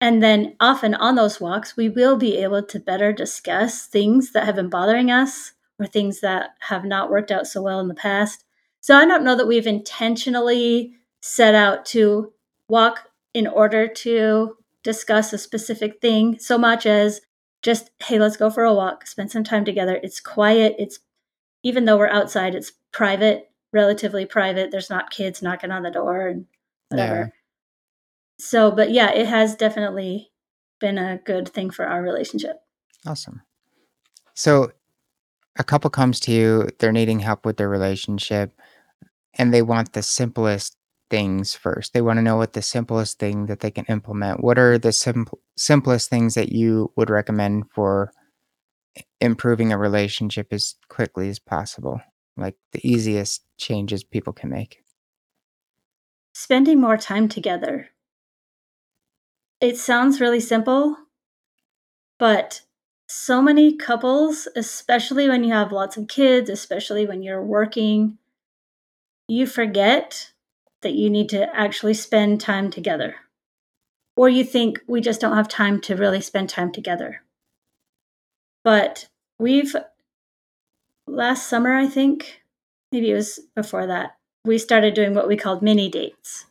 And 0.00 0.22
then 0.22 0.54
often 0.60 0.94
on 0.94 1.16
those 1.16 1.40
walks, 1.40 1.76
we 1.76 1.88
will 1.88 2.16
be 2.16 2.36
able 2.36 2.62
to 2.62 2.78
better 2.78 3.12
discuss 3.12 3.86
things 3.86 4.30
that 4.32 4.44
have 4.44 4.54
been 4.54 4.68
bothering 4.68 5.10
us 5.10 5.52
or 5.80 5.86
things 5.86 6.20
that 6.20 6.50
have 6.60 6.84
not 6.84 7.10
worked 7.10 7.32
out 7.32 7.48
so 7.48 7.60
well 7.60 7.80
in 7.80 7.88
the 7.88 7.94
past. 7.94 8.44
So 8.80 8.96
I 8.96 9.04
don't 9.04 9.24
know 9.24 9.36
that 9.36 9.48
we've 9.48 9.66
intentionally 9.66 10.94
set 11.20 11.56
out 11.56 11.84
to 11.86 12.32
walk 12.68 13.10
in 13.34 13.48
order 13.48 13.88
to 13.88 14.56
discuss 14.84 15.32
a 15.32 15.38
specific 15.38 16.00
thing 16.00 16.38
so 16.38 16.56
much 16.56 16.86
as 16.86 17.20
just, 17.62 17.90
hey, 18.04 18.18
let's 18.18 18.36
go 18.36 18.50
for 18.50 18.64
a 18.64 18.74
walk, 18.74 19.06
spend 19.06 19.30
some 19.30 19.44
time 19.44 19.64
together. 19.64 19.98
It's 20.02 20.20
quiet. 20.20 20.76
It's, 20.78 21.00
even 21.62 21.84
though 21.84 21.98
we're 21.98 22.08
outside, 22.08 22.54
it's 22.54 22.72
private, 22.92 23.50
relatively 23.72 24.26
private. 24.26 24.70
There's 24.70 24.90
not 24.90 25.10
kids 25.10 25.42
knocking 25.42 25.70
on 25.70 25.82
the 25.82 25.90
door 25.90 26.28
and 26.28 26.46
whatever. 26.88 27.16
Yeah. 27.16 27.26
So, 28.40 28.70
but 28.70 28.90
yeah, 28.90 29.10
it 29.12 29.26
has 29.26 29.56
definitely 29.56 30.30
been 30.80 30.98
a 30.98 31.20
good 31.24 31.48
thing 31.48 31.70
for 31.70 31.84
our 31.84 32.02
relationship. 32.02 32.56
Awesome. 33.06 33.42
So, 34.34 34.72
a 35.58 35.64
couple 35.64 35.90
comes 35.90 36.20
to 36.20 36.32
you, 36.32 36.68
they're 36.78 36.92
needing 36.92 37.18
help 37.18 37.44
with 37.44 37.56
their 37.56 37.68
relationship, 37.68 38.52
and 39.34 39.52
they 39.52 39.62
want 39.62 39.92
the 39.92 40.02
simplest 40.02 40.76
things 41.10 41.54
first. 41.54 41.92
They 41.92 42.00
want 42.00 42.18
to 42.18 42.22
know 42.22 42.36
what 42.36 42.52
the 42.52 42.62
simplest 42.62 43.18
thing 43.18 43.46
that 43.46 43.58
they 43.58 43.72
can 43.72 43.84
implement. 43.86 44.44
What 44.44 44.56
are 44.58 44.78
the 44.78 44.92
simple, 44.92 45.40
simplest 45.58 46.08
things 46.08 46.34
that 46.34 46.52
you 46.52 46.92
would 46.96 47.10
recommend 47.10 47.64
for 47.74 48.12
improving 49.20 49.72
a 49.72 49.78
relationship 49.78 50.48
as 50.52 50.76
quickly 50.88 51.28
as 51.28 51.38
possible? 51.38 52.00
Like 52.36 52.56
the 52.72 52.88
easiest 52.88 53.44
changes 53.58 54.04
people 54.04 54.32
can 54.32 54.50
make? 54.50 54.82
Spending 56.32 56.80
more 56.80 56.96
time 56.96 57.28
together. 57.28 57.88
It 59.60 59.76
sounds 59.76 60.20
really 60.20 60.38
simple, 60.38 60.96
but 62.18 62.62
so 63.08 63.42
many 63.42 63.74
couples, 63.76 64.46
especially 64.54 65.28
when 65.28 65.42
you 65.42 65.52
have 65.52 65.72
lots 65.72 65.96
of 65.96 66.06
kids, 66.06 66.48
especially 66.48 67.06
when 67.06 67.22
you're 67.22 67.42
working, 67.42 68.18
you 69.26 69.46
forget 69.46 70.32
that 70.82 70.94
you 70.94 71.10
need 71.10 71.28
to 71.30 71.54
actually 71.56 71.94
spend 71.94 72.40
time 72.40 72.70
together. 72.70 73.16
Or 74.18 74.28
you 74.28 74.42
think 74.42 74.80
we 74.88 75.00
just 75.00 75.20
don't 75.20 75.36
have 75.36 75.46
time 75.46 75.80
to 75.82 75.94
really 75.94 76.20
spend 76.20 76.48
time 76.48 76.72
together. 76.72 77.22
But 78.64 79.06
we've, 79.38 79.76
last 81.06 81.46
summer, 81.46 81.72
I 81.76 81.86
think, 81.86 82.42
maybe 82.90 83.12
it 83.12 83.14
was 83.14 83.38
before 83.54 83.86
that, 83.86 84.16
we 84.44 84.58
started 84.58 84.94
doing 84.94 85.14
what 85.14 85.28
we 85.28 85.36
called 85.36 85.62
mini 85.62 85.88
dates. 85.88 86.46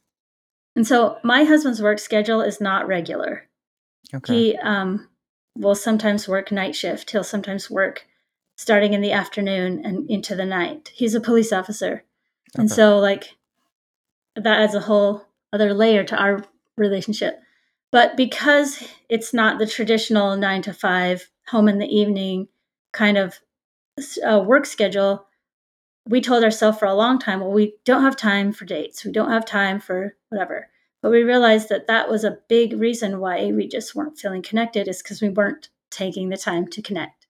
And 0.78 0.88
so 0.88 1.18
my 1.26 1.44
husband's 1.44 1.82
work 1.82 2.00
schedule 2.00 2.40
is 2.40 2.62
not 2.62 2.88
regular. 2.88 3.50
Okay. 4.16 4.34
He 4.34 4.58
um, 4.64 5.10
will 5.58 5.76
sometimes 5.76 6.26
work 6.26 6.54
night 6.54 6.74
shift. 6.74 7.12
He'll 7.12 7.22
sometimes 7.22 7.70
work 7.70 8.08
starting 8.56 8.94
in 8.94 9.02
the 9.02 9.12
afternoon 9.12 9.82
and 9.84 10.10
into 10.10 10.38
the 10.38 10.46
night. 10.46 10.94
He's 10.96 11.16
a 11.16 11.20
police 11.20 11.52
officer. 11.52 12.06
Okay. 12.56 12.62
And 12.62 12.72
so, 12.72 12.98
like, 13.00 13.36
that 14.38 14.62
adds 14.62 14.74
a 14.74 14.80
whole 14.80 15.26
other 15.52 15.74
layer 15.74 16.06
to 16.06 16.16
our 16.16 16.46
relationship. 16.78 17.42
But 17.92 18.18
because 18.18 18.84
it's 19.10 19.34
not 19.34 19.60
the 19.60 19.68
traditional 19.68 20.36
nine 20.36 20.62
to 20.64 20.74
five, 20.74 21.30
home 21.48 21.68
in 21.68 21.80
the 21.80 21.88
evening 21.88 22.48
kind 22.92 23.18
of 23.18 23.40
uh, 24.28 24.44
work 24.46 24.66
schedule, 24.66 25.26
we 26.08 26.22
told 26.22 26.44
ourselves 26.44 26.78
for 26.78 26.86
a 26.86 26.94
long 26.94 27.20
time, 27.20 27.40
well, 27.40 27.52
we 27.52 27.76
don't 27.86 28.04
have 28.04 28.16
time 28.16 28.52
for 28.52 28.66
dates. 28.66 29.04
We 29.04 29.12
don't 29.12 29.32
have 29.32 29.46
time 29.46 29.80
for 29.80 30.16
whatever. 30.30 30.70
But 31.02 31.12
we 31.12 31.24
realized 31.24 31.70
that 31.70 31.88
that 31.88 32.10
was 32.10 32.24
a 32.24 32.40
big 32.48 32.74
reason 32.74 33.20
why 33.20 33.52
we 33.52 33.68
just 33.68 33.94
weren't 33.96 34.18
feeling 34.18 34.42
connected, 34.42 34.88
is 34.88 35.02
because 35.02 35.22
we 35.22 35.30
weren't 35.30 35.70
taking 35.92 36.30
the 36.30 36.38
time 36.38 36.68
to 36.68 36.82
connect. 36.82 37.28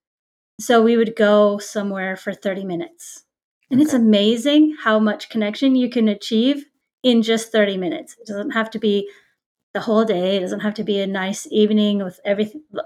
So 0.59 0.81
we 0.81 0.97
would 0.97 1.15
go 1.15 1.57
somewhere 1.59 2.15
for 2.15 2.33
30 2.33 2.65
minutes. 2.65 3.25
And 3.69 3.79
okay. 3.79 3.85
it's 3.85 3.93
amazing 3.93 4.75
how 4.83 4.99
much 4.99 5.29
connection 5.29 5.75
you 5.75 5.89
can 5.89 6.07
achieve 6.07 6.65
in 7.03 7.21
just 7.21 7.51
30 7.51 7.77
minutes. 7.77 8.15
It 8.19 8.27
doesn't 8.27 8.51
have 8.51 8.69
to 8.71 8.79
be 8.79 9.09
the 9.77 9.83
whole 9.83 10.03
day. 10.03 10.37
It 10.37 10.39
doesn't 10.39 10.61
have 10.61 10.73
to 10.73 10.83
be 10.83 10.99
a 10.99 11.05
nice 11.05 11.47
evening 11.51 12.03
with 12.03 12.19
everything. 12.25 12.63
It 12.73 12.81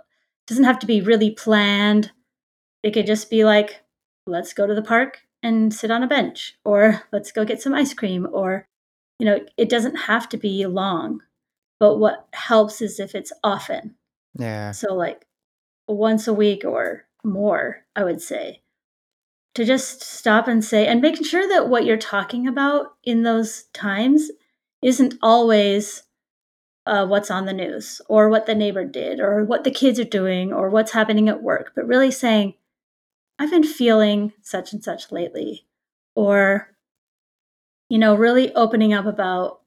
doesn't 0.46 0.66
have 0.66 0.80
to 0.80 0.86
be 0.86 1.00
really 1.00 1.32
planned. 1.32 2.12
It 2.84 2.92
could 2.92 3.06
just 3.06 3.30
be 3.30 3.46
like, 3.46 3.80
let's 4.28 4.52
go 4.52 4.68
to 4.68 4.76
the 4.76 4.82
park 4.82 5.22
and 5.42 5.74
sit 5.74 5.90
on 5.90 6.04
a 6.04 6.08
bench, 6.08 6.58
or 6.66 7.02
let's 7.14 7.32
go 7.32 7.46
get 7.46 7.62
some 7.62 7.74
ice 7.74 7.94
cream, 7.94 8.28
or, 8.30 8.68
you 9.20 9.26
know, 9.26 9.40
it 9.58 9.70
doesn't 9.70 9.96
have 9.96 10.28
to 10.30 10.38
be 10.38 10.66
long. 10.66 11.22
But 11.80 11.96
what 11.96 12.28
helps 12.34 12.82
is 12.82 13.00
if 13.00 13.16
it's 13.16 13.32
often. 13.42 13.96
Yeah. 14.38 14.72
So, 14.72 14.94
like 14.94 15.26
once 15.88 16.28
a 16.28 16.34
week 16.34 16.66
or 16.66 17.06
more, 17.24 17.86
I 17.96 18.04
would 18.04 18.22
say 18.22 18.62
to 19.56 19.64
just 19.64 20.04
stop 20.04 20.50
and 20.50 20.64
say, 20.64 20.88
and 20.88 21.00
making 21.02 21.24
sure 21.24 21.48
that 21.48 21.70
what 21.70 21.86
you're 21.86 21.96
talking 21.96 22.48
about 22.48 22.96
in 23.06 23.24
those 23.24 23.64
times 23.74 24.30
isn't 24.82 25.16
always 25.22 26.04
uh, 26.86 27.06
what's 27.06 27.32
on 27.32 27.46
the 27.46 27.54
news 27.54 28.02
or 28.08 28.30
what 28.30 28.46
the 28.46 28.56
neighbor 28.56 28.84
did 28.84 29.20
or 29.20 29.44
what 29.44 29.64
the 29.64 29.72
kids 29.72 30.00
are 30.00 30.04
doing 30.04 30.52
or 30.52 30.70
what's 30.70 30.92
happening 30.92 31.30
at 31.30 31.44
work, 31.44 31.72
but 31.76 31.88
really 31.88 32.12
saying, 32.12 32.54
I've 33.40 33.52
been 33.52 33.64
feeling 33.64 34.34
such 34.42 34.74
and 34.74 34.84
such 34.84 35.12
lately. 35.12 35.66
Or, 36.16 36.76
you 37.90 37.98
know, 37.98 38.16
really 38.16 38.54
opening 38.56 38.94
up 38.94 39.06
about 39.06 39.62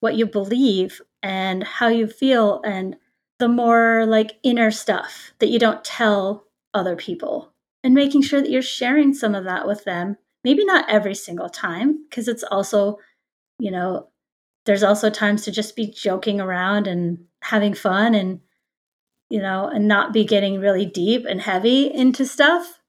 what 0.00 0.16
you 0.16 0.26
believe 0.26 1.00
and 1.22 1.64
how 1.64 1.88
you 1.88 2.06
feel 2.06 2.60
and 2.64 2.96
the 3.38 3.48
more 3.48 4.06
like 4.06 4.38
inner 4.42 4.70
stuff 4.70 5.32
that 5.40 5.48
you 5.48 5.58
don't 5.58 5.84
tell 5.84 6.46
other 6.72 6.94
people 6.94 7.52
and 7.82 7.94
making 7.94 8.22
sure 8.22 8.40
that 8.40 8.50
you're 8.50 8.62
sharing 8.62 9.12
some 9.12 9.34
of 9.34 9.44
that 9.44 9.66
with 9.66 9.84
them. 9.84 10.16
Maybe 10.44 10.64
not 10.64 10.88
every 10.90 11.14
single 11.14 11.48
time, 11.48 12.04
because 12.08 12.28
it's 12.28 12.44
also, 12.44 12.98
you 13.58 13.70
know, 13.70 14.08
there's 14.64 14.82
also 14.82 15.10
times 15.10 15.42
to 15.44 15.50
just 15.50 15.76
be 15.76 15.86
joking 15.86 16.40
around 16.40 16.86
and 16.86 17.24
having 17.42 17.74
fun 17.74 18.14
and, 18.14 18.40
you 19.28 19.40
know, 19.40 19.68
and 19.68 19.86
not 19.86 20.12
be 20.12 20.24
getting 20.24 20.60
really 20.60 20.86
deep 20.86 21.26
and 21.28 21.40
heavy 21.42 21.92
into 21.92 22.24
stuff. 22.24 22.80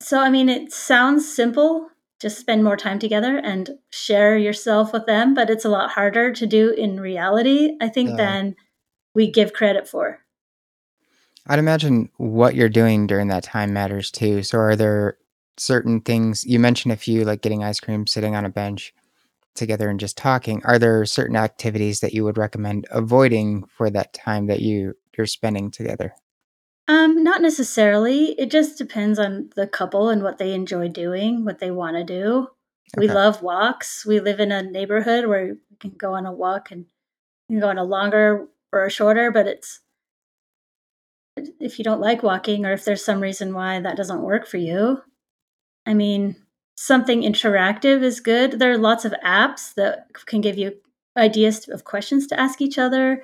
So, 0.00 0.20
I 0.20 0.30
mean, 0.30 0.48
it 0.48 0.72
sounds 0.72 1.32
simple. 1.32 1.88
Just 2.20 2.38
spend 2.38 2.64
more 2.64 2.76
time 2.76 2.98
together 2.98 3.36
and 3.36 3.78
share 3.90 4.36
yourself 4.36 4.92
with 4.92 5.06
them, 5.06 5.34
but 5.34 5.50
it's 5.50 5.64
a 5.64 5.68
lot 5.68 5.90
harder 5.90 6.32
to 6.32 6.46
do 6.46 6.70
in 6.70 7.00
reality, 7.00 7.76
I 7.80 7.88
think, 7.88 8.10
yeah. 8.10 8.16
than 8.16 8.56
we 9.14 9.30
give 9.30 9.52
credit 9.52 9.88
for. 9.88 10.20
I'd 11.46 11.58
imagine 11.58 12.10
what 12.16 12.54
you're 12.54 12.68
doing 12.68 13.06
during 13.06 13.28
that 13.28 13.42
time 13.44 13.72
matters 13.72 14.10
too. 14.10 14.42
So 14.42 14.58
are 14.58 14.76
there 14.76 15.18
certain 15.56 16.00
things 16.00 16.44
you 16.44 16.58
mentioned 16.58 16.92
a 16.92 16.96
few 16.96 17.24
like 17.24 17.42
getting 17.42 17.64
ice 17.64 17.80
cream, 17.80 18.06
sitting 18.06 18.34
on 18.36 18.44
a 18.44 18.48
bench 18.48 18.94
together 19.54 19.88
and 19.88 20.00
just 20.00 20.16
talking. 20.16 20.62
Are 20.64 20.78
there 20.78 21.04
certain 21.04 21.36
activities 21.36 22.00
that 22.00 22.12
you 22.12 22.24
would 22.24 22.38
recommend 22.38 22.86
avoiding 22.90 23.64
for 23.66 23.90
that 23.90 24.12
time 24.12 24.46
that 24.46 24.60
you 24.60 24.94
you're 25.16 25.26
spending 25.26 25.70
together? 25.70 26.14
Um, 26.88 27.22
not 27.22 27.42
necessarily. 27.42 28.32
It 28.38 28.50
just 28.50 28.76
depends 28.76 29.18
on 29.18 29.50
the 29.54 29.66
couple 29.66 30.08
and 30.08 30.22
what 30.22 30.38
they 30.38 30.52
enjoy 30.52 30.88
doing, 30.88 31.44
what 31.44 31.58
they 31.58 31.70
want 31.70 31.96
to 31.96 32.04
do. 32.04 32.48
Okay. 32.96 33.06
We 33.06 33.08
love 33.08 33.42
walks. 33.42 34.04
We 34.04 34.20
live 34.20 34.40
in 34.40 34.52
a 34.52 34.62
neighborhood 34.62 35.26
where 35.26 35.54
we 35.70 35.76
can 35.78 35.92
go 35.96 36.14
on 36.14 36.26
a 36.26 36.32
walk 36.32 36.70
and 36.70 36.86
you 37.48 37.56
can 37.56 37.60
go 37.60 37.68
on 37.68 37.78
a 37.78 37.84
longer 37.84 38.48
or 38.72 38.86
a 38.86 38.90
shorter, 38.90 39.30
but 39.30 39.46
it's 39.46 39.80
if 41.60 41.78
you 41.78 41.84
don't 41.84 42.00
like 42.00 42.22
walking 42.22 42.66
or 42.66 42.72
if 42.72 42.84
there's 42.84 43.04
some 43.04 43.20
reason 43.20 43.54
why 43.54 43.80
that 43.80 43.96
doesn't 43.96 44.22
work 44.22 44.46
for 44.46 44.58
you, 44.58 45.00
I 45.86 45.94
mean, 45.94 46.36
something 46.76 47.22
interactive 47.22 48.02
is 48.02 48.20
good. 48.20 48.58
There 48.58 48.72
are 48.72 48.78
lots 48.78 49.04
of 49.04 49.14
apps 49.24 49.74
that 49.74 50.06
can 50.26 50.40
give 50.40 50.58
you 50.58 50.74
ideas 51.16 51.68
of 51.68 51.84
questions 51.84 52.26
to 52.28 52.40
ask 52.40 52.60
each 52.60 52.78
other. 52.78 53.22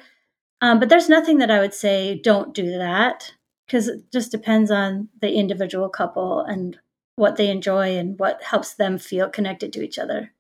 Um, 0.60 0.80
but 0.80 0.88
there's 0.88 1.08
nothing 1.08 1.38
that 1.38 1.50
I 1.50 1.60
would 1.60 1.74
say 1.74 2.20
don't 2.22 2.54
do 2.54 2.78
that 2.78 3.32
because 3.66 3.88
it 3.88 4.10
just 4.12 4.30
depends 4.30 4.70
on 4.70 5.08
the 5.20 5.32
individual 5.32 5.88
couple 5.88 6.40
and 6.40 6.78
what 7.16 7.36
they 7.36 7.50
enjoy 7.50 7.96
and 7.96 8.18
what 8.18 8.42
helps 8.42 8.74
them 8.74 8.98
feel 8.98 9.28
connected 9.28 9.72
to 9.72 9.82
each 9.82 9.98
other. 9.98 10.32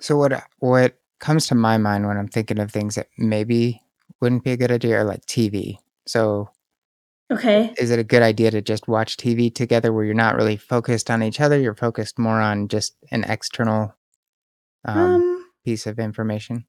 So 0.00 0.16
what 0.16 0.44
what 0.58 0.98
comes 1.18 1.46
to 1.48 1.54
my 1.54 1.76
mind 1.76 2.06
when 2.06 2.16
I'm 2.16 2.28
thinking 2.28 2.58
of 2.58 2.70
things 2.70 2.94
that 2.94 3.08
maybe 3.18 3.82
wouldn't 4.20 4.44
be 4.44 4.52
a 4.52 4.56
good 4.56 4.70
idea 4.70 4.98
are 4.98 5.04
like 5.04 5.24
TV. 5.26 5.78
So 6.06 6.50
Okay. 7.30 7.72
is 7.78 7.90
it 7.90 7.98
a 7.98 8.04
good 8.04 8.22
idea 8.22 8.50
to 8.50 8.60
just 8.60 8.88
watch 8.88 9.16
TV 9.16 9.54
together 9.54 9.92
where 9.92 10.04
you're 10.04 10.14
not 10.14 10.34
really 10.36 10.56
focused 10.56 11.10
on 11.10 11.22
each 11.22 11.40
other? 11.40 11.58
You're 11.58 11.74
focused 11.76 12.18
more 12.18 12.40
on 12.40 12.68
just 12.68 12.96
an 13.12 13.24
external 13.24 13.94
um, 14.84 14.98
Um, 14.98 15.46
piece 15.64 15.86
of 15.86 15.98
information. 15.98 16.64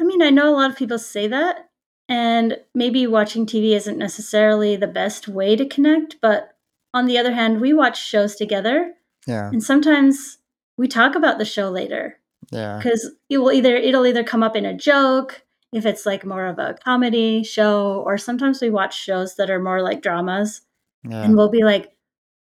I 0.00 0.04
mean, 0.04 0.22
I 0.22 0.30
know 0.30 0.48
a 0.48 0.56
lot 0.56 0.70
of 0.70 0.76
people 0.76 0.98
say 0.98 1.28
that, 1.28 1.70
and 2.08 2.58
maybe 2.74 3.06
watching 3.06 3.46
TV 3.46 3.74
isn't 3.76 3.98
necessarily 3.98 4.76
the 4.76 4.88
best 4.88 5.28
way 5.28 5.54
to 5.56 5.66
connect, 5.66 6.16
but 6.20 6.56
on 6.92 7.06
the 7.06 7.16
other 7.16 7.32
hand, 7.32 7.60
we 7.60 7.72
watch 7.72 8.02
shows 8.04 8.34
together, 8.36 8.94
Yeah. 9.26 9.48
and 9.48 9.62
sometimes 9.62 10.38
we 10.76 10.88
talk 10.88 11.14
about 11.14 11.38
the 11.38 11.44
show 11.44 11.70
later 11.70 12.18
Yeah. 12.50 12.78
because 12.78 13.12
it 13.30 13.38
will 13.38 13.52
either 13.52 13.76
it'll 13.76 14.06
either 14.06 14.24
come 14.24 14.42
up 14.42 14.56
in 14.56 14.66
a 14.66 14.74
joke 14.76 15.42
if 15.72 15.86
it's 15.86 16.04
like 16.06 16.24
more 16.24 16.46
of 16.46 16.58
a 16.58 16.74
comedy 16.84 17.42
show, 17.42 18.02
or 18.06 18.18
sometimes 18.18 18.60
we 18.60 18.70
watch 18.70 18.98
shows 18.98 19.36
that 19.36 19.50
are 19.50 19.60
more 19.60 19.82
like 19.82 20.02
dramas, 20.02 20.62
Yeah. 21.08 21.22
and 21.22 21.36
we'll 21.36 21.50
be 21.50 21.64
like, 21.64 21.92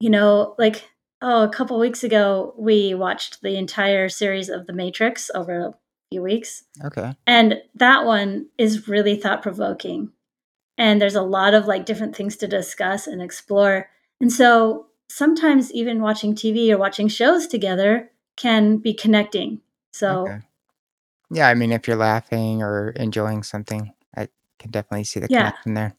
you 0.01 0.11
know, 0.11 0.55
like 0.59 0.89
oh, 1.21 1.43
a 1.43 1.49
couple 1.49 1.79
weeks 1.79 2.05
ago 2.05 2.55
we 2.57 2.95
watched 2.95 3.43
the 3.43 3.57
entire 3.57 4.09
series 4.09 4.49
of 4.49 4.67
The 4.67 4.73
Matrix 4.73 5.31
over 5.35 5.61
a 5.61 5.75
few 6.13 6.23
weeks. 6.23 6.63
Okay. 6.85 7.13
And 7.27 7.61
that 7.75 8.05
one 8.05 8.47
is 8.57 8.87
really 8.89 9.17
thought 9.17 9.43
provoking. 9.43 10.13
And 10.79 11.03
there's 11.03 11.17
a 11.17 11.23
lot 11.23 11.55
of 11.55 11.67
like 11.67 11.85
different 11.87 12.15
things 12.15 12.37
to 12.37 12.47
discuss 12.47 13.09
and 13.09 13.21
explore. 13.21 13.91
And 14.21 14.33
so 14.33 14.87
sometimes 15.11 15.73
even 15.73 16.01
watching 16.01 16.35
TV 16.37 16.71
or 16.71 16.79
watching 16.79 17.09
shows 17.09 17.49
together 17.49 18.11
can 18.37 18.77
be 18.77 18.95
connecting. 18.95 19.61
So 19.93 20.21
Okay. 20.29 20.39
Yeah, 21.31 21.49
I 21.49 21.55
mean, 21.55 21.73
if 21.73 21.87
you're 21.87 21.97
laughing 21.97 22.63
or 22.63 22.91
enjoying 22.91 23.43
something, 23.43 23.93
I 24.17 24.29
can 24.59 24.71
definitely 24.71 25.05
see 25.05 25.21
the 25.21 25.29
Yeah. 25.29 25.51
connection 25.51 25.75
there. 25.75 25.97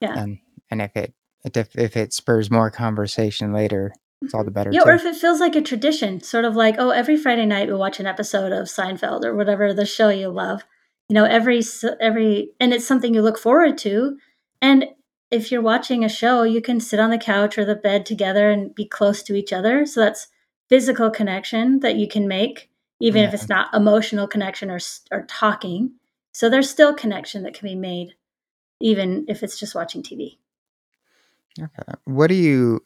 Yeah. 0.00 0.18
And 0.18 0.38
and 0.70 0.82
if 0.82 0.96
it 0.96 1.14
if 1.44 1.76
if 1.76 1.96
it 1.96 2.12
spurs 2.12 2.50
more 2.50 2.70
conversation 2.70 3.52
later, 3.52 3.92
it's 4.22 4.34
all 4.34 4.42
the 4.44 4.50
mm-hmm. 4.50 4.54
better 4.54 4.70
yeah, 4.72 4.82
or 4.82 4.96
too. 4.96 5.06
if 5.06 5.14
it 5.14 5.20
feels 5.20 5.40
like 5.40 5.54
a 5.56 5.62
tradition, 5.62 6.20
sort 6.20 6.44
of 6.44 6.56
like, 6.56 6.76
oh, 6.78 6.90
every 6.90 7.16
Friday 7.16 7.46
night 7.46 7.68
we 7.68 7.74
watch 7.74 8.00
an 8.00 8.06
episode 8.06 8.52
of 8.52 8.66
Seinfeld 8.66 9.24
or 9.24 9.34
whatever 9.34 9.72
the 9.74 9.86
show 9.86 10.08
you 10.08 10.28
love. 10.28 10.62
You 11.08 11.14
know, 11.14 11.24
every 11.24 11.58
s- 11.58 11.84
every 12.00 12.50
and 12.58 12.72
it's 12.72 12.86
something 12.86 13.12
you 13.14 13.22
look 13.22 13.38
forward 13.38 13.76
to. 13.78 14.16
And 14.62 14.86
if 15.30 15.50
you're 15.50 15.62
watching 15.62 16.04
a 16.04 16.08
show, 16.08 16.44
you 16.44 16.62
can 16.62 16.80
sit 16.80 17.00
on 17.00 17.10
the 17.10 17.18
couch 17.18 17.58
or 17.58 17.64
the 17.64 17.74
bed 17.74 18.06
together 18.06 18.50
and 18.50 18.74
be 18.74 18.86
close 18.86 19.22
to 19.24 19.34
each 19.34 19.52
other. 19.52 19.84
So 19.84 20.00
that's 20.00 20.28
physical 20.68 21.10
connection 21.10 21.80
that 21.80 21.96
you 21.96 22.08
can 22.08 22.26
make, 22.26 22.70
even 23.04 23.22
if 23.22 23.34
it's 23.34 23.50
not 23.50 23.72
emotional 23.74 24.26
connection 24.26 24.70
or 24.70 24.80
or 25.10 25.26
talking. 25.26 25.92
So 26.32 26.48
there's 26.48 26.70
still 26.70 26.94
connection 26.94 27.42
that 27.42 27.52
can 27.52 27.68
be 27.68 27.74
made, 27.74 28.14
even 28.80 29.26
if 29.28 29.42
it's 29.42 29.58
just 29.58 29.74
watching 29.74 30.02
TV. 30.02 30.38
Okay. 31.60 31.92
What 32.04 32.28
do 32.28 32.34
you 32.34 32.80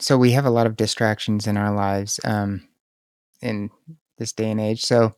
so 0.00 0.16
we 0.16 0.32
have 0.32 0.46
a 0.46 0.50
lot 0.50 0.66
of 0.66 0.76
distractions 0.76 1.46
in 1.46 1.58
our 1.58 1.74
lives 1.74 2.18
um 2.24 2.66
in 3.42 3.70
this 4.16 4.32
day 4.32 4.50
and 4.50 4.60
age. 4.60 4.82
So 4.82 5.14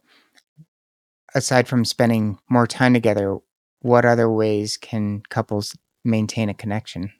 aside 1.34 1.68
from 1.68 1.84
spending 1.84 2.38
more 2.51 2.66
time 2.66 2.95
together, 2.95 3.38
what 3.80 4.05
other 4.05 4.28
ways 4.28 4.76
can 4.76 5.22
couples 5.28 5.76
maintain 6.05 6.49
a 6.49 6.55
connection? 6.55 7.12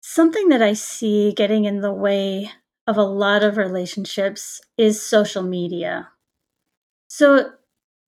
Something 0.00 0.48
that 0.50 0.62
I 0.62 0.74
see 0.74 1.32
getting 1.32 1.64
in 1.64 1.80
the 1.80 1.92
way 1.92 2.52
of 2.88 2.96
a 2.96 3.04
lot 3.04 3.44
of 3.44 3.58
relationships 3.58 4.60
is 4.78 5.00
social 5.00 5.44
media. 5.44 6.08
So 7.08 7.52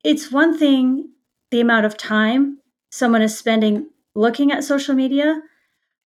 it's 0.04 0.32
one 0.32 0.58
thing 0.58 1.10
the 1.50 1.60
amount 1.60 1.86
of 1.86 1.96
time 1.96 2.58
someone 2.90 3.22
is 3.22 3.38
spending 3.38 3.88
looking 4.14 4.52
at 4.52 4.64
social 4.64 4.94
media, 4.94 5.40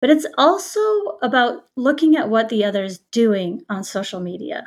but 0.01 0.11
it's 0.11 0.27
also 0.39 0.81
about 1.23 1.67
looking 1.77 2.17
at 2.17 2.29
what 2.29 2.49
the 2.49 2.65
other 2.65 2.85
is 2.85 2.99
doing 3.13 3.63
on 3.69 3.85
social 3.85 4.21
media. 4.21 4.65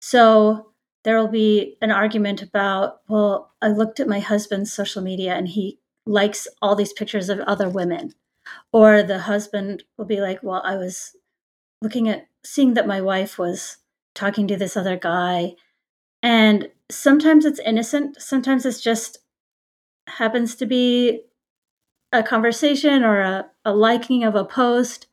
So 0.00 0.72
there 1.04 1.18
will 1.18 1.28
be 1.28 1.76
an 1.82 1.90
argument 1.90 2.42
about, 2.42 3.00
well, 3.08 3.52
I 3.62 3.68
looked 3.68 4.00
at 4.00 4.08
my 4.08 4.20
husband's 4.20 4.72
social 4.72 5.02
media 5.02 5.34
and 5.34 5.48
he 5.48 5.78
likes 6.06 6.48
all 6.60 6.76
these 6.76 6.92
pictures 6.92 7.28
of 7.28 7.40
other 7.40 7.68
women. 7.68 8.14
Or 8.72 9.02
the 9.02 9.20
husband 9.20 9.84
will 9.96 10.04
be 10.04 10.20
like, 10.20 10.42
well, 10.42 10.62
I 10.64 10.76
was 10.76 11.16
looking 11.82 12.08
at 12.08 12.28
seeing 12.44 12.74
that 12.74 12.86
my 12.86 13.00
wife 13.00 13.38
was 13.38 13.78
talking 14.14 14.46
to 14.48 14.56
this 14.56 14.76
other 14.76 14.96
guy. 14.96 15.54
And 16.22 16.68
sometimes 16.90 17.44
it's 17.44 17.60
innocent, 17.60 18.20
sometimes 18.20 18.66
it's 18.66 18.80
just 18.80 19.18
happens 20.06 20.54
to 20.56 20.66
be 20.66 21.22
a 22.12 22.22
conversation 22.22 23.02
or 23.02 23.20
a, 23.20 23.46
a 23.64 23.74
liking 23.74 24.24
of 24.24 24.34
a 24.34 24.44
post, 24.44 25.06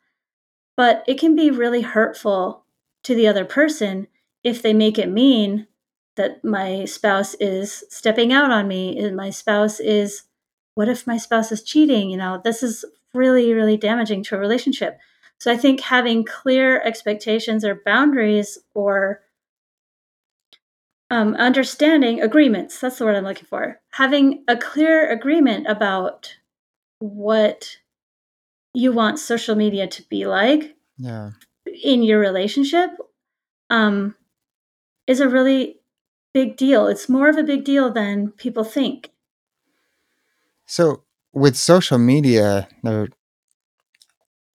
but 0.75 1.03
it 1.07 1.19
can 1.19 1.36
be 1.36 1.49
really 1.49 1.82
hurtful 1.82 2.65
to 3.03 3.15
the 3.15 3.27
other 3.27 3.45
person 3.45 4.07
if 4.43 4.61
they 4.61 4.73
make 4.73 4.97
it 4.97 5.09
mean 5.09 5.67
that 6.15 6.43
my 6.43 6.86
spouse 6.86 7.34
is 7.36 7.84
stepping 7.89 8.34
out 8.34 8.51
on 8.51 8.67
me 8.67 8.97
and 8.99 9.15
my 9.15 9.30
spouse 9.30 9.80
is 9.80 10.23
what 10.75 10.89
if 10.89 11.07
my 11.07 11.17
spouse 11.17 11.51
is 11.51 11.63
cheating 11.63 12.09
you 12.09 12.17
know 12.17 12.41
this 12.43 12.61
is 12.61 12.84
really 13.13 13.53
really 13.53 13.77
damaging 13.77 14.23
to 14.23 14.36
a 14.36 14.39
relationship 14.39 14.99
so 15.40 15.52
i 15.52 15.58
think 15.58 15.82
having 15.82 16.24
clear 16.24 16.82
expectations 16.82 17.64
or 17.66 17.82
boundaries 17.86 18.58
or 18.74 19.22
um, 21.12 21.34
understanding 21.36 22.22
agreements 22.22 22.80
that's 22.80 22.98
the 23.00 23.06
word 23.06 23.16
i'm 23.16 23.24
looking 23.24 23.46
for 23.46 23.80
having 23.92 24.44
a 24.48 24.56
clear 24.56 25.10
agreement 25.12 25.66
about 25.68 26.36
what 27.00 27.78
you 28.74 28.92
want 28.92 29.20
social 29.20 29.56
media 29.56 29.88
to 29.88 30.04
be 30.04 30.26
like 30.26 30.76
Yeah. 30.98 31.32
in 31.84 32.04
your 32.04 32.20
relationship 32.20 32.92
um, 33.70 34.16
is 35.08 35.20
a 35.20 35.30
really 35.30 35.80
big 36.34 36.58
deal. 36.58 36.88
It's 36.88 37.10
more 37.10 37.30
of 37.30 37.38
a 37.38 37.44
big 37.44 37.64
deal 37.64 37.92
than 37.92 38.32
people 38.32 38.64
think. 38.64 39.12
So 40.66 41.04
with 41.34 41.56
social 41.56 41.98
media, 41.98 42.68
there 42.84 43.10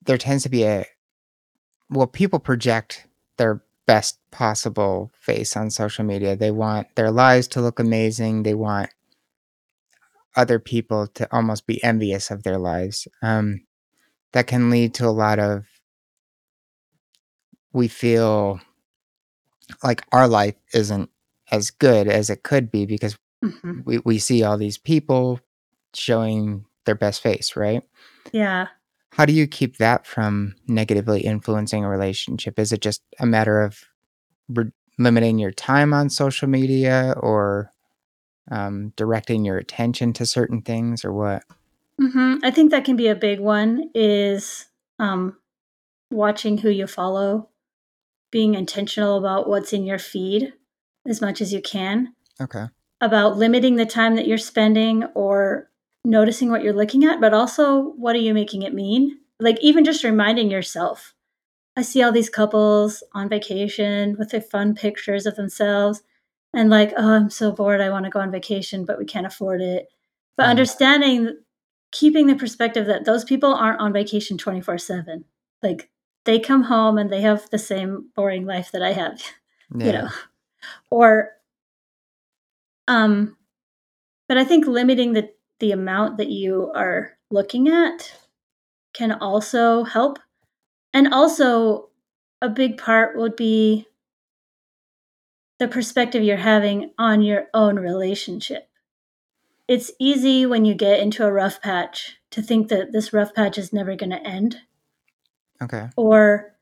there 0.06 0.18
tends 0.18 0.42
to 0.44 0.48
be 0.48 0.64
a 0.64 0.86
well, 1.90 2.06
people 2.06 2.38
project 2.38 3.06
their 3.36 3.62
best 3.86 4.18
possible 4.30 5.10
face 5.14 5.56
on 5.56 5.70
social 5.70 6.04
media. 6.04 6.34
They 6.34 6.50
want 6.50 6.88
their 6.96 7.10
lives 7.10 7.46
to 7.48 7.60
look 7.60 7.78
amazing. 7.78 8.42
They 8.42 8.54
want 8.54 8.90
other 10.36 10.58
people 10.58 11.06
to 11.08 11.28
almost 11.30 11.66
be 11.66 11.82
envious 11.84 12.30
of 12.30 12.42
their 12.42 12.58
lives. 12.58 13.06
Um, 13.22 13.60
that 14.32 14.46
can 14.46 14.70
lead 14.70 14.94
to 14.94 15.06
a 15.06 15.10
lot 15.10 15.38
of 15.38 15.64
we 17.72 17.88
feel 17.88 18.60
like 19.82 20.04
our 20.12 20.26
life 20.28 20.54
isn't 20.72 21.10
as 21.50 21.70
good 21.70 22.08
as 22.08 22.30
it 22.30 22.42
could 22.42 22.70
be 22.70 22.86
because 22.86 23.16
hmm 23.42 23.80
we, 23.84 23.98
we 23.98 24.18
see 24.18 24.42
all 24.42 24.56
these 24.56 24.78
people 24.78 25.40
showing 25.94 26.64
their 26.86 26.94
best 26.94 27.22
face, 27.22 27.56
right? 27.56 27.82
Yeah. 28.32 28.68
How 29.14 29.24
do 29.24 29.32
you 29.32 29.46
keep 29.46 29.76
that 29.76 30.08
from 30.08 30.56
negatively 30.66 31.20
influencing 31.20 31.84
a 31.84 31.88
relationship? 31.88 32.58
Is 32.58 32.72
it 32.72 32.80
just 32.80 33.00
a 33.20 33.26
matter 33.26 33.60
of 33.60 33.84
re- 34.48 34.72
limiting 34.98 35.38
your 35.38 35.52
time 35.52 35.94
on 35.94 36.10
social 36.10 36.48
media 36.48 37.14
or 37.18 37.70
um, 38.50 38.92
directing 38.96 39.44
your 39.44 39.56
attention 39.56 40.12
to 40.14 40.26
certain 40.26 40.62
things 40.62 41.04
or 41.04 41.12
what? 41.12 41.44
hmm 42.00 42.38
I 42.42 42.50
think 42.50 42.72
that 42.72 42.84
can 42.84 42.96
be 42.96 43.06
a 43.06 43.14
big 43.14 43.38
one 43.38 43.88
is 43.94 44.66
um, 44.98 45.36
watching 46.10 46.58
who 46.58 46.68
you 46.68 46.88
follow, 46.88 47.50
being 48.32 48.54
intentional 48.54 49.16
about 49.16 49.48
what's 49.48 49.72
in 49.72 49.84
your 49.86 50.00
feed 50.00 50.54
as 51.06 51.20
much 51.20 51.40
as 51.40 51.52
you 51.52 51.62
can, 51.62 52.14
Okay. 52.40 52.64
about 53.00 53.36
limiting 53.36 53.76
the 53.76 53.86
time 53.86 54.16
that 54.16 54.26
you're 54.26 54.38
spending 54.38 55.04
or 55.14 55.70
noticing 56.04 56.50
what 56.50 56.62
you're 56.62 56.72
looking 56.74 57.04
at, 57.04 57.20
but 57.20 57.32
also 57.34 57.92
what 57.96 58.14
are 58.14 58.20
you 58.20 58.34
making 58.34 58.62
it 58.62 58.74
mean? 58.74 59.18
Like 59.40 59.58
even 59.60 59.84
just 59.84 60.04
reminding 60.04 60.50
yourself. 60.50 61.14
I 61.76 61.82
see 61.82 62.02
all 62.02 62.12
these 62.12 62.30
couples 62.30 63.02
on 63.12 63.28
vacation 63.28 64.16
with 64.18 64.30
their 64.30 64.40
fun 64.40 64.74
pictures 64.74 65.26
of 65.26 65.34
themselves 65.36 66.02
and 66.52 66.70
like, 66.70 66.92
oh, 66.96 67.14
I'm 67.14 67.30
so 67.30 67.50
bored. 67.50 67.80
I 67.80 67.90
want 67.90 68.04
to 68.04 68.10
go 68.10 68.20
on 68.20 68.30
vacation, 68.30 68.84
but 68.84 68.98
we 68.98 69.04
can't 69.04 69.26
afford 69.26 69.60
it. 69.60 69.88
But 70.36 70.46
understanding, 70.46 71.36
keeping 71.90 72.26
the 72.26 72.36
perspective 72.36 72.86
that 72.86 73.04
those 73.04 73.24
people 73.24 73.54
aren't 73.54 73.80
on 73.80 73.92
vacation 73.92 74.38
24 74.38 74.78
7. 74.78 75.24
Like 75.62 75.90
they 76.24 76.38
come 76.38 76.64
home 76.64 76.98
and 76.98 77.10
they 77.10 77.22
have 77.22 77.48
the 77.50 77.58
same 77.58 78.10
boring 78.14 78.46
life 78.46 78.70
that 78.72 78.82
I 78.82 78.92
have, 78.92 79.20
Yeah. 79.76 79.86
you 79.86 79.92
know. 79.92 80.08
Or 80.90 81.30
um 82.86 83.36
but 84.28 84.38
I 84.38 84.44
think 84.44 84.66
limiting 84.66 85.12
the 85.12 85.30
the 85.60 85.72
amount 85.72 86.18
that 86.18 86.30
you 86.30 86.70
are 86.74 87.12
looking 87.30 87.68
at 87.68 88.14
can 88.92 89.12
also 89.12 89.84
help. 89.84 90.18
And 90.92 91.12
also 91.12 91.90
a 92.40 92.48
big 92.48 92.78
part 92.78 93.16
would 93.16 93.36
be 93.36 93.86
the 95.58 95.68
perspective 95.68 96.22
you're 96.22 96.36
having 96.36 96.90
on 96.98 97.22
your 97.22 97.46
own 97.54 97.76
relationship. 97.76 98.68
It's 99.66 99.92
easy 99.98 100.44
when 100.44 100.64
you 100.64 100.74
get 100.74 101.00
into 101.00 101.24
a 101.24 101.32
rough 101.32 101.62
patch 101.62 102.16
to 102.30 102.42
think 102.42 102.68
that 102.68 102.92
this 102.92 103.12
rough 103.12 103.34
patch 103.34 103.56
is 103.56 103.72
never 103.72 103.96
going 103.96 104.10
to 104.10 104.26
end. 104.26 104.58
Okay. 105.62 105.88
Or 105.96 106.54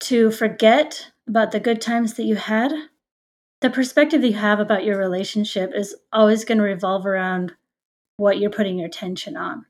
to 0.00 0.30
forget 0.30 1.10
about 1.28 1.50
the 1.50 1.60
good 1.60 1.80
times 1.80 2.14
that 2.14 2.24
you 2.24 2.36
had. 2.36 2.72
The 3.66 3.72
perspective 3.72 4.22
you 4.22 4.34
have 4.34 4.60
about 4.60 4.84
your 4.84 4.96
relationship 4.96 5.72
is 5.74 5.96
always 6.12 6.44
going 6.44 6.58
to 6.58 6.62
revolve 6.62 7.04
around 7.04 7.52
what 8.16 8.38
you're 8.38 8.48
putting 8.48 8.78
your 8.78 8.86
attention 8.86 9.36
on. 9.36 9.66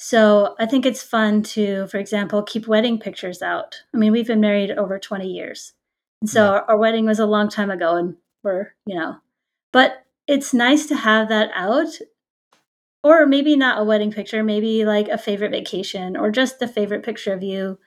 So 0.00 0.56
I 0.58 0.66
think 0.66 0.84
it's 0.84 1.00
fun 1.00 1.44
to, 1.44 1.86
for 1.86 1.98
example, 1.98 2.42
keep 2.42 2.66
wedding 2.66 2.98
pictures 2.98 3.40
out. 3.40 3.76
I 3.94 3.98
mean, 3.98 4.10
we've 4.10 4.26
been 4.26 4.40
married 4.40 4.72
over 4.72 4.98
20 4.98 5.28
years. 5.28 5.74
And 6.22 6.28
so 6.28 6.42
yeah. 6.42 6.50
our, 6.50 6.62
our 6.70 6.76
wedding 6.76 7.06
was 7.06 7.20
a 7.20 7.24
long 7.24 7.48
time 7.48 7.70
ago 7.70 7.94
and 7.94 8.16
we're, 8.42 8.74
you 8.84 8.98
know, 8.98 9.18
but 9.72 10.04
it's 10.26 10.52
nice 10.52 10.86
to 10.86 10.96
have 10.96 11.28
that 11.28 11.52
out. 11.54 12.00
Or 13.04 13.26
maybe 13.26 13.54
not 13.54 13.80
a 13.80 13.84
wedding 13.84 14.10
picture, 14.10 14.42
maybe 14.42 14.84
like 14.84 15.06
a 15.06 15.18
favorite 15.18 15.52
vacation 15.52 16.16
or 16.16 16.32
just 16.32 16.58
the 16.58 16.66
favorite 16.66 17.04
picture 17.04 17.32
of 17.32 17.44
you 17.44 17.78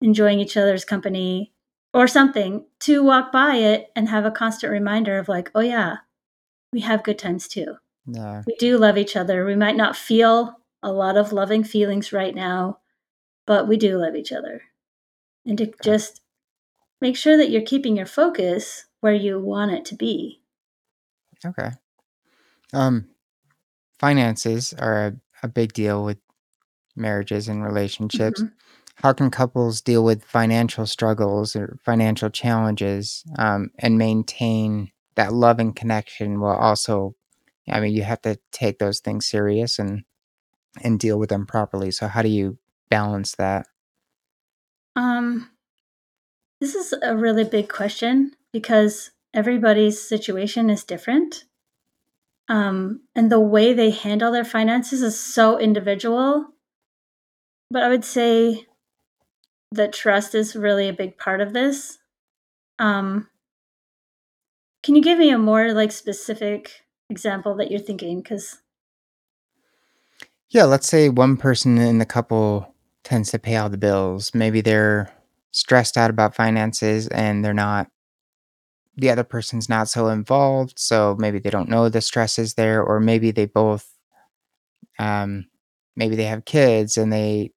enjoying 0.00 0.40
each 0.40 0.56
other's 0.56 0.86
company 0.86 1.52
or 1.96 2.06
something 2.06 2.62
to 2.78 3.02
walk 3.02 3.32
by 3.32 3.56
it 3.56 3.90
and 3.96 4.10
have 4.10 4.26
a 4.26 4.30
constant 4.30 4.70
reminder 4.70 5.18
of 5.18 5.30
like, 5.30 5.50
oh 5.54 5.62
yeah, 5.62 5.96
we 6.70 6.80
have 6.80 7.02
good 7.02 7.18
times 7.18 7.48
too. 7.48 7.76
Yeah. 8.06 8.42
We 8.46 8.54
do 8.56 8.76
love 8.76 8.98
each 8.98 9.16
other. 9.16 9.46
We 9.46 9.56
might 9.56 9.76
not 9.76 9.96
feel 9.96 10.60
a 10.82 10.92
lot 10.92 11.16
of 11.16 11.32
loving 11.32 11.64
feelings 11.64 12.12
right 12.12 12.34
now, 12.34 12.80
but 13.46 13.66
we 13.66 13.78
do 13.78 13.96
love 13.96 14.14
each 14.14 14.30
other. 14.30 14.60
And 15.46 15.56
to 15.56 15.64
okay. 15.64 15.74
just 15.82 16.20
make 17.00 17.16
sure 17.16 17.38
that 17.38 17.48
you're 17.48 17.62
keeping 17.62 17.96
your 17.96 18.04
focus 18.04 18.84
where 19.00 19.14
you 19.14 19.40
want 19.40 19.70
it 19.70 19.86
to 19.86 19.94
be. 19.94 20.42
Okay. 21.46 21.70
Um 22.74 23.08
finances 23.98 24.74
are 24.74 25.06
a, 25.06 25.16
a 25.44 25.48
big 25.48 25.72
deal 25.72 26.04
with 26.04 26.18
marriages 26.94 27.48
and 27.48 27.64
relationships. 27.64 28.42
Mm-hmm. 28.42 28.52
How 28.96 29.12
can 29.12 29.30
couples 29.30 29.80
deal 29.80 30.02
with 30.04 30.24
financial 30.24 30.86
struggles 30.86 31.54
or 31.54 31.78
financial 31.84 32.30
challenges 32.30 33.24
um, 33.38 33.70
and 33.78 33.98
maintain 33.98 34.90
that 35.16 35.32
love 35.32 35.58
and 35.58 35.74
connection 35.76 36.40
while 36.40 36.56
also 36.56 37.14
I 37.68 37.80
mean, 37.80 37.94
you 37.94 38.04
have 38.04 38.22
to 38.22 38.38
take 38.52 38.78
those 38.78 39.00
things 39.00 39.26
serious 39.26 39.78
and 39.78 40.04
and 40.82 41.00
deal 41.00 41.18
with 41.18 41.30
them 41.30 41.46
properly. 41.46 41.90
So 41.90 42.06
how 42.06 42.22
do 42.22 42.28
you 42.28 42.58
balance 42.90 43.34
that? 43.36 43.66
Um 44.94 45.50
this 46.60 46.74
is 46.74 46.94
a 47.02 47.16
really 47.16 47.44
big 47.44 47.68
question 47.68 48.32
because 48.52 49.10
everybody's 49.34 50.00
situation 50.00 50.70
is 50.70 50.84
different. 50.84 51.44
Um 52.48 53.00
and 53.14 53.32
the 53.32 53.40
way 53.40 53.72
they 53.72 53.90
handle 53.90 54.30
their 54.32 54.44
finances 54.44 55.02
is 55.02 55.18
so 55.18 55.58
individual. 55.58 56.46
But 57.70 57.82
I 57.82 57.88
would 57.88 58.04
say 58.04 58.66
that 59.76 59.92
trust 59.92 60.34
is 60.34 60.56
really 60.56 60.88
a 60.88 60.92
big 60.92 61.18
part 61.18 61.40
of 61.40 61.52
this. 61.52 61.98
Um 62.78 63.28
can 64.82 64.94
you 64.94 65.02
give 65.02 65.18
me 65.18 65.30
a 65.30 65.38
more 65.38 65.72
like 65.72 65.90
specific 65.92 66.84
example 67.10 67.56
that 67.56 67.70
you're 67.70 67.80
thinking? 67.80 68.20
Because 68.22 68.58
yeah, 70.50 70.64
let's 70.64 70.88
say 70.88 71.08
one 71.08 71.36
person 71.36 71.78
in 71.78 71.98
the 71.98 72.06
couple 72.06 72.74
tends 73.02 73.30
to 73.30 73.38
pay 73.38 73.56
all 73.56 73.68
the 73.68 73.76
bills. 73.78 74.34
Maybe 74.34 74.60
they're 74.60 75.12
stressed 75.52 75.96
out 75.96 76.10
about 76.10 76.34
finances 76.34 77.08
and 77.08 77.44
they're 77.44 77.54
not 77.54 77.88
the 78.96 79.10
other 79.10 79.24
person's 79.24 79.68
not 79.68 79.88
so 79.88 80.08
involved, 80.08 80.78
so 80.78 81.16
maybe 81.18 81.38
they 81.38 81.50
don't 81.50 81.68
know 81.68 81.88
the 81.88 82.00
stress 82.00 82.38
is 82.38 82.54
there 82.54 82.82
or 82.82 83.00
maybe 83.00 83.30
they 83.30 83.46
both 83.46 83.92
um 84.98 85.46
maybe 85.96 86.16
they 86.16 86.24
have 86.24 86.44
kids 86.44 86.96
and 86.96 87.12
they 87.12 87.50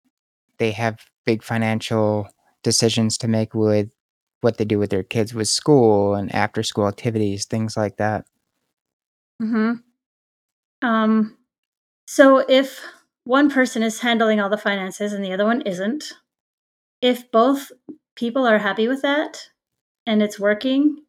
they 0.58 0.72
have 0.72 1.00
big 1.26 1.44
financial 1.44 2.30
decisions 2.64 3.18
to 3.20 3.28
make 3.28 3.54
with 3.54 3.94
what 4.42 4.58
they 4.58 4.66
do 4.66 4.80
with 4.80 4.90
their 4.90 5.04
kids 5.04 5.34
with 5.34 5.48
school 5.48 6.16
and 6.16 6.34
after 6.34 6.64
school 6.64 6.88
activities, 6.88 7.46
things 7.46 7.76
like 7.76 7.98
that. 7.98 8.26
hmm 9.40 9.74
Um, 10.82 11.38
so 12.08 12.40
if 12.40 12.82
one 13.26 13.50
person 13.50 13.84
is 13.84 14.00
handling 14.02 14.40
all 14.40 14.50
the 14.50 14.58
finances 14.58 15.14
and 15.14 15.24
the 15.24 15.34
other 15.34 15.46
one 15.46 15.62
isn't, 15.62 16.14
if 17.02 17.32
both 17.32 17.72
people 18.16 18.46
are 18.48 18.60
happy 18.60 18.88
with 18.88 19.02
that 19.02 19.50
and 20.06 20.22
it's 20.24 20.40
working, 20.40 21.04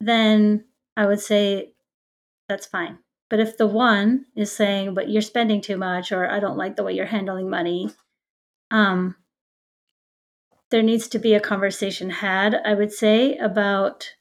then 0.00 0.64
I 0.96 1.06
would 1.06 1.20
say 1.20 1.72
that's 2.48 2.66
fine. 2.66 2.98
But 3.30 3.40
if 3.40 3.56
the 3.56 3.66
one 3.66 4.26
is 4.36 4.52
saying, 4.52 4.94
but 4.94 5.08
you're 5.08 5.22
spending 5.22 5.60
too 5.60 5.76
much, 5.76 6.12
or 6.12 6.30
I 6.30 6.40
don't 6.40 6.58
like 6.58 6.76
the 6.76 6.84
way 6.84 6.92
you're 6.94 7.06
handling 7.06 7.48
money, 7.50 7.90
um, 8.70 9.16
there 10.70 10.82
needs 10.82 11.08
to 11.08 11.18
be 11.18 11.34
a 11.34 11.40
conversation 11.40 12.10
had, 12.10 12.54
I 12.64 12.74
would 12.74 12.92
say, 12.92 13.36
about 13.36 14.14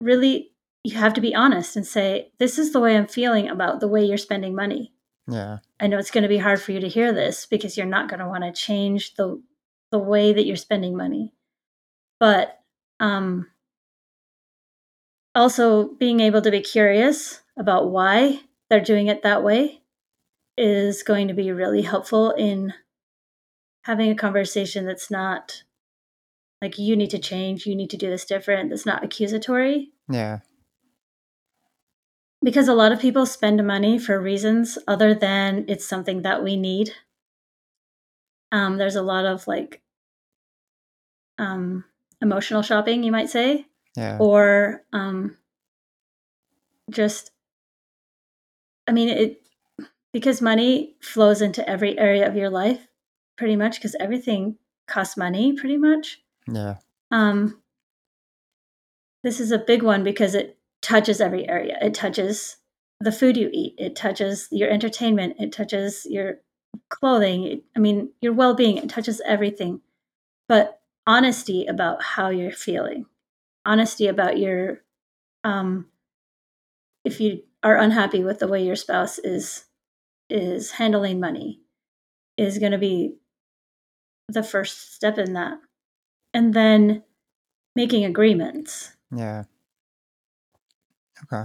really 0.00 0.52
you 0.84 0.96
have 0.96 1.14
to 1.14 1.20
be 1.20 1.34
honest 1.34 1.76
and 1.76 1.86
say, 1.86 2.32
This 2.38 2.58
is 2.58 2.72
the 2.72 2.80
way 2.80 2.96
I'm 2.96 3.06
feeling 3.06 3.48
about 3.48 3.80
the 3.80 3.88
way 3.88 4.04
you're 4.04 4.16
spending 4.16 4.54
money. 4.54 4.92
Yeah. 5.26 5.58
I 5.78 5.86
know 5.86 5.98
it's 5.98 6.10
going 6.10 6.22
to 6.22 6.28
be 6.28 6.38
hard 6.38 6.60
for 6.60 6.72
you 6.72 6.80
to 6.80 6.88
hear 6.88 7.12
this 7.12 7.46
because 7.46 7.76
you're 7.76 7.86
not 7.86 8.08
going 8.08 8.20
to 8.20 8.28
want 8.28 8.44
to 8.44 8.52
change 8.52 9.14
the 9.14 9.42
the 9.90 9.98
way 9.98 10.32
that 10.32 10.44
you're 10.44 10.56
spending 10.56 10.96
money. 10.96 11.32
But 12.20 12.58
um 13.00 13.46
also 15.34 15.88
being 15.94 16.20
able 16.20 16.42
to 16.42 16.50
be 16.50 16.60
curious 16.60 17.42
about 17.56 17.90
why 17.90 18.40
they're 18.68 18.80
doing 18.80 19.06
it 19.06 19.22
that 19.22 19.44
way 19.44 19.82
is 20.56 21.02
going 21.02 21.28
to 21.28 21.34
be 21.34 21.52
really 21.52 21.82
helpful 21.82 22.32
in 22.32 22.74
having 23.88 24.10
a 24.10 24.14
conversation 24.14 24.86
that's 24.86 25.10
not 25.10 25.64
like 26.62 26.78
you 26.78 26.94
need 26.94 27.10
to 27.10 27.18
change, 27.18 27.66
you 27.66 27.74
need 27.74 27.90
to 27.90 27.96
do 27.96 28.08
this 28.08 28.24
different, 28.24 28.70
that's 28.70 28.86
not 28.86 29.02
accusatory. 29.02 29.90
Yeah 30.08 30.40
because 32.42 32.68
a 32.68 32.74
lot 32.74 32.92
of 32.92 33.00
people 33.00 33.26
spend 33.26 33.64
money 33.66 33.98
for 33.98 34.20
reasons 34.20 34.78
other 34.86 35.14
than 35.14 35.64
it's 35.68 35.86
something 35.86 36.22
that 36.22 36.42
we 36.42 36.56
need. 36.56 36.92
Um, 38.52 38.78
there's 38.78 38.96
a 38.96 39.02
lot 39.02 39.26
of 39.26 39.46
like 39.46 39.82
um, 41.38 41.84
emotional 42.22 42.62
shopping, 42.62 43.02
you 43.02 43.12
might 43.12 43.28
say, 43.28 43.66
yeah. 43.96 44.18
or 44.20 44.82
um, 44.92 45.36
just, 46.90 47.30
I 48.86 48.92
mean, 48.92 49.08
it 49.08 49.42
because 50.12 50.40
money 50.40 50.96
flows 51.02 51.42
into 51.42 51.68
every 51.68 51.98
area 51.98 52.26
of 52.26 52.34
your 52.34 52.48
life, 52.48 52.87
pretty 53.38 53.56
much, 53.56 53.76
because 53.76 53.96
everything 53.98 54.56
costs 54.86 55.16
money, 55.16 55.54
pretty 55.54 55.78
much. 55.78 56.20
Yeah. 56.46 56.76
Um, 57.10 57.62
this 59.24 59.40
is 59.40 59.52
a 59.52 59.58
big 59.58 59.82
one 59.82 60.04
because 60.04 60.34
it 60.34 60.58
touches 60.82 61.20
every 61.20 61.48
area. 61.48 61.78
It 61.80 61.94
touches 61.94 62.56
the 63.00 63.12
food 63.12 63.36
you 63.36 63.48
eat, 63.52 63.74
it 63.78 63.94
touches 63.94 64.48
your 64.50 64.68
entertainment, 64.68 65.36
it 65.38 65.52
touches 65.52 66.04
your 66.10 66.40
clothing. 66.90 67.44
It, 67.44 67.62
I 67.76 67.78
mean, 67.78 68.10
your 68.20 68.32
well 68.32 68.54
being, 68.54 68.76
it 68.76 68.88
touches 68.88 69.22
everything. 69.24 69.80
But 70.48 70.80
honesty 71.06 71.66
about 71.66 72.02
how 72.02 72.30
you're 72.30 72.50
feeling, 72.50 73.06
honesty 73.64 74.08
about 74.08 74.38
your, 74.38 74.82
um, 75.44 75.86
if 77.04 77.20
you 77.20 77.42
are 77.62 77.76
unhappy 77.76 78.24
with 78.24 78.40
the 78.40 78.48
way 78.48 78.64
your 78.64 78.76
spouse 78.76 79.18
is 79.18 79.64
is 80.30 80.72
handling 80.72 81.18
money 81.18 81.60
is 82.36 82.58
going 82.58 82.72
to 82.72 82.78
be 82.78 83.14
the 84.28 84.42
first 84.42 84.94
step 84.94 85.18
in 85.18 85.32
that 85.32 85.58
and 86.34 86.54
then 86.54 87.02
making 87.74 88.04
agreements 88.04 88.96
yeah 89.10 89.44
Okay. 91.24 91.44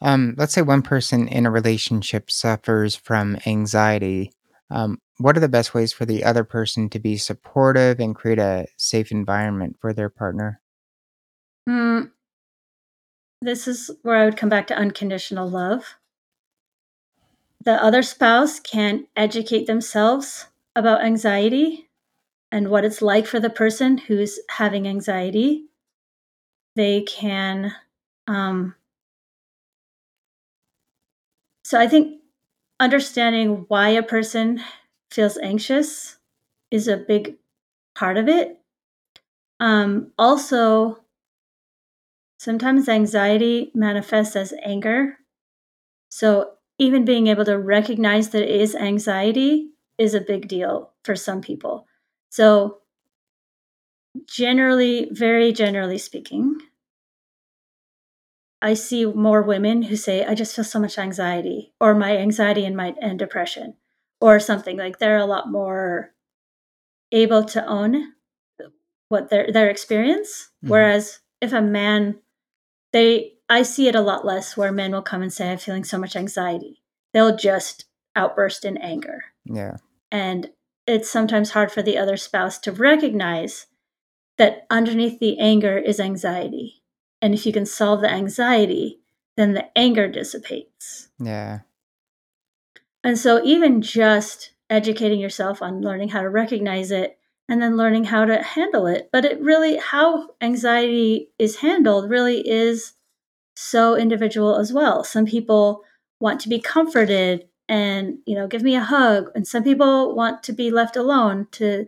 Um, 0.00 0.34
let's 0.36 0.52
say 0.52 0.62
one 0.62 0.82
person 0.82 1.28
in 1.28 1.46
a 1.46 1.50
relationship 1.50 2.30
suffers 2.30 2.96
from 2.96 3.38
anxiety. 3.46 4.32
Um, 4.70 4.98
what 5.18 5.36
are 5.36 5.40
the 5.40 5.48
best 5.48 5.74
ways 5.74 5.92
for 5.92 6.04
the 6.04 6.24
other 6.24 6.44
person 6.44 6.88
to 6.90 6.98
be 6.98 7.16
supportive 7.16 8.00
and 8.00 8.14
create 8.14 8.38
a 8.38 8.66
safe 8.76 9.12
environment 9.12 9.76
for 9.80 9.92
their 9.92 10.08
partner? 10.08 10.60
Mm, 11.68 12.10
this 13.40 13.68
is 13.68 13.90
where 14.02 14.16
I 14.16 14.24
would 14.24 14.36
come 14.36 14.48
back 14.48 14.66
to 14.68 14.76
unconditional 14.76 15.48
love. 15.48 15.96
The 17.64 17.82
other 17.82 18.02
spouse 18.02 18.60
can 18.60 19.06
educate 19.16 19.66
themselves 19.66 20.48
about 20.76 21.04
anxiety 21.04 21.88
and 22.52 22.70
what 22.70 22.84
it's 22.84 23.02
like 23.02 23.26
for 23.26 23.40
the 23.40 23.50
person 23.50 23.98
who's 23.98 24.40
having 24.50 24.88
anxiety. 24.88 25.66
They 26.76 27.02
can 27.02 27.74
um, 28.28 28.76
so 31.64 31.78
I 31.78 31.88
think 31.88 32.20
understanding 32.80 33.66
why 33.68 33.90
a 33.90 34.02
person 34.02 34.62
feels 35.10 35.38
anxious 35.38 36.18
is 36.70 36.88
a 36.88 36.96
big 36.96 37.36
part 37.94 38.16
of 38.16 38.28
it. 38.28 38.60
Um, 39.60 40.12
also, 40.18 41.00
sometimes 42.38 42.88
anxiety 42.88 43.70
manifests 43.74 44.36
as 44.36 44.54
anger. 44.62 45.18
So, 46.10 46.54
even 46.78 47.04
being 47.06 47.28
able 47.28 47.44
to 47.46 47.58
recognize 47.58 48.30
that 48.30 48.44
it 48.44 48.50
is 48.62 48.76
anxiety 48.76 49.70
is 49.98 50.14
a 50.14 50.20
big 50.20 50.48
deal 50.48 50.92
for 51.04 51.16
some 51.16 51.40
people. 51.40 51.86
So, 52.30 52.80
generally, 54.26 55.08
very 55.12 55.50
generally 55.52 55.96
speaking, 55.98 56.58
I 58.60 58.74
see 58.74 59.04
more 59.04 59.42
women 59.42 59.82
who 59.82 59.96
say, 59.96 60.24
I 60.24 60.34
just 60.34 60.56
feel 60.56 60.64
so 60.64 60.80
much 60.80 60.98
anxiety, 60.98 61.72
or 61.80 61.94
my 61.94 62.16
anxiety 62.16 62.64
and 62.64 62.76
my 62.76 62.94
and 63.00 63.16
depression, 63.18 63.76
or 64.20 64.40
something 64.40 64.76
like 64.76 64.98
they're 64.98 65.18
a 65.18 65.26
lot 65.26 65.50
more 65.50 66.14
able 67.12 67.44
to 67.44 67.64
own 67.66 68.12
what 69.08 69.30
their 69.30 69.52
their 69.52 69.70
experience. 69.70 70.50
Mhm. 70.64 70.70
Whereas 70.70 71.20
if 71.40 71.52
a 71.52 71.62
man 71.62 72.20
they 72.92 73.34
I 73.48 73.62
see 73.62 73.88
it 73.88 73.94
a 73.96 74.00
lot 74.02 74.24
less 74.26 74.56
where 74.56 74.72
men 74.72 74.92
will 74.92 75.02
come 75.02 75.22
and 75.22 75.32
say, 75.32 75.52
I'm 75.52 75.58
feeling 75.58 75.84
so 75.84 75.98
much 75.98 76.16
anxiety. 76.16 76.82
They'll 77.12 77.36
just 77.36 77.86
outburst 78.16 78.64
in 78.64 78.76
anger. 78.78 79.24
Yeah. 79.44 79.76
And 80.10 80.50
it's 80.86 81.10
sometimes 81.10 81.50
hard 81.50 81.72
for 81.72 81.82
the 81.82 81.98
other 81.98 82.16
spouse 82.16 82.58
to 82.60 82.72
recognize 82.72 83.66
that 84.38 84.66
underneath 84.70 85.18
the 85.20 85.38
anger 85.38 85.78
is 85.78 86.00
anxiety. 86.00 86.82
And 87.22 87.34
if 87.34 87.46
you 87.46 87.52
can 87.52 87.66
solve 87.66 88.00
the 88.00 88.10
anxiety, 88.10 89.00
then 89.36 89.54
the 89.54 89.66
anger 89.76 90.08
dissipates. 90.08 91.08
Yeah. 91.18 91.60
And 93.02 93.18
so, 93.18 93.42
even 93.44 93.82
just 93.82 94.52
educating 94.70 95.20
yourself 95.20 95.62
on 95.62 95.82
learning 95.82 96.08
how 96.10 96.22
to 96.22 96.28
recognize 96.28 96.90
it 96.90 97.18
and 97.48 97.60
then 97.60 97.76
learning 97.76 98.04
how 98.04 98.24
to 98.24 98.42
handle 98.42 98.86
it. 98.86 99.10
But 99.12 99.24
it 99.24 99.40
really, 99.40 99.76
how 99.76 100.30
anxiety 100.40 101.28
is 101.38 101.56
handled 101.56 102.10
really 102.10 102.46
is 102.48 102.94
so 103.56 103.96
individual 103.96 104.56
as 104.56 104.72
well. 104.72 105.04
Some 105.04 105.26
people 105.26 105.82
want 106.20 106.40
to 106.40 106.48
be 106.48 106.60
comforted 106.60 107.46
and, 107.68 108.18
you 108.26 108.34
know, 108.34 108.46
give 108.46 108.62
me 108.62 108.74
a 108.74 108.80
hug. 108.80 109.30
And 109.34 109.46
some 109.46 109.64
people 109.64 110.14
want 110.14 110.42
to 110.44 110.52
be 110.52 110.70
left 110.70 110.96
alone 110.96 111.46
to 111.52 111.86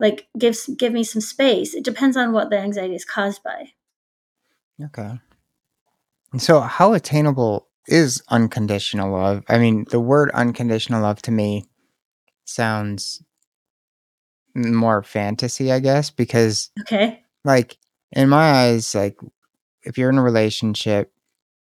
like 0.00 0.28
give 0.38 0.56
give 0.76 0.92
me 0.92 1.04
some 1.04 1.20
space. 1.22 1.74
It 1.74 1.84
depends 1.84 2.16
on 2.16 2.32
what 2.32 2.50
the 2.50 2.58
anxiety 2.58 2.94
is 2.94 3.04
caused 3.04 3.42
by. 3.42 3.72
Okay. 4.82 5.18
So, 6.38 6.60
how 6.60 6.94
attainable 6.94 7.68
is 7.86 8.22
unconditional 8.28 9.12
love? 9.12 9.44
I 9.48 9.58
mean, 9.58 9.84
the 9.90 10.00
word 10.00 10.30
unconditional 10.32 11.02
love 11.02 11.20
to 11.22 11.30
me 11.30 11.66
sounds 12.44 13.22
more 14.54 15.02
fantasy, 15.02 15.70
I 15.72 15.80
guess, 15.80 16.10
because, 16.10 16.70
Okay. 16.80 17.22
like, 17.44 17.76
in 18.12 18.28
my 18.28 18.50
eyes, 18.52 18.94
like, 18.94 19.18
if 19.82 19.98
you're 19.98 20.10
in 20.10 20.18
a 20.18 20.22
relationship, 20.22 21.12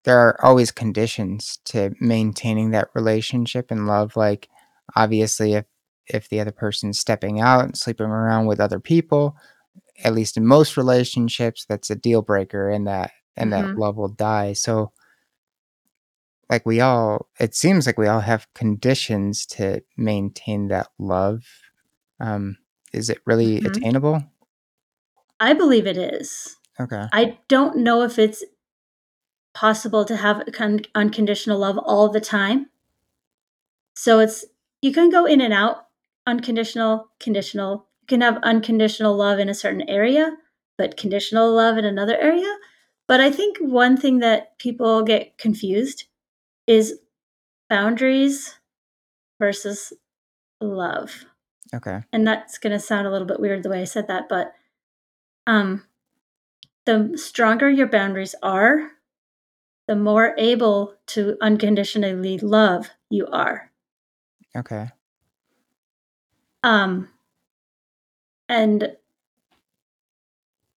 there 0.03 0.19
are 0.19 0.45
always 0.45 0.71
conditions 0.71 1.59
to 1.65 1.91
maintaining 1.99 2.71
that 2.71 2.89
relationship 2.95 3.71
and 3.71 3.87
love. 3.87 4.15
Like, 4.15 4.49
obviously, 4.95 5.53
if 5.53 5.65
if 6.07 6.29
the 6.29 6.39
other 6.39 6.51
person's 6.51 6.99
stepping 6.99 7.39
out 7.39 7.63
and 7.65 7.77
sleeping 7.77 8.07
around 8.07 8.47
with 8.47 8.59
other 8.59 8.79
people, 8.79 9.35
at 10.03 10.13
least 10.15 10.37
in 10.37 10.45
most 10.45 10.77
relationships, 10.77 11.65
that's 11.69 11.89
a 11.89 11.95
deal 11.95 12.21
breaker, 12.21 12.69
and 12.69 12.87
that 12.87 13.11
and 13.37 13.53
that 13.53 13.65
Mhm. 13.65 13.77
love 13.77 13.97
will 13.97 14.09
die. 14.09 14.53
So, 14.53 14.91
like 16.49 16.65
we 16.65 16.81
all, 16.81 17.29
it 17.39 17.53
seems 17.55 17.85
like 17.85 17.97
we 17.97 18.07
all 18.07 18.21
have 18.21 18.51
conditions 18.55 19.45
to 19.47 19.83
maintain 19.97 20.67
that 20.69 20.87
love. 20.97 21.43
Um, 22.19 22.57
is 22.91 23.09
it 23.09 23.19
really 23.25 23.61
Mhm. 23.61 23.67
attainable? 23.67 24.23
I 25.39 25.53
believe 25.53 25.87
it 25.87 25.97
is. 25.97 26.57
Okay. 26.79 27.07
I 27.11 27.37
don't 27.47 27.77
know 27.77 28.01
if 28.03 28.17
it's 28.19 28.43
possible 29.53 30.05
to 30.05 30.17
have 30.17 30.43
con- 30.53 30.81
unconditional 30.95 31.59
love 31.59 31.77
all 31.77 32.09
the 32.09 32.21
time. 32.21 32.67
So 33.95 34.19
it's 34.19 34.45
you 34.81 34.93
can 34.93 35.09
go 35.09 35.25
in 35.25 35.41
and 35.41 35.53
out, 35.53 35.87
unconditional, 36.25 37.09
conditional. 37.19 37.87
You 38.01 38.07
can 38.07 38.21
have 38.21 38.37
unconditional 38.43 39.15
love 39.15 39.39
in 39.39 39.49
a 39.49 39.53
certain 39.53 39.87
area, 39.89 40.37
but 40.77 40.97
conditional 40.97 41.53
love 41.53 41.77
in 41.77 41.85
another 41.85 42.17
area. 42.17 42.55
But 43.07 43.19
I 43.19 43.31
think 43.31 43.57
one 43.57 43.97
thing 43.97 44.19
that 44.19 44.57
people 44.59 45.03
get 45.03 45.37
confused 45.37 46.05
is 46.67 46.99
boundaries 47.69 48.55
versus 49.39 49.93
love. 50.61 51.25
Okay. 51.73 52.01
And 52.13 52.25
that's 52.25 52.57
going 52.57 52.73
to 52.73 52.79
sound 52.79 53.07
a 53.07 53.11
little 53.11 53.27
bit 53.27 53.39
weird 53.39 53.63
the 53.63 53.69
way 53.69 53.81
I 53.81 53.85
said 53.85 54.07
that, 54.07 54.29
but 54.29 54.53
um 55.47 55.83
the 56.85 57.11
stronger 57.15 57.69
your 57.69 57.87
boundaries 57.87 58.33
are, 58.41 58.91
the 59.89 59.95
more 59.95 60.35
able 60.37 60.93
to 61.07 61.35
unconditionally 61.41 62.37
love 62.37 62.91
you 63.09 63.25
are. 63.25 63.71
Okay. 64.55 64.91
Um, 66.61 67.09
and 68.47 68.95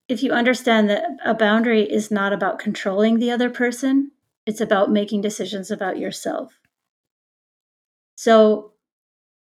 if 0.07 0.23
you 0.23 0.31
understand 0.31 0.89
that 0.89 1.03
a 1.25 1.33
boundary 1.33 1.81
is 1.81 2.09
not 2.09 2.31
about 2.31 2.57
controlling 2.57 3.19
the 3.19 3.31
other 3.31 3.49
person, 3.49 4.11
it's 4.45 4.61
about 4.61 4.89
making 4.89 5.19
decisions 5.19 5.69
about 5.69 5.97
yourself. 5.97 6.57
So, 8.15 8.71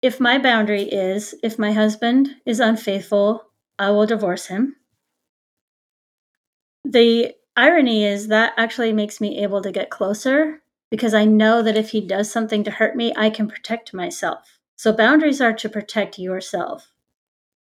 if 0.01 0.19
my 0.19 0.39
boundary 0.39 0.81
is 0.89 1.35
if 1.43 1.59
my 1.59 1.73
husband 1.73 2.29
is 2.43 2.59
unfaithful, 2.59 3.43
I 3.77 3.91
will 3.91 4.07
divorce 4.07 4.47
him. 4.47 4.77
The 6.83 7.35
irony 7.59 8.05
is 8.05 8.27
that 8.27 8.53
actually 8.57 8.93
makes 8.93 9.19
me 9.19 9.43
able 9.43 9.61
to 9.61 9.71
get 9.71 9.89
closer 9.89 10.61
because 10.89 11.13
I 11.13 11.25
know 11.25 11.61
that 11.61 11.77
if 11.77 11.89
he 11.89 12.01
does 12.01 12.31
something 12.31 12.63
to 12.63 12.71
hurt 12.71 12.95
me, 12.95 13.13
I 13.15 13.29
can 13.29 13.47
protect 13.47 13.93
myself. 13.93 14.59
So 14.75 14.93
boundaries 14.93 15.41
are 15.41 15.53
to 15.53 15.69
protect 15.69 16.17
yourself 16.17 16.91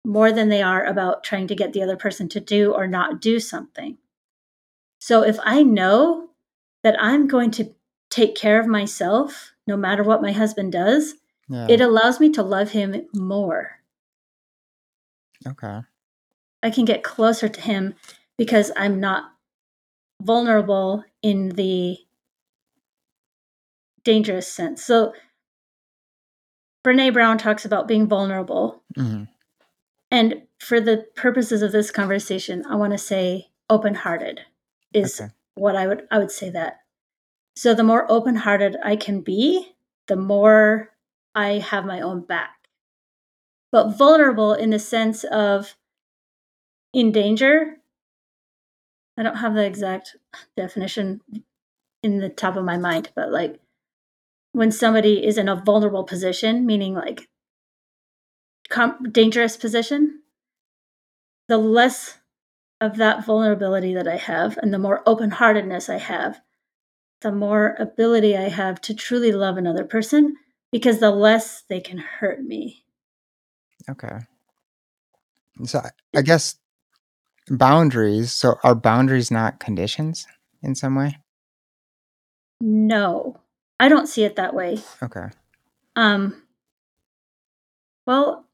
more 0.05 0.31
than 0.31 0.49
they 0.49 0.61
are 0.61 0.85
about 0.85 1.23
trying 1.23 1.47
to 1.47 1.55
get 1.55 1.73
the 1.73 1.81
other 1.81 1.97
person 1.97 2.29
to 2.29 2.39
do 2.39 2.73
or 2.73 2.87
not 2.87 3.21
do 3.21 3.39
something. 3.39 3.97
So 4.99 5.23
if 5.23 5.37
I 5.43 5.63
know 5.63 6.29
that 6.83 6.95
I'm 7.01 7.27
going 7.27 7.51
to 7.51 7.73
take 8.09 8.35
care 8.35 8.59
of 8.59 8.67
myself 8.67 9.53
no 9.67 9.77
matter 9.77 10.03
what 10.03 10.21
my 10.21 10.31
husband 10.31 10.71
does, 10.71 11.15
Yeah. 11.47 11.67
it 11.69 11.79
allows 11.81 12.19
me 12.19 12.29
to 12.31 12.43
love 12.43 12.71
him 12.71 13.07
more. 13.13 13.79
okay. 15.47 15.81
I 16.61 16.69
can 16.69 16.83
get 16.85 17.03
closer 17.03 17.47
to 17.47 17.61
him 17.61 17.93
because 18.37 18.71
I'm 18.75 18.99
not 18.99 19.31
vulnerable 20.21 21.03
in 21.21 21.49
the 21.49 21.97
dangerous 24.03 24.47
sense. 24.47 24.83
So 24.83 25.13
Brene 26.85 27.13
Brown 27.13 27.37
talks 27.37 27.65
about 27.65 27.87
being 27.87 28.07
vulnerable. 28.07 28.83
hmm 28.95 29.23
And 30.11 30.43
for 30.59 30.79
the 30.81 31.05
purposes 31.15 31.61
of 31.61 31.71
this 31.71 31.91
conversation, 31.91 32.65
I 32.69 32.75
want 32.75 32.93
to 32.93 32.97
say 32.97 33.49
open-hearted 33.69 34.41
is 34.93 35.19
Okay. 35.21 35.31
what 35.55 35.75
I 35.75 35.87
would 35.87 36.07
I 36.11 36.17
would 36.17 36.31
say 36.31 36.49
that. 36.49 36.81
So 37.55 37.73
the 37.73 37.83
more 37.83 38.09
open-hearted 38.09 38.77
I 38.83 38.95
can 38.95 39.21
be, 39.21 39.75
the 40.07 40.15
more 40.15 40.95
I 41.35 41.59
have 41.59 41.85
my 41.85 42.01
own 42.01 42.21
back. 42.21 42.67
But 43.71 43.89
vulnerable 43.97 44.53
in 44.53 44.71
the 44.71 44.79
sense 44.79 45.23
of 45.25 45.75
in 46.93 47.11
danger. 47.11 47.78
I 49.19 49.23
don't 49.23 49.35
have 49.35 49.53
the 49.53 49.65
exact 49.65 50.15
definition 50.55 51.19
in 52.01 52.19
the 52.19 52.29
top 52.29 52.55
of 52.55 52.63
my 52.63 52.77
mind, 52.77 53.11
but 53.15 53.33
like 53.33 53.59
when 54.53 54.71
somebody 54.71 55.25
is 55.25 55.37
in 55.37 55.49
a 55.49 55.57
vulnerable 55.57 56.05
position, 56.05 56.65
meaning 56.65 56.93
like 56.93 57.27
com- 58.69 59.11
dangerous 59.11 59.57
position, 59.57 60.21
the 61.49 61.57
less 61.57 62.19
of 62.79 62.95
that 62.95 63.25
vulnerability 63.25 63.93
that 63.93 64.07
I 64.07 64.15
have 64.15 64.57
and 64.61 64.73
the 64.73 64.79
more 64.79 65.03
open 65.05 65.31
heartedness 65.31 65.89
I 65.89 65.97
have, 65.97 66.39
the 67.19 67.33
more 67.33 67.75
ability 67.77 68.37
I 68.37 68.47
have 68.47 68.79
to 68.81 68.93
truly 68.93 69.33
love 69.33 69.57
another 69.57 69.83
person 69.83 70.37
because 70.71 70.99
the 70.99 71.11
less 71.11 71.63
they 71.67 71.81
can 71.81 71.97
hurt 71.97 72.41
me. 72.41 72.85
Okay. 73.89 74.19
So 75.65 75.79
I- 75.79 76.19
I 76.19 76.21
guess 76.21 76.55
boundaries. 77.49 78.31
So 78.31 78.55
are 78.63 78.75
boundaries 78.75 79.31
not 79.31 79.59
conditions 79.59 80.27
in 80.61 80.75
some 80.75 80.95
way? 80.95 81.17
No, 82.61 83.39
I 83.79 83.89
don't 83.89 84.07
see 84.07 84.23
it 84.23 84.35
that 84.35 84.53
way. 84.53 84.79
Okay. 85.01 85.27
Um, 85.95 86.43
well, 88.05 88.45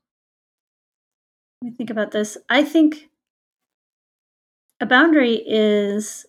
let 1.62 1.72
me 1.72 1.78
think 1.78 1.90
about 1.90 2.12
this. 2.12 2.38
I 2.50 2.64
think 2.64 3.10
a 4.80 4.86
boundary 4.86 5.42
is 5.46 6.26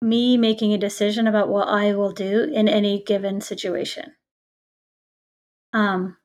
me 0.00 0.36
making 0.36 0.72
a 0.72 0.78
decision 0.78 1.26
about 1.26 1.48
what 1.48 1.68
I 1.68 1.94
will 1.94 2.12
do 2.12 2.44
in 2.44 2.68
any 2.68 3.02
given 3.02 3.40
situation. 3.40 4.14
Um, 5.72 6.16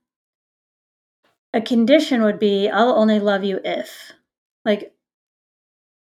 a 1.53 1.61
condition 1.61 2.23
would 2.23 2.39
be 2.39 2.69
I'll 2.69 2.95
only 2.95 3.19
love 3.19 3.43
you 3.43 3.59
if. 3.63 4.13
Like 4.65 4.93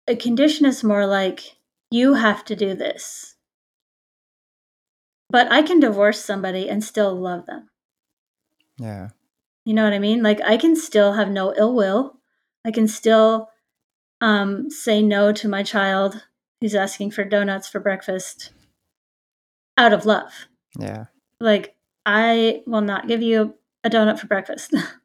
a 0.06 0.16
condition 0.16 0.66
is 0.66 0.82
more 0.82 1.06
like 1.06 1.56
you 1.90 2.14
have 2.14 2.44
to 2.46 2.56
do 2.56 2.74
this. 2.74 3.36
But 5.28 5.50
I 5.52 5.62
can 5.62 5.78
divorce 5.78 6.24
somebody 6.24 6.68
and 6.68 6.82
still 6.82 7.14
love 7.14 7.46
them. 7.46 7.68
Yeah. 8.78 9.10
You 9.64 9.74
know 9.74 9.84
what 9.84 9.92
I 9.92 10.00
mean? 10.00 10.22
Like 10.22 10.40
I 10.42 10.56
can 10.56 10.74
still 10.74 11.12
have 11.12 11.30
no 11.30 11.54
ill 11.56 11.74
will. 11.74 12.18
I 12.64 12.72
can 12.72 12.88
still 12.88 13.50
um, 14.20 14.70
say 14.70 15.02
no 15.02 15.32
to 15.32 15.48
my 15.48 15.62
child 15.62 16.24
who's 16.60 16.74
asking 16.74 17.12
for 17.12 17.24
donuts 17.24 17.68
for 17.68 17.78
breakfast 17.78 18.52
out 19.76 19.92
of 19.92 20.04
love. 20.04 20.48
Yeah. 20.78 21.06
Like 21.38 21.76
I 22.04 22.62
will 22.66 22.80
not 22.80 23.06
give 23.06 23.22
you 23.22 23.54
a 23.84 23.90
donut 23.90 24.18
for 24.18 24.26
breakfast. 24.26 24.74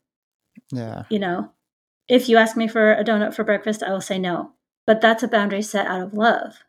Yeah. 0.72 1.04
you 1.10 1.20
know, 1.20 1.52
if 2.08 2.28
you 2.28 2.38
ask 2.38 2.58
me 2.58 2.68
for 2.68 2.94
a 2.94 3.04
donut 3.04 3.34
for 3.34 3.44
breakfast, 3.44 3.84
I 3.84 3.92
will 3.92 4.02
say 4.02 4.20
no. 4.20 4.52
But 4.86 5.02
that's 5.02 5.24
a 5.24 5.28
boundary 5.28 5.62
set 5.62 5.88
out 5.88 6.02
of 6.02 6.14
love. 6.14 6.64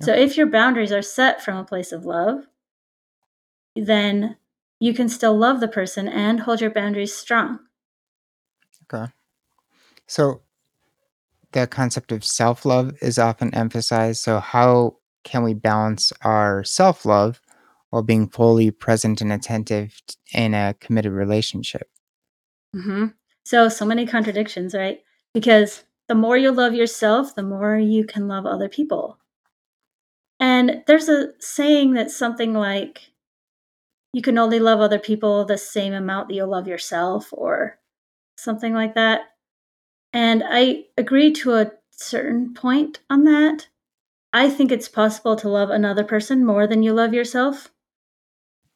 So 0.00 0.12
if 0.12 0.36
your 0.36 0.46
boundaries 0.46 0.90
are 0.90 1.02
set 1.02 1.40
from 1.42 1.56
a 1.56 1.64
place 1.64 1.92
of 1.92 2.04
love, 2.04 2.46
then 3.76 4.36
you 4.80 4.92
can 4.92 5.08
still 5.08 5.36
love 5.36 5.60
the 5.60 5.68
person 5.68 6.08
and 6.08 6.40
hold 6.40 6.60
your 6.60 6.70
boundaries 6.70 7.14
strong. 7.14 7.60
Okay. 8.92 9.12
So 10.06 10.42
the 11.52 11.66
concept 11.66 12.12
of 12.12 12.24
self 12.24 12.64
love 12.64 12.92
is 13.00 13.18
often 13.18 13.54
emphasized. 13.54 14.22
So, 14.22 14.40
how 14.40 14.96
can 15.22 15.42
we 15.42 15.54
balance 15.54 16.12
our 16.22 16.64
self 16.64 17.06
love 17.06 17.40
while 17.90 18.02
being 18.02 18.28
fully 18.28 18.70
present 18.72 19.20
and 19.20 19.32
attentive 19.32 20.00
in 20.32 20.52
a 20.52 20.74
committed 20.80 21.12
relationship? 21.12 21.88
Hmm 22.74 23.06
So, 23.44 23.70
so 23.70 23.86
many 23.86 24.04
contradictions, 24.06 24.74
right? 24.74 25.02
Because 25.32 25.84
the 26.08 26.14
more 26.14 26.36
you 26.36 26.52
love 26.52 26.74
yourself, 26.74 27.34
the 27.34 27.42
more 27.42 27.78
you 27.78 28.04
can 28.04 28.28
love 28.28 28.44
other 28.44 28.68
people. 28.68 29.18
And 30.40 30.84
there's 30.86 31.08
a 31.08 31.32
saying 31.40 31.94
that's 31.94 32.16
something 32.16 32.54
like, 32.54 33.10
you 34.12 34.22
can 34.22 34.38
only 34.38 34.58
love 34.60 34.80
other 34.80 34.98
people 34.98 35.44
the 35.44 35.58
same 35.58 35.92
amount 35.92 36.28
that 36.28 36.34
you 36.34 36.44
love 36.44 36.68
yourself, 36.68 37.28
or 37.32 37.78
something 38.36 38.74
like 38.74 38.94
that. 38.94 39.22
And 40.12 40.44
I 40.48 40.86
agree 40.98 41.32
to 41.34 41.54
a 41.54 41.72
certain 41.92 42.54
point 42.54 43.00
on 43.10 43.24
that. 43.24 43.68
I 44.32 44.50
think 44.50 44.72
it's 44.72 44.88
possible 44.88 45.36
to 45.36 45.48
love 45.48 45.70
another 45.70 46.04
person 46.04 46.44
more 46.46 46.66
than 46.66 46.82
you 46.82 46.92
love 46.94 47.14
yourself. 47.14 47.72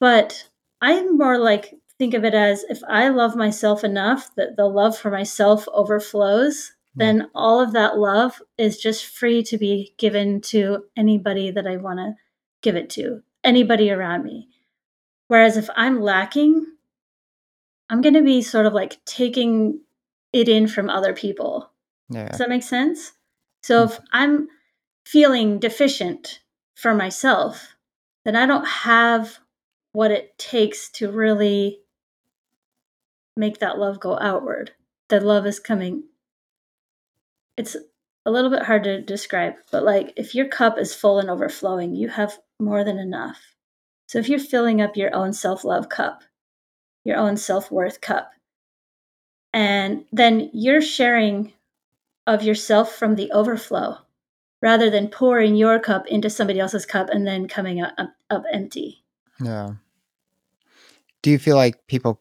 But 0.01 0.49
I'm 0.81 1.17
more 1.17 1.39
like 1.39 1.79
think 1.99 2.15
of 2.15 2.25
it 2.25 2.35
as 2.35 2.65
if 2.69 2.81
I 2.89 3.09
love 3.09 3.37
myself 3.37 3.85
enough 3.85 4.35
that 4.37 4.57
the 4.57 4.67
love 4.67 4.97
for 4.97 5.11
myself 5.11 5.67
overflows, 5.73 6.73
yeah. 6.95 7.07
then 7.07 7.31
all 7.35 7.61
of 7.61 7.73
that 7.73 7.99
love 7.99 8.41
is 8.57 8.79
just 8.79 9.07
free 9.07 9.43
to 9.45 9.59
be 9.59 9.95
given 9.99 10.41
to 10.43 10.85
anybody 10.97 11.51
that 11.51 11.67
I 11.67 11.77
want 11.77 11.99
to 11.99 12.15
give 12.63 12.77
it 12.77 12.89
to, 12.91 13.23
anybody 13.43 13.91
around 13.91 14.25
me. 14.25 14.49
Whereas 15.27 15.57
if 15.57 15.69
I'm 15.77 16.01
lacking, 16.01 16.65
I'm 17.91 18.01
going 18.01 18.15
to 18.15 18.23
be 18.23 18.43
sort 18.43 18.67
of 18.67 18.73
like 18.73 19.05
taking 19.05 19.81
it 20.33 20.49
in 20.49 20.69
from 20.69 20.89
other 20.89 21.15
people. 21.15 21.71
Yeah. 22.11 22.29
Does 22.29 22.39
that 22.39 22.49
make 22.49 22.63
sense? 22.63 23.13
So 23.63 23.87
hmm. 23.87 23.93
if 23.93 24.01
I'm 24.13 24.49
feeling 25.05 25.59
deficient 25.59 26.41
for 26.77 26.95
myself, 26.95 27.75
then 28.25 28.37
I 28.37 28.47
don't 28.47 28.67
have 28.67 29.39
what 29.93 30.11
it 30.11 30.39
takes 30.39 30.91
to 30.91 31.11
really 31.11 31.81
make 33.39 33.61
that 33.61 33.79
love 33.79 34.01
go 34.01 34.19
outward. 34.19 34.73
The 35.09 35.21
love 35.21 35.47
is 35.47 35.61
coming. 35.61 36.03
It's 37.57 37.77
a 38.27 38.31
little 38.31 38.51
bit 38.51 38.65
hard 38.65 38.85
to 38.85 39.01
describe, 39.01 39.55
but 39.71 39.85
like 39.85 40.13
if 40.17 40.35
your 40.35 40.49
cup 40.49 40.77
is 40.77 40.95
full 40.95 41.19
and 41.21 41.31
overflowing, 41.31 41.95
you 41.95 42.09
have 42.09 42.39
more 42.61 42.85
than 42.85 42.99
enough. 42.99 43.39
So 44.07 44.19
if 44.19 44.29
you're 44.29 44.39
filling 44.39 44.83
up 44.83 44.97
your 44.97 45.15
own 45.15 45.33
self 45.33 45.65
love 45.65 45.89
cup, 45.89 46.25
your 47.05 47.17
own 47.17 47.37
self 47.37 47.71
worth 47.71 48.01
cup, 48.01 48.33
and 49.55 50.05
then 50.13 50.51
you're 50.53 50.83
sharing 50.83 51.53
of 52.27 52.43
yourself 52.43 52.95
from 52.95 53.15
the 53.15 53.31
overflow 53.33 53.99
rather 54.61 54.91
than 54.91 55.09
pouring 55.09 55.55
your 55.55 55.79
cup 55.79 56.07
into 56.09 56.29
somebody 56.29 56.59
else's 56.59 56.85
cup 56.85 57.09
and 57.11 57.27
then 57.27 57.47
coming 57.47 57.81
up, 57.81 57.95
up, 57.97 58.13
up 58.29 58.43
empty. 58.53 59.05
Yeah. 59.43 59.75
Do 61.23 61.31
you 61.31 61.39
feel 61.39 61.57
like 61.57 61.87
people 61.87 62.21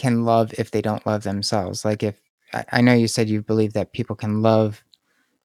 can 0.00 0.24
love 0.24 0.54
if 0.56 0.70
they 0.70 0.80
don't 0.80 1.06
love 1.06 1.24
themselves? 1.24 1.84
Like 1.84 2.02
if 2.02 2.18
I, 2.72 2.80
know 2.80 2.94
you 2.94 3.06
said 3.06 3.28
you 3.28 3.42
believe 3.42 3.74
that 3.74 3.92
people 3.92 4.16
can 4.16 4.40
love 4.40 4.82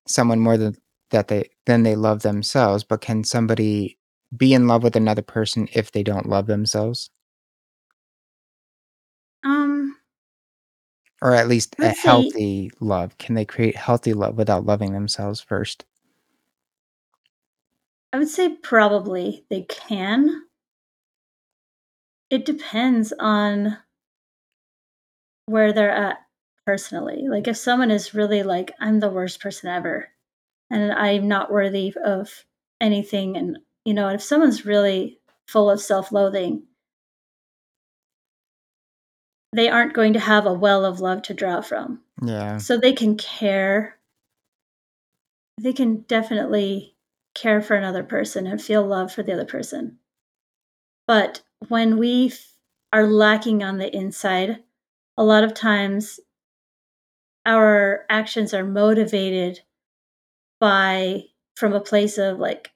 someone 0.07 0.39
more 0.39 0.57
than 0.57 0.77
that 1.11 1.27
they 1.27 1.49
than 1.65 1.83
they 1.83 1.95
love 1.95 2.21
themselves, 2.21 2.83
but 2.85 3.01
can 3.01 3.25
somebody 3.25 3.97
be 4.35 4.53
in 4.53 4.65
love 4.67 4.81
with 4.81 4.95
another 4.95 5.21
person 5.21 5.67
if 5.73 5.91
they 5.91 6.03
don't 6.03 6.29
love 6.29 6.47
themselves? 6.47 7.09
Um 9.43 9.97
or 11.21 11.33
at 11.33 11.49
least 11.49 11.75
a 11.79 11.93
say- 11.93 12.01
healthy 12.01 12.71
love? 12.79 13.17
Can 13.17 13.35
they 13.35 13.45
create 13.45 13.75
healthy 13.75 14.13
love 14.13 14.37
without 14.37 14.65
loving 14.65 14.93
themselves 14.93 15.41
first? 15.41 15.83
I 18.13 18.19
would 18.19 18.29
say 18.29 18.55
probably 18.55 19.45
they 19.49 19.63
can. 19.63 20.43
It 22.29 22.45
depends 22.45 23.13
on 23.19 23.77
where 25.45 25.73
they're 25.73 25.91
at 25.91 26.17
personally. 26.65 27.27
Like 27.29 27.47
if 27.47 27.57
someone 27.57 27.91
is 27.91 28.13
really 28.13 28.43
like 28.43 28.71
I'm 28.79 28.99
the 28.99 29.09
worst 29.09 29.39
person 29.39 29.69
ever 29.69 30.09
and 30.69 30.91
I'm 30.91 31.27
not 31.27 31.51
worthy 31.51 31.93
of 32.03 32.45
anything 32.81 33.37
and 33.37 33.59
you 33.85 33.93
know, 33.93 34.09
if 34.09 34.23
someone's 34.23 34.65
really 34.65 35.19
full 35.47 35.69
of 35.69 35.79
self-loathing, 35.79 36.63
they 39.53 39.69
aren't 39.69 39.93
going 39.93 40.13
to 40.13 40.19
have 40.19 40.45
a 40.45 40.53
well 40.53 40.83
of 40.83 40.99
love 40.99 41.21
to 41.23 41.33
draw 41.33 41.61
from. 41.61 42.01
Yeah. 42.21 42.57
So 42.57 42.77
they 42.77 42.93
can 42.93 43.15
care. 43.15 43.97
They 45.61 45.71
can 45.71 46.01
definitely 46.01 46.95
care 47.35 47.61
for 47.61 47.75
another 47.75 48.03
person 48.03 48.47
and 48.47 48.61
feel 48.61 48.85
love 48.85 49.13
for 49.13 49.23
the 49.23 49.33
other 49.33 49.45
person. 49.45 49.99
But 51.07 51.41
when 51.67 51.97
we 51.97 52.27
f- 52.27 52.53
are 52.91 53.07
lacking 53.07 53.63
on 53.63 53.77
the 53.77 53.95
inside, 53.95 54.63
a 55.17 55.23
lot 55.23 55.43
of 55.43 55.53
times 55.53 56.19
our 57.45 58.05
actions 58.09 58.53
are 58.53 58.65
motivated 58.65 59.61
by 60.59 61.23
from 61.55 61.73
a 61.73 61.79
place 61.79 62.17
of 62.17 62.39
like 62.39 62.71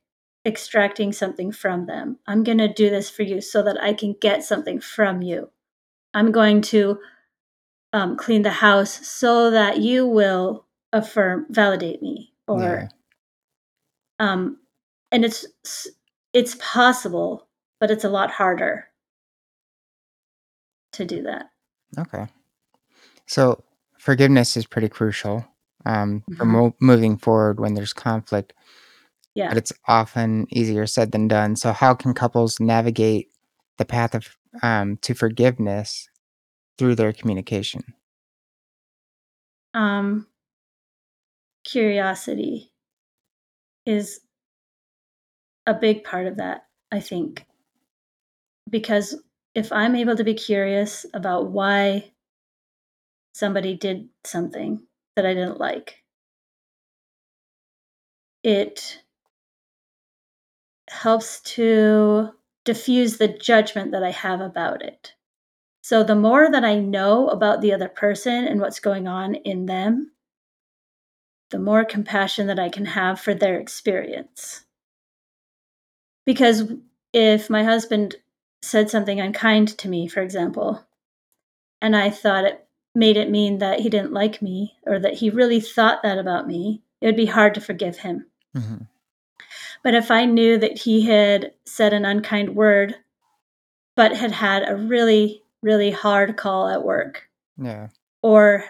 extracting 0.45 1.11
something 1.11 1.51
from 1.51 1.85
them. 1.85 2.17
I'm 2.27 2.43
going 2.43 2.59
to 2.59 2.71
do 2.71 2.89
this 2.89 3.09
for 3.09 3.23
you 3.23 3.41
so 3.41 3.61
that 3.63 3.81
I 3.81 3.93
can 3.93 4.15
get 4.21 4.43
something 4.43 4.79
from 4.79 5.21
you. 5.21 5.49
I'm 6.13 6.31
going 6.31 6.61
to 6.61 6.99
um, 7.93 8.15
clean 8.15 8.43
the 8.43 8.51
house 8.51 9.07
so 9.07 9.51
that 9.51 9.79
you 9.79 10.07
will 10.07 10.65
affirm, 10.93 11.45
validate 11.49 12.01
me, 12.01 12.33
or, 12.47 12.61
yeah. 12.61 12.87
um, 14.19 14.57
and 15.11 15.25
it's 15.25 15.45
it's 16.33 16.55
possible, 16.59 17.47
but 17.79 17.89
it's 17.89 18.03
a 18.03 18.09
lot 18.09 18.31
harder 18.31 18.85
to 20.93 21.05
do 21.05 21.23
that. 21.23 21.49
Okay, 21.97 22.27
so 23.25 23.63
forgiveness 23.97 24.55
is 24.55 24.65
pretty 24.65 24.89
crucial 24.89 25.45
um, 25.85 26.23
for 26.37 26.45
mo- 26.45 26.75
moving 26.79 27.17
forward 27.17 27.59
when 27.59 27.73
there's 27.73 27.93
conflict, 27.93 28.53
Yeah. 29.35 29.49
but 29.49 29.57
it's 29.57 29.73
often 29.87 30.45
easier 30.49 30.85
said 30.85 31.11
than 31.11 31.27
done. 31.27 31.55
So, 31.55 31.71
how 31.71 31.93
can 31.93 32.13
couples 32.13 32.59
navigate 32.59 33.29
the 33.77 33.85
path 33.85 34.13
of 34.15 34.37
um, 34.61 34.97
to 34.97 35.13
forgiveness 35.13 36.09
through 36.77 36.95
their 36.95 37.13
communication? 37.13 37.81
um, 39.73 40.25
curiosity 41.63 42.71
is 43.85 44.21
a 45.67 45.73
big 45.73 46.03
part 46.03 46.25
of 46.27 46.37
that, 46.37 46.65
I 46.91 46.99
think. 46.99 47.45
Because 48.69 49.15
if 49.59 49.73
I'm 49.73 49.95
able 49.95 50.15
to 50.15 50.23
be 50.23 50.33
curious 50.33 51.05
about 51.13 51.51
why 51.51 52.11
somebody 53.33 53.75
did 53.75 54.07
something 54.23 54.81
that 55.17 55.25
I 55.25 55.33
didn't 55.33 55.59
like, 55.59 56.01
it 58.41 59.01
helps 60.89 61.41
to 61.41 62.29
diffuse 62.63 63.17
the 63.17 63.27
judgment 63.27 63.91
that 63.91 64.03
I 64.03 64.11
have 64.11 64.39
about 64.39 64.81
it. 64.81 65.13
So 65.81 66.03
the 66.03 66.15
more 66.15 66.49
that 66.49 66.63
I 66.63 66.79
know 66.79 67.27
about 67.27 67.59
the 67.59 67.73
other 67.73 67.89
person 67.89 68.45
and 68.45 68.61
what's 68.61 68.79
going 68.79 69.09
on 69.09 69.35
in 69.35 69.65
them, 69.65 70.13
the 71.51 71.59
more 71.59 71.83
compassion 71.83 72.47
that 72.47 72.59
I 72.59 72.69
can 72.69 72.85
have 72.85 73.19
for 73.19 73.33
their 73.33 73.59
experience. 73.59 74.63
Because 76.25 76.71
if 77.11 77.49
my 77.49 77.65
husband 77.65 78.15
said 78.61 78.89
something 78.89 79.19
unkind 79.19 79.77
to 79.77 79.89
me, 79.89 80.07
for 80.07 80.21
example, 80.21 80.85
and 81.81 81.95
I 81.95 82.09
thought 82.09 82.45
it 82.45 82.65
made 82.95 83.17
it 83.17 83.29
mean 83.29 83.59
that 83.59 83.79
he 83.79 83.89
didn't 83.89 84.11
like 84.11 84.41
me 84.41 84.75
or 84.85 84.99
that 84.99 85.15
he 85.15 85.29
really 85.29 85.61
thought 85.61 86.03
that 86.03 86.17
about 86.17 86.47
me, 86.47 86.81
it 87.01 87.05
would 87.05 87.15
be 87.15 87.27
hard 87.27 87.53
to 87.53 87.61
forgive 87.61 87.97
him. 87.97 88.25
Mm-hmm. 88.55 88.83
But 89.83 89.93
if 89.93 90.11
I 90.11 90.25
knew 90.25 90.57
that 90.57 90.77
he 90.79 91.03
had 91.03 91.53
said 91.65 91.93
an 91.93 92.03
unkind 92.03 92.55
word, 92.55 92.95
but 93.95 94.15
had 94.15 94.31
had 94.31 94.67
a 94.67 94.75
really, 94.75 95.43
really 95.61 95.91
hard 95.91 96.35
call 96.35 96.67
at 96.67 96.83
work, 96.83 97.29
yeah, 97.57 97.87
or 98.21 98.65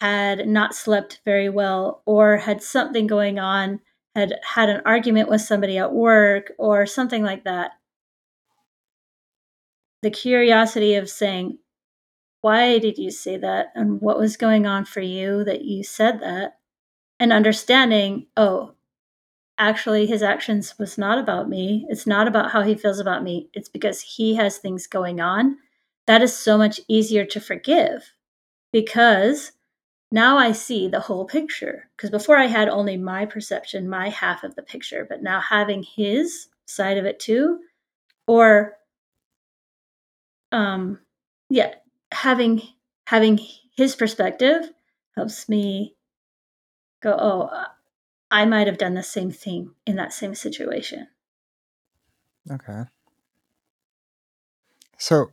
had 0.00 0.48
not 0.48 0.74
slept 0.74 1.20
very 1.24 1.50
well, 1.50 2.02
or 2.06 2.38
had 2.38 2.62
something 2.62 3.06
going 3.06 3.38
on, 3.38 3.80
had 4.14 4.34
had 4.42 4.70
an 4.70 4.80
argument 4.86 5.28
with 5.28 5.42
somebody 5.42 5.76
at 5.76 5.92
work, 5.92 6.52
or 6.58 6.86
something 6.86 7.22
like 7.22 7.44
that, 7.44 7.72
the 10.04 10.10
curiosity 10.10 10.96
of 10.96 11.08
saying, 11.08 11.56
why 12.42 12.78
did 12.78 12.98
you 12.98 13.10
say 13.10 13.38
that? 13.38 13.68
And 13.74 14.02
what 14.02 14.18
was 14.18 14.36
going 14.36 14.66
on 14.66 14.84
for 14.84 15.00
you 15.00 15.44
that 15.44 15.64
you 15.64 15.82
said 15.82 16.20
that? 16.20 16.58
And 17.18 17.32
understanding, 17.32 18.26
oh, 18.36 18.74
actually, 19.56 20.04
his 20.04 20.22
actions 20.22 20.78
was 20.78 20.98
not 20.98 21.18
about 21.18 21.48
me. 21.48 21.86
It's 21.88 22.06
not 22.06 22.28
about 22.28 22.50
how 22.50 22.60
he 22.60 22.74
feels 22.74 22.98
about 22.98 23.22
me. 23.22 23.48
It's 23.54 23.70
because 23.70 24.02
he 24.02 24.34
has 24.34 24.58
things 24.58 24.86
going 24.86 25.22
on. 25.22 25.56
That 26.06 26.20
is 26.20 26.36
so 26.36 26.58
much 26.58 26.80
easier 26.86 27.24
to 27.24 27.40
forgive 27.40 28.12
because 28.70 29.52
now 30.12 30.36
I 30.36 30.52
see 30.52 30.86
the 30.86 31.00
whole 31.00 31.24
picture. 31.24 31.88
Because 31.96 32.10
before 32.10 32.36
I 32.36 32.46
had 32.46 32.68
only 32.68 32.98
my 32.98 33.24
perception, 33.24 33.88
my 33.88 34.10
half 34.10 34.44
of 34.44 34.54
the 34.54 34.62
picture, 34.62 35.06
but 35.08 35.22
now 35.22 35.40
having 35.40 35.82
his 35.82 36.48
side 36.66 36.98
of 36.98 37.06
it 37.06 37.18
too, 37.20 37.60
or 38.26 38.76
um, 40.54 41.00
yeah, 41.50 41.74
having 42.12 42.62
having 43.06 43.40
his 43.76 43.96
perspective 43.96 44.70
helps 45.16 45.48
me 45.48 45.96
go, 47.02 47.16
oh, 47.18 47.64
I 48.30 48.44
might 48.46 48.68
have 48.68 48.78
done 48.78 48.94
the 48.94 49.02
same 49.02 49.30
thing 49.32 49.74
in 49.84 49.96
that 49.96 50.12
same 50.12 50.34
situation. 50.34 51.08
Okay. 52.50 52.82
So, 54.96 55.32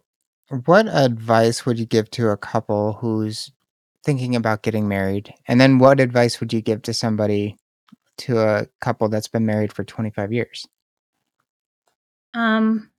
what 0.65 0.87
advice 0.87 1.65
would 1.65 1.77
you 1.77 1.85
give 1.85 2.09
to 2.11 2.29
a 2.29 2.37
couple 2.37 2.93
who's 2.93 3.51
thinking 4.03 4.35
about 4.35 4.63
getting 4.63 4.87
married? 4.87 5.33
And 5.47 5.61
then 5.61 5.77
what 5.77 5.99
advice 5.99 6.39
would 6.39 6.51
you 6.51 6.61
give 6.61 6.81
to 6.83 6.93
somebody 6.93 7.57
to 8.17 8.39
a 8.39 8.67
couple 8.81 9.07
that's 9.07 9.27
been 9.27 9.45
married 9.45 9.71
for 9.71 9.83
25 9.83 10.33
years? 10.33 10.67
Um 12.33 12.90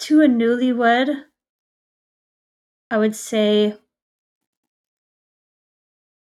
to 0.00 0.22
a 0.22 0.26
newlywed, 0.26 1.24
I 2.90 2.98
would 2.98 3.16
say 3.16 3.76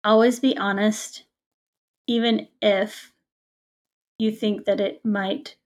always 0.03 0.41
be 0.41 0.57
honest, 0.57 1.25
even 2.07 2.49
if 2.63 3.13
you 4.19 4.31
think 4.31 4.65
that 4.65 4.81
it 4.81 5.05
might 5.05 5.57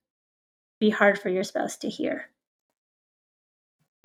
be 0.79 0.89
hard 0.89 1.17
for 1.17 1.29
your 1.29 1.43
spouse 1.43 1.77
to 1.77 1.89
hear. 1.89 2.29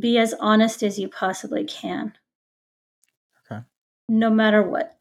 Be 0.01 0.19
as 0.19 0.35
honest 0.39 0.83
as 0.83 0.99
you 0.99 1.09
possibly 1.09 1.65
can. 1.65 2.13
Okay. 3.51 3.63
No 4.09 4.31
matter 4.31 4.63
what. 4.63 4.99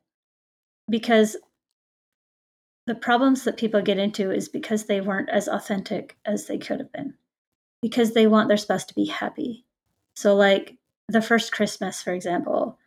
Because 0.89 1.35
the 2.87 2.95
problems 2.95 3.43
that 3.43 3.57
people 3.57 3.81
get 3.81 3.97
into 3.97 4.31
is 4.31 4.47
because 4.47 4.85
they 4.85 5.01
weren't 5.01 5.29
as 5.29 5.47
authentic 5.47 6.17
as 6.25 6.47
they 6.47 6.57
could 6.57 6.79
have 6.79 6.91
been. 6.91 7.15
Because 7.85 8.13
they 8.15 8.25
want 8.25 8.47
their 8.47 8.57
spouse 8.57 8.83
to 8.85 8.95
be 8.95 9.05
happy. 9.05 9.63
So, 10.15 10.35
like, 10.35 10.75
the 11.07 11.21
first 11.21 11.51
Christmas, 11.51 12.01
for 12.01 12.13
example, 12.13 12.79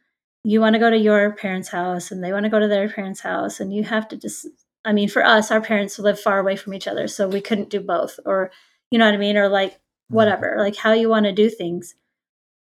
you 0.42 0.60
want 0.60 0.74
to 0.74 0.80
go 0.80 0.90
to 0.90 0.98
your 0.98 1.36
parents' 1.36 1.68
house 1.68 2.10
and 2.10 2.24
they 2.24 2.32
want 2.32 2.46
to 2.46 2.50
go 2.50 2.58
to 2.58 2.66
their 2.66 2.88
parents' 2.88 3.20
house, 3.20 3.60
and 3.60 3.72
you 3.72 3.84
have 3.84 4.08
to 4.08 4.16
just, 4.16 4.48
I 4.84 4.92
mean, 4.92 5.08
for 5.08 5.24
us, 5.24 5.52
our 5.52 5.60
parents 5.60 6.00
live 6.00 6.18
far 6.18 6.40
away 6.40 6.56
from 6.56 6.74
each 6.74 6.88
other, 6.88 7.06
so 7.06 7.28
we 7.28 7.40
couldn't 7.40 7.70
do 7.70 7.78
both, 7.78 8.18
or, 8.26 8.50
you 8.90 8.98
know 8.98 9.04
what 9.04 9.14
I 9.14 9.18
mean? 9.18 9.36
Or 9.36 9.48
like, 9.48 9.74
mm-hmm. 9.74 10.16
whatever, 10.16 10.56
like 10.58 10.74
how 10.74 10.92
you 10.92 11.08
want 11.08 11.26
to 11.26 11.32
do 11.32 11.48
things. 11.48 11.94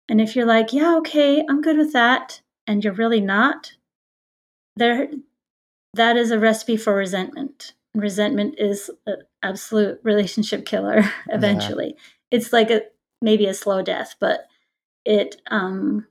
And 0.07 0.21
if 0.21 0.35
you're 0.35 0.45
like, 0.45 0.71
yeah, 0.73 0.95
okay, 0.97 1.43
I'm 1.49 1.63
good 1.63 1.79
with 1.79 1.93
that, 1.93 2.41
and 2.67 2.83
you're 2.83 2.93
really 2.93 3.21
not, 3.21 3.73
there, 4.75 5.07
that 5.95 6.17
is 6.17 6.29
a 6.29 6.38
recipe 6.38 6.77
for 6.77 6.93
resentment. 6.93 7.73
Resentment 7.95 8.59
is 8.59 8.91
an 9.07 9.23
absolute 9.41 9.99
relationship 10.03 10.67
killer 10.67 11.03
eventually. 11.29 11.95
Yeah. 11.95 12.01
It's 12.32 12.51
like 12.53 12.69
a 12.69 12.82
maybe 13.21 13.45
a 13.45 13.53
slow 13.53 13.82
death, 13.82 14.15
but 14.19 14.47
it 15.05 15.41
um 15.49 16.05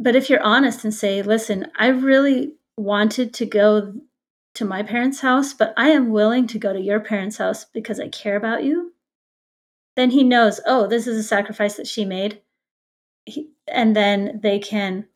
but 0.00 0.16
if 0.16 0.30
you're 0.30 0.42
honest 0.42 0.84
and 0.84 0.94
say 0.94 1.20
listen 1.20 1.66
i 1.78 1.86
really 1.86 2.54
wanted 2.78 3.34
to 3.34 3.44
go 3.44 3.92
to 4.54 4.64
my 4.64 4.82
parents 4.82 5.20
house 5.20 5.52
but 5.52 5.74
i 5.76 5.90
am 5.90 6.08
willing 6.08 6.46
to 6.46 6.58
go 6.58 6.72
to 6.72 6.80
your 6.80 6.98
parents 6.98 7.36
house 7.36 7.66
because 7.66 8.00
i 8.00 8.08
care 8.08 8.36
about 8.36 8.64
you 8.64 8.94
then 9.96 10.10
he 10.10 10.22
knows 10.22 10.60
oh 10.66 10.86
this 10.86 11.06
is 11.06 11.18
a 11.18 11.22
sacrifice 11.22 11.76
that 11.76 11.86
she 11.86 12.04
made. 12.04 12.40
He, 13.24 13.50
and 13.66 13.96
then 13.96 14.38
they 14.42 14.58
can 14.58 15.06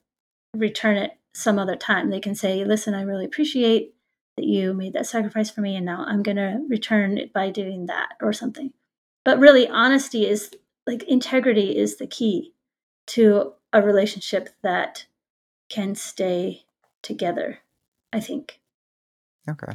return 0.57 0.97
it 0.97 1.13
some 1.33 1.59
other 1.59 1.77
time. 1.77 2.11
They 2.11 2.19
can 2.19 2.35
say 2.35 2.65
listen 2.65 2.95
i 2.95 3.03
really 3.03 3.25
appreciate 3.25 3.95
that 4.41 4.49
you 4.49 4.73
made 4.73 4.93
that 4.95 5.07
sacrifice 5.07 5.51
for 5.51 5.61
me 5.61 5.77
and 5.77 5.87
now 5.87 6.05
i'm 6.09 6.23
going 6.23 6.37
to 6.37 6.65
return 6.69 7.19
it 7.19 7.33
by 7.33 7.51
doing 7.51 7.87
that 7.87 8.11
or 8.21 8.33
something 8.33 8.73
but 9.25 9.39
really 9.39 9.69
honesty 9.69 10.27
is 10.27 10.51
like 10.87 11.03
integrity 11.05 11.77
is 11.77 11.99
the 11.99 12.07
key 12.07 12.53
to 13.07 13.53
a 13.73 13.83
relationship 13.83 14.51
that 14.63 15.07
can 15.69 15.95
stay 15.95 16.65
together, 17.03 17.61
I 18.13 18.21
think. 18.21 18.61
Okay. 19.49 19.73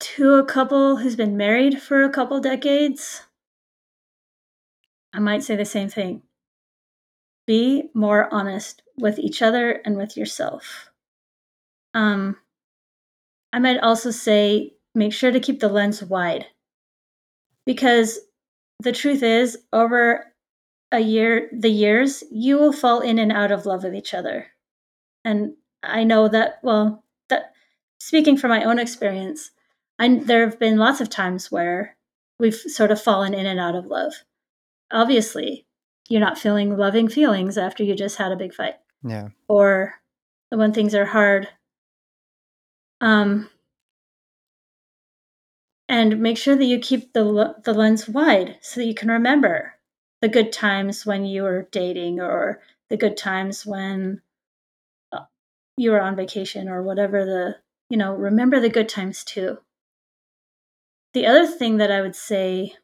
To 0.00 0.34
a 0.34 0.44
couple 0.44 0.96
who's 0.96 1.16
been 1.16 1.36
married 1.36 1.80
for 1.80 2.02
a 2.02 2.10
couple 2.10 2.40
decades, 2.40 3.22
I 5.12 5.18
might 5.18 5.42
say 5.42 5.56
the 5.56 5.64
same 5.64 5.88
thing. 5.88 6.22
Be 7.46 7.90
more 7.94 8.32
honest 8.32 8.82
with 8.96 9.18
each 9.18 9.42
other 9.42 9.80
and 9.84 9.96
with 9.96 10.16
yourself. 10.16 10.90
Um, 11.94 12.36
I 13.52 13.58
might 13.58 13.80
also 13.80 14.10
say 14.10 14.74
make 14.94 15.12
sure 15.12 15.30
to 15.30 15.40
keep 15.40 15.60
the 15.60 15.68
lens 15.68 16.02
wide 16.02 16.46
because 17.66 18.18
the 18.80 18.92
truth 18.92 19.22
is, 19.22 19.58
over 19.72 20.24
a 20.92 21.00
year, 21.00 21.50
the 21.52 21.70
years, 21.70 22.22
you 22.30 22.56
will 22.58 22.72
fall 22.72 23.00
in 23.00 23.18
and 23.18 23.32
out 23.32 23.52
of 23.52 23.66
love 23.66 23.84
with 23.84 23.94
each 23.94 24.14
other. 24.14 24.46
And 25.24 25.54
I 25.82 26.04
know 26.04 26.28
that, 26.28 26.60
well, 26.62 27.04
that 27.28 27.52
speaking 27.98 28.36
from 28.36 28.50
my 28.50 28.64
own 28.64 28.78
experience, 28.78 29.50
I, 29.98 30.18
there 30.18 30.48
have 30.48 30.58
been 30.58 30.78
lots 30.78 31.00
of 31.00 31.10
times 31.10 31.50
where 31.50 31.96
we've 32.38 32.54
sort 32.54 32.90
of 32.90 33.02
fallen 33.02 33.34
in 33.34 33.46
and 33.46 33.60
out 33.60 33.74
of 33.74 33.86
love. 33.86 34.12
Obviously, 34.92 35.66
you're 36.08 36.20
not 36.20 36.38
feeling 36.38 36.76
loving 36.76 37.08
feelings 37.08 37.58
after 37.58 37.82
you 37.82 37.94
just 37.94 38.16
had 38.16 38.32
a 38.32 38.36
big 38.36 38.54
fight. 38.54 38.76
Yeah. 39.02 39.28
Or 39.48 39.94
when 40.50 40.72
things 40.72 40.94
are 40.94 41.04
hard. 41.04 41.48
Um, 43.00 43.48
and 45.88 46.20
make 46.20 46.36
sure 46.36 46.56
that 46.56 46.64
you 46.64 46.78
keep 46.78 47.12
the 47.12 47.54
the 47.64 47.72
lens 47.72 48.08
wide 48.08 48.58
so 48.60 48.80
that 48.80 48.86
you 48.86 48.94
can 48.94 49.10
remember 49.10 49.74
the 50.20 50.28
good 50.28 50.52
times 50.52 51.06
when 51.06 51.24
you 51.24 51.42
were 51.42 51.68
dating 51.70 52.20
or 52.20 52.60
the 52.90 52.96
good 52.96 53.16
times 53.16 53.64
when 53.64 54.20
uh, 55.12 55.24
you 55.76 55.90
were 55.90 56.00
on 56.00 56.16
vacation 56.16 56.68
or 56.68 56.82
whatever 56.82 57.24
the 57.24 57.56
you 57.88 57.96
know 57.96 58.14
remember 58.14 58.60
the 58.60 58.68
good 58.68 58.88
times 58.88 59.24
too. 59.24 59.58
The 61.14 61.26
other 61.26 61.46
thing 61.46 61.78
that 61.78 61.90
i 61.90 62.00
would 62.00 62.14
say 62.14 62.74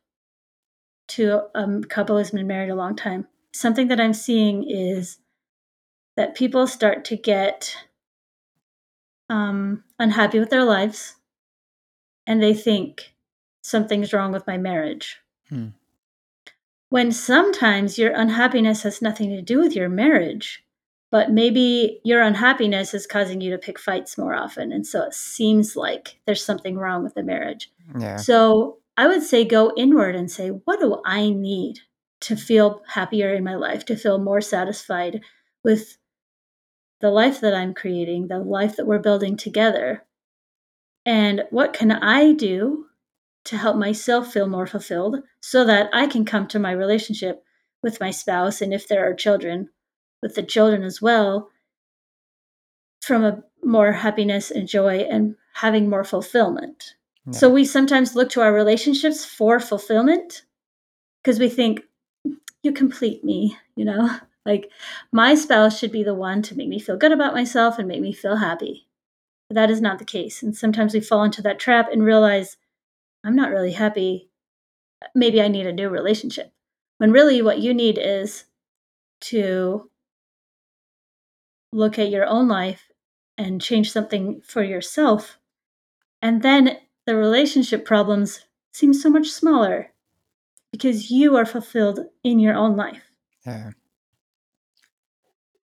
to 1.09 1.43
a 1.55 1.81
couple 1.89 2.17
who's 2.17 2.31
been 2.31 2.47
married 2.47 2.71
a 2.71 2.75
long 2.75 2.97
time 2.97 3.29
something 3.53 3.89
that 3.89 4.01
i'm 4.01 4.15
seeing 4.15 4.69
is 4.69 5.19
that 6.17 6.35
people 6.35 6.67
start 6.67 7.05
to 7.05 7.17
get 7.17 7.77
um, 9.29 9.85
unhappy 9.99 10.39
with 10.39 10.51
their 10.51 10.65
lives 10.65 11.17
and 12.27 12.43
they 12.43 12.55
think 12.55 13.15
something's 13.63 14.13
wrong 14.13 14.33
with 14.33 14.47
my 14.47 14.57
marriage. 14.57 15.19
Hmm. 15.49 15.69
When 16.91 17.11
sometimes 17.11 17.99
your 17.99 18.13
unhappiness 18.13 18.83
has 18.83 19.03
nothing 19.03 19.31
to 19.31 19.43
do 19.43 19.59
with 19.61 19.75
your 19.75 19.89
marriage, 19.89 20.63
but 21.11 21.31
maybe 21.31 22.01
your 22.05 22.23
unhappiness 22.23 22.95
is 22.95 23.07
causing 23.07 23.41
you 23.41 23.51
to 23.51 23.59
pick 23.59 23.79
fights 23.79 24.17
more 24.17 24.35
often. 24.35 24.73
And 24.73 24.87
so 24.87 25.03
it 25.03 25.15
seems 25.15 25.77
like 25.77 26.21
there's 26.27 26.45
something 26.45 26.77
wrong 26.77 27.03
with 27.03 27.15
the 27.15 27.23
marriage. 27.23 27.71
Yeah. 27.99 28.17
So 28.17 28.79
I 28.97 29.07
would 29.07 29.23
say 29.23 29.45
go 29.45 29.73
inward 29.77 30.15
and 30.15 30.31
say, 30.31 30.49
what 30.49 30.81
do 30.81 31.01
I 31.05 31.31
need 31.31 31.81
to 32.21 32.37
feel 32.37 32.83
happier 32.87 33.35
in 33.35 33.45
my 33.45 33.55
life, 33.55 33.85
to 33.85 33.97
feel 33.97 34.19
more 34.19 34.41
satisfied 34.41 35.21
with 35.63 35.99
the 37.01 37.11
life 37.11 37.41
that 37.41 37.55
I'm 37.55 37.75
creating, 37.75 38.29
the 38.29 38.39
life 38.39 38.77
that 38.77 38.87
we're 38.87 38.99
building 38.99 39.37
together? 39.37 40.05
And 41.07 41.45
what 41.51 41.73
can 41.73 41.93
I 41.93 42.33
do 42.33 42.87
to 43.45 43.59
help 43.59 43.77
myself 43.77 44.33
feel 44.33 44.47
more 44.47 44.67
fulfilled 44.67 45.23
so 45.41 45.65
that 45.65 45.91
I 45.93 46.07
can 46.07 46.25
come 46.25 46.47
to 46.49 46.59
my 46.59 46.73
relationship 46.73 47.45
with 47.83 48.01
my 48.01 48.11
spouse, 48.11 48.63
and 48.63 48.73
if 48.73 48.89
there 48.89 49.07
are 49.07 49.15
children, 49.15 49.69
with 50.23 50.35
the 50.35 50.43
children 50.43 50.83
as 50.83 51.03
well, 51.03 51.51
from 53.03 53.23
a 53.23 53.43
more 53.63 53.93
happiness 53.93 54.51
and 54.51 54.67
joy 54.67 55.01
and 55.01 55.37
having 55.53 55.91
more 55.91 56.05
fulfillment. 56.05 56.95
Yeah. 57.27 57.33
So 57.33 57.51
we 57.51 57.67
sometimes 57.67 58.15
look 58.15 58.31
to 58.31 58.41
our 58.41 58.55
relationships 58.55 59.25
for 59.25 59.61
fulfillment 59.61 60.43
because 61.23 61.39
we 61.39 61.51
think, 61.51 61.83
you 62.63 62.73
complete 62.73 63.23
me, 63.23 63.59
you 63.77 63.85
know? 63.85 64.09
Like 64.47 64.71
my 65.13 65.35
spouse 65.35 65.79
should 65.79 65.93
be 65.93 66.03
the 66.03 66.15
one 66.15 66.43
to 66.43 66.57
make 66.57 66.69
me 66.69 66.79
feel 66.79 66.97
good 66.97 67.13
about 67.13 67.35
myself 67.35 67.79
and 67.79 67.89
make 67.89 68.01
me 68.01 68.13
feel 68.13 68.37
happy. 68.37 68.87
But 69.49 69.55
that 69.55 69.71
is 69.71 69.81
not 69.81 69.99
the 69.99 70.05
case. 70.05 70.43
And 70.43 70.57
sometimes 70.57 70.95
we 70.95 71.01
fall 71.01 71.25
into 71.25 71.43
that 71.43 71.59
trap 71.59 71.89
and 71.91 72.05
realize 72.05 72.57
I'm 73.25 73.37
not 73.37 73.51
really 73.51 73.73
happy. 73.73 74.31
Maybe 75.15 75.41
I 75.41 75.49
need 75.49 75.67
a 75.67 75.73
new 75.73 75.89
relationship. 75.89 76.53
When 76.99 77.11
really 77.11 77.43
what 77.43 77.59
you 77.59 77.75
need 77.75 77.99
is 78.01 78.45
to 79.23 79.91
look 81.73 81.99
at 81.99 82.11
your 82.11 82.27
own 82.27 82.49
life 82.49 82.89
and 83.37 83.61
change 83.61 83.91
something 83.91 84.41
for 84.43 84.63
yourself. 84.63 85.39
And 86.23 86.43
then 86.43 86.79
the 87.07 87.17
relationship 87.17 87.85
problems 87.85 88.47
seem 88.73 88.95
so 88.95 89.11
much 89.11 89.29
smaller 89.29 89.93
because 90.71 91.11
you 91.11 91.37
are 91.37 91.47
fulfilled 91.47 92.01
in 92.23 92.39
your 92.39 92.55
own 92.55 92.77
life. 92.77 93.11
Yeah. 93.45 93.71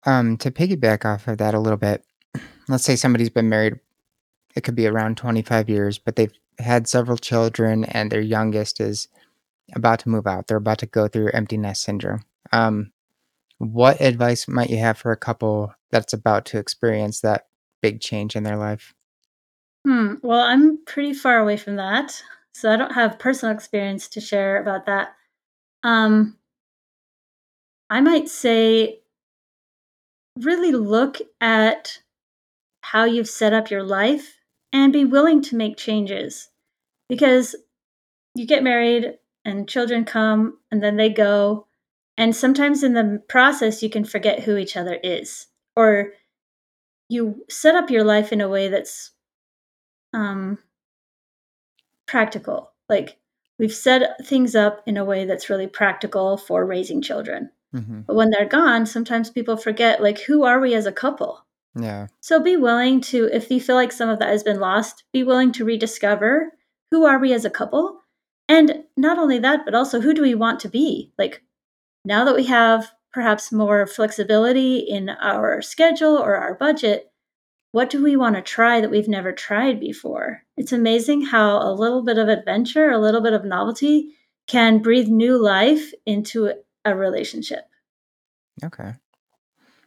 Um, 0.05 0.37
to 0.37 0.51
piggyback 0.51 1.05
off 1.05 1.27
of 1.27 1.37
that 1.37 1.53
a 1.53 1.59
little 1.59 1.77
bit, 1.77 2.03
let's 2.67 2.83
say 2.83 2.95
somebody's 2.95 3.29
been 3.29 3.49
married, 3.49 3.79
it 4.55 4.63
could 4.63 4.75
be 4.75 4.87
around 4.87 5.17
25 5.17 5.69
years, 5.69 5.97
but 5.97 6.15
they've 6.15 6.33
had 6.59 6.87
several 6.87 7.17
children 7.17 7.83
and 7.85 8.11
their 8.11 8.21
youngest 8.21 8.79
is 8.79 9.07
about 9.75 9.99
to 9.99 10.09
move 10.09 10.27
out. 10.27 10.47
They're 10.47 10.57
about 10.57 10.79
to 10.79 10.85
go 10.85 11.07
through 11.07 11.31
empty 11.33 11.57
nest 11.57 11.83
syndrome. 11.83 12.23
Um, 12.51 12.91
what 13.57 14.01
advice 14.01 14.47
might 14.47 14.69
you 14.69 14.77
have 14.77 14.97
for 14.97 15.11
a 15.11 15.17
couple 15.17 15.73
that's 15.91 16.13
about 16.13 16.45
to 16.45 16.57
experience 16.57 17.21
that 17.21 17.47
big 17.81 18.01
change 18.01 18.35
in 18.35 18.43
their 18.43 18.57
life? 18.57 18.93
Hmm. 19.85 20.15
Well, 20.21 20.39
I'm 20.39 20.83
pretty 20.85 21.13
far 21.13 21.39
away 21.39 21.57
from 21.57 21.75
that, 21.77 22.21
so 22.53 22.71
I 22.71 22.77
don't 22.77 22.93
have 22.93 23.19
personal 23.19 23.55
experience 23.55 24.07
to 24.09 24.21
share 24.21 24.61
about 24.61 24.85
that. 24.85 25.15
Um, 25.83 26.37
I 27.89 28.01
might 28.01 28.29
say 28.29 29.00
really 30.39 30.71
look 30.71 31.17
at 31.39 31.99
how 32.81 33.05
you've 33.05 33.29
set 33.29 33.53
up 33.53 33.69
your 33.69 33.83
life 33.83 34.37
and 34.73 34.93
be 34.93 35.05
willing 35.05 35.41
to 35.43 35.55
make 35.55 35.77
changes. 35.77 36.49
Because 37.09 37.55
you 38.35 38.45
get 38.47 38.63
married 38.63 39.17
and 39.45 39.67
children 39.67 40.05
come 40.05 40.57
and 40.71 40.81
then 40.81 40.97
they 40.97 41.09
go 41.09 41.67
and 42.17 42.35
sometimes 42.35 42.83
in 42.83 42.93
the 42.93 43.21
process 43.27 43.81
you 43.81 43.89
can 43.89 44.05
forget 44.05 44.41
who 44.41 44.57
each 44.57 44.77
other 44.77 44.99
is 45.03 45.47
or 45.75 46.13
you 47.09 47.43
set 47.49 47.75
up 47.75 47.89
your 47.89 48.03
life 48.03 48.31
in 48.31 48.41
a 48.41 48.49
way 48.49 48.69
that's 48.69 49.11
um 50.13 50.57
practical. 52.07 52.71
Like 52.89 53.17
we've 53.57 53.73
set 53.73 54.25
things 54.25 54.55
up 54.55 54.83
in 54.85 54.97
a 54.97 55.05
way 55.05 55.25
that's 55.25 55.49
really 55.49 55.67
practical 55.67 56.37
for 56.37 56.65
raising 56.65 57.01
children 57.01 57.49
Mm-hmm. 57.75 58.01
But 58.01 58.15
when 58.15 58.29
they're 58.29 58.45
gone, 58.45 58.85
sometimes 58.85 59.29
people 59.29 59.57
forget, 59.57 60.01
like, 60.01 60.19
who 60.19 60.43
are 60.43 60.59
we 60.59 60.73
as 60.73 60.85
a 60.85 60.91
couple? 60.91 61.45
Yeah. 61.75 62.07
So 62.19 62.41
be 62.41 62.57
willing 62.57 63.01
to, 63.01 63.29
if 63.31 63.49
you 63.49 63.61
feel 63.61 63.75
like 63.75 63.91
some 63.91 64.09
of 64.09 64.19
that 64.19 64.29
has 64.29 64.43
been 64.43 64.59
lost, 64.59 65.03
be 65.13 65.23
willing 65.23 65.51
to 65.53 65.65
rediscover 65.65 66.51
who 66.91 67.05
are 67.05 67.19
we 67.19 67.31
as 67.33 67.45
a 67.45 67.49
couple? 67.49 68.01
And 68.49 68.83
not 68.97 69.17
only 69.17 69.39
that, 69.39 69.61
but 69.63 69.73
also 69.73 70.01
who 70.01 70.13
do 70.13 70.21
we 70.21 70.35
want 70.35 70.59
to 70.61 70.69
be? 70.69 71.13
Like, 71.17 71.41
now 72.03 72.25
that 72.25 72.35
we 72.35 72.45
have 72.45 72.91
perhaps 73.13 73.51
more 73.51 73.87
flexibility 73.87 74.79
in 74.79 75.09
our 75.09 75.61
schedule 75.61 76.17
or 76.17 76.35
our 76.35 76.55
budget, 76.55 77.11
what 77.71 77.89
do 77.89 78.03
we 78.03 78.17
want 78.17 78.35
to 78.35 78.41
try 78.41 78.81
that 78.81 78.91
we've 78.91 79.07
never 79.07 79.31
tried 79.31 79.79
before? 79.79 80.43
It's 80.57 80.73
amazing 80.73 81.21
how 81.21 81.61
a 81.61 81.71
little 81.73 82.03
bit 82.03 82.17
of 82.17 82.27
adventure, 82.27 82.89
a 82.89 82.99
little 82.99 83.21
bit 83.21 83.33
of 83.33 83.45
novelty 83.45 84.15
can 84.47 84.79
breathe 84.79 85.07
new 85.07 85.41
life 85.41 85.93
into 86.05 86.51
a 86.85 86.95
relationship. 86.95 87.65
Okay. 88.63 88.93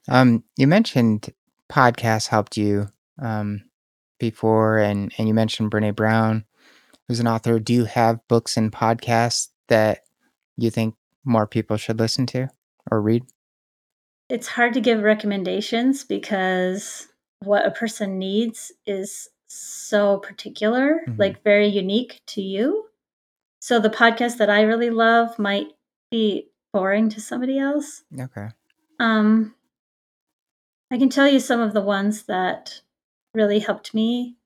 Um, 0.09 0.45
you 0.57 0.67
mentioned 0.67 1.33
podcasts 1.71 2.29
helped 2.29 2.57
you 2.57 2.89
um, 3.21 3.63
before, 4.19 4.79
and 4.79 5.13
and 5.19 5.29
you 5.29 5.35
mentioned 5.35 5.71
Brene 5.71 5.97
Brown, 5.97 6.45
who's 7.09 7.21
an 7.21 7.29
author. 7.29 7.59
Do 7.59 7.73
you 7.73 7.85
have 7.85 8.27
books 8.29 8.57
and 8.57 8.73
podcasts 8.73 9.49
that 9.69 10.01
you 10.57 10.71
think 10.71 10.95
more 11.25 11.47
people 11.47 11.77
should 11.77 11.99
listen 11.99 12.27
to 12.27 12.49
or 12.91 13.01
read? 13.01 13.25
It's 14.29 14.49
hard 14.49 14.75
to 14.75 14.81
give 14.81 15.03
recommendations 15.03 16.05
because 16.05 17.09
what 17.41 17.67
a 17.67 17.71
person 17.71 18.19
needs 18.19 18.73
is 18.87 19.29
so 19.47 20.19
particular, 20.19 21.01
mm-hmm. 21.07 21.21
like 21.21 21.45
very 21.45 21.69
unique 21.69 22.21
to 22.29 22.43
you. 22.43 22.87
So 23.61 23.81
the 23.81 23.91
podcast 23.91 24.39
that 24.39 24.51
I 24.51 24.63
really 24.63 24.91
love 24.91 25.39
might 25.39 25.69
be 26.11 26.49
boring 26.75 27.09
to 27.09 27.21
somebody 27.21 27.59
else. 27.59 28.03
Okay. 28.21 28.49
Um, 28.99 29.55
I 30.91 30.99
can 30.99 31.09
tell 31.09 31.29
you 31.29 31.39
some 31.39 31.61
of 31.61 31.73
the 31.73 31.81
ones 31.81 32.25
that 32.25 32.81
really 33.33 33.61
helped 33.61 33.95
me. 33.95 34.37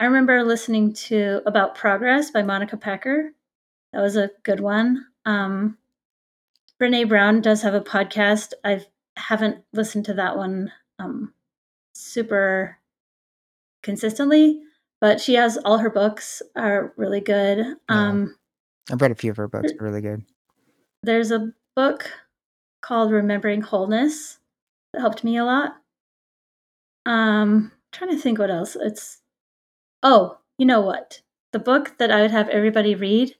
I 0.00 0.06
remember 0.06 0.42
listening 0.42 0.92
to 0.94 1.40
About 1.46 1.76
Progress 1.76 2.32
by 2.32 2.42
Monica 2.42 2.76
Packer. 2.76 3.32
That 3.92 4.02
was 4.02 4.16
a 4.16 4.30
good 4.42 4.58
one. 4.58 5.06
Um, 5.24 5.78
Brene 6.80 7.08
Brown 7.08 7.40
does 7.40 7.62
have 7.62 7.74
a 7.74 7.80
podcast. 7.80 8.54
I 8.64 8.84
haven't 9.16 9.62
listened 9.72 10.06
to 10.06 10.14
that 10.14 10.36
one 10.36 10.72
um, 10.98 11.32
super 11.94 12.78
consistently, 13.84 14.60
but 15.00 15.20
she 15.20 15.34
has 15.34 15.58
all 15.58 15.78
her 15.78 15.90
books 15.90 16.42
are 16.56 16.92
really 16.96 17.20
good. 17.20 17.58
Yeah. 17.58 17.74
Um, 17.88 18.34
I've 18.90 19.00
read 19.00 19.12
a 19.12 19.14
few 19.14 19.30
of 19.30 19.36
her 19.36 19.46
books; 19.46 19.72
really 19.78 20.00
good. 20.00 20.24
There's 21.02 21.30
a 21.30 21.52
book 21.74 22.10
called 22.80 23.10
Remembering 23.10 23.62
Wholeness 23.62 24.38
that 24.92 25.00
helped 25.00 25.24
me 25.24 25.36
a 25.36 25.44
lot. 25.44 25.76
Um, 27.06 27.72
trying 27.90 28.10
to 28.10 28.18
think 28.18 28.38
what 28.38 28.50
else. 28.50 28.76
It's 28.80 29.18
oh, 30.02 30.38
you 30.58 30.66
know 30.66 30.80
what? 30.80 31.22
The 31.52 31.58
book 31.58 31.98
that 31.98 32.10
I 32.10 32.22
would 32.22 32.30
have 32.30 32.48
everybody 32.48 32.94
read 32.94 33.34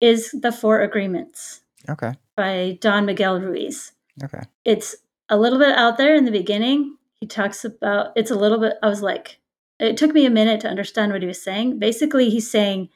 is 0.00 0.30
The 0.32 0.52
Four 0.52 0.80
Agreements. 0.80 1.60
Okay. 1.88 2.14
By 2.36 2.78
Don 2.80 3.06
Miguel 3.06 3.40
Ruiz. 3.40 3.92
Okay. 4.22 4.42
It's 4.64 4.96
a 5.28 5.36
little 5.36 5.58
bit 5.58 5.76
out 5.76 5.98
there 5.98 6.14
in 6.14 6.24
the 6.24 6.30
beginning. 6.32 6.96
He 7.20 7.26
talks 7.26 7.64
about 7.64 8.12
it's 8.16 8.30
a 8.30 8.36
little 8.36 8.58
bit 8.58 8.74
I 8.82 8.88
was 8.88 9.02
like 9.02 9.38
it 9.78 9.96
took 9.96 10.12
me 10.12 10.26
a 10.26 10.30
minute 10.30 10.60
to 10.62 10.68
understand 10.68 11.12
what 11.12 11.22
he 11.22 11.28
was 11.28 11.42
saying. 11.42 11.78
Basically, 11.78 12.30
he's 12.30 12.50
saying 12.50 12.88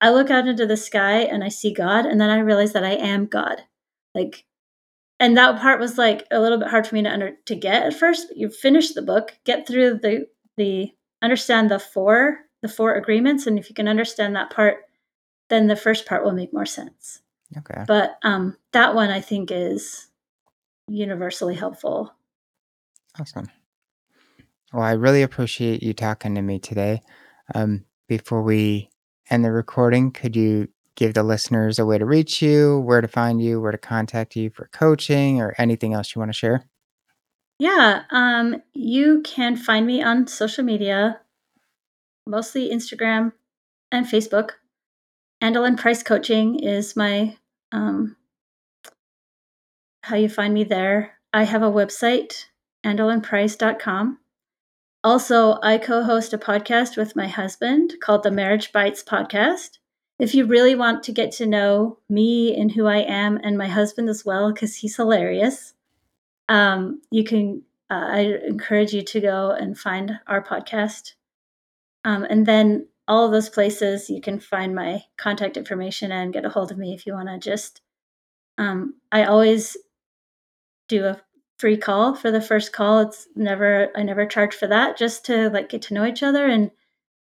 I 0.00 0.10
look 0.10 0.30
out 0.30 0.48
into 0.48 0.66
the 0.66 0.76
sky 0.76 1.20
and 1.20 1.44
I 1.44 1.48
see 1.48 1.72
God, 1.72 2.06
and 2.06 2.20
then 2.20 2.30
I 2.30 2.38
realize 2.38 2.72
that 2.72 2.84
I 2.84 2.92
am 2.92 3.26
God. 3.26 3.62
Like, 4.14 4.44
and 5.20 5.36
that 5.36 5.60
part 5.60 5.80
was 5.80 5.98
like 5.98 6.26
a 6.30 6.40
little 6.40 6.58
bit 6.58 6.68
hard 6.68 6.86
for 6.86 6.94
me 6.94 7.02
to 7.02 7.10
under 7.10 7.32
to 7.46 7.54
get 7.54 7.84
at 7.84 7.94
first. 7.94 8.28
But 8.28 8.36
you 8.36 8.50
finish 8.50 8.92
the 8.92 9.02
book, 9.02 9.38
get 9.44 9.66
through 9.66 9.98
the 9.98 10.26
the 10.56 10.92
understand 11.22 11.70
the 11.70 11.78
four 11.78 12.40
the 12.62 12.68
four 12.68 12.94
agreements, 12.94 13.46
and 13.46 13.58
if 13.58 13.68
you 13.68 13.74
can 13.74 13.88
understand 13.88 14.36
that 14.36 14.50
part, 14.50 14.78
then 15.48 15.66
the 15.66 15.76
first 15.76 16.06
part 16.06 16.24
will 16.24 16.32
make 16.32 16.52
more 16.52 16.66
sense. 16.66 17.22
Okay. 17.56 17.84
But 17.86 18.18
um, 18.22 18.56
that 18.72 18.94
one 18.94 19.10
I 19.10 19.20
think 19.20 19.50
is 19.50 20.08
universally 20.88 21.54
helpful. 21.54 22.14
Awesome. 23.20 23.48
Well, 24.72 24.82
I 24.82 24.92
really 24.92 25.22
appreciate 25.22 25.82
you 25.82 25.92
talking 25.92 26.34
to 26.34 26.42
me 26.42 26.58
today. 26.58 27.02
Um, 27.54 27.84
before 28.08 28.42
we 28.42 28.88
end 29.32 29.44
the 29.44 29.52
recording, 29.52 30.10
could 30.10 30.36
you 30.36 30.68
give 30.94 31.14
the 31.14 31.22
listeners 31.22 31.78
a 31.78 31.86
way 31.86 31.98
to 31.98 32.04
reach 32.04 32.42
you, 32.42 32.80
where 32.80 33.00
to 33.00 33.08
find 33.08 33.42
you, 33.42 33.60
where 33.60 33.72
to 33.72 33.78
contact 33.78 34.36
you 34.36 34.50
for 34.50 34.68
coaching, 34.72 35.40
or 35.40 35.54
anything 35.58 35.94
else 35.94 36.14
you 36.14 36.20
want 36.20 36.28
to 36.28 36.38
share? 36.38 36.66
Yeah, 37.58 38.02
um, 38.10 38.62
you 38.74 39.22
can 39.22 39.56
find 39.56 39.86
me 39.86 40.02
on 40.02 40.26
social 40.26 40.64
media, 40.64 41.20
mostly 42.26 42.70
Instagram 42.70 43.32
and 43.90 44.06
Facebook. 44.06 44.50
Andelin 45.42 45.76
Price 45.76 46.02
Coaching 46.02 46.58
is 46.58 46.96
my 46.96 47.36
um, 47.72 48.16
how 50.02 50.16
you 50.16 50.28
find 50.28 50.52
me 50.52 50.64
there. 50.64 51.18
I 51.32 51.44
have 51.44 51.62
a 51.62 51.70
website, 51.70 52.46
andelinprice.com. 52.84 54.18
Also, 55.04 55.58
I 55.62 55.78
co 55.78 56.04
host 56.04 56.32
a 56.32 56.38
podcast 56.38 56.96
with 56.96 57.16
my 57.16 57.26
husband 57.26 57.94
called 58.00 58.22
the 58.22 58.30
Marriage 58.30 58.72
Bites 58.72 59.02
Podcast. 59.02 59.78
If 60.18 60.34
you 60.34 60.46
really 60.46 60.74
want 60.76 61.02
to 61.04 61.12
get 61.12 61.32
to 61.32 61.46
know 61.46 61.98
me 62.08 62.54
and 62.56 62.70
who 62.70 62.86
I 62.86 62.98
am 62.98 63.40
and 63.42 63.58
my 63.58 63.66
husband 63.68 64.08
as 64.08 64.24
well, 64.24 64.52
because 64.52 64.76
he's 64.76 64.96
hilarious, 64.96 65.74
um, 66.48 67.02
you 67.10 67.24
can, 67.24 67.62
uh, 67.90 68.06
I 68.10 68.20
encourage 68.46 68.92
you 68.92 69.02
to 69.02 69.20
go 69.20 69.50
and 69.50 69.76
find 69.78 70.20
our 70.28 70.42
podcast. 70.42 71.14
Um, 72.04 72.24
and 72.30 72.46
then 72.46 72.86
all 73.08 73.30
those 73.30 73.48
places, 73.48 74.08
you 74.08 74.20
can 74.20 74.38
find 74.38 74.74
my 74.74 75.04
contact 75.16 75.56
information 75.56 76.12
and 76.12 76.32
get 76.32 76.44
a 76.44 76.50
hold 76.50 76.70
of 76.70 76.78
me 76.78 76.94
if 76.94 77.06
you 77.06 77.14
want 77.14 77.28
to 77.28 77.38
just 77.38 77.80
Um, 78.58 78.94
I 79.10 79.24
always 79.24 79.76
do 80.88 81.06
a 81.06 81.20
free 81.62 81.76
call 81.76 82.12
for 82.12 82.32
the 82.32 82.40
first 82.40 82.72
call. 82.72 82.98
It's 82.98 83.28
never 83.36 83.88
I 83.94 84.02
never 84.02 84.26
charge 84.26 84.52
for 84.52 84.66
that, 84.66 84.98
just 84.98 85.24
to 85.26 85.48
like 85.50 85.68
get 85.68 85.82
to 85.82 85.94
know 85.94 86.04
each 86.04 86.24
other 86.24 86.44
and 86.44 86.72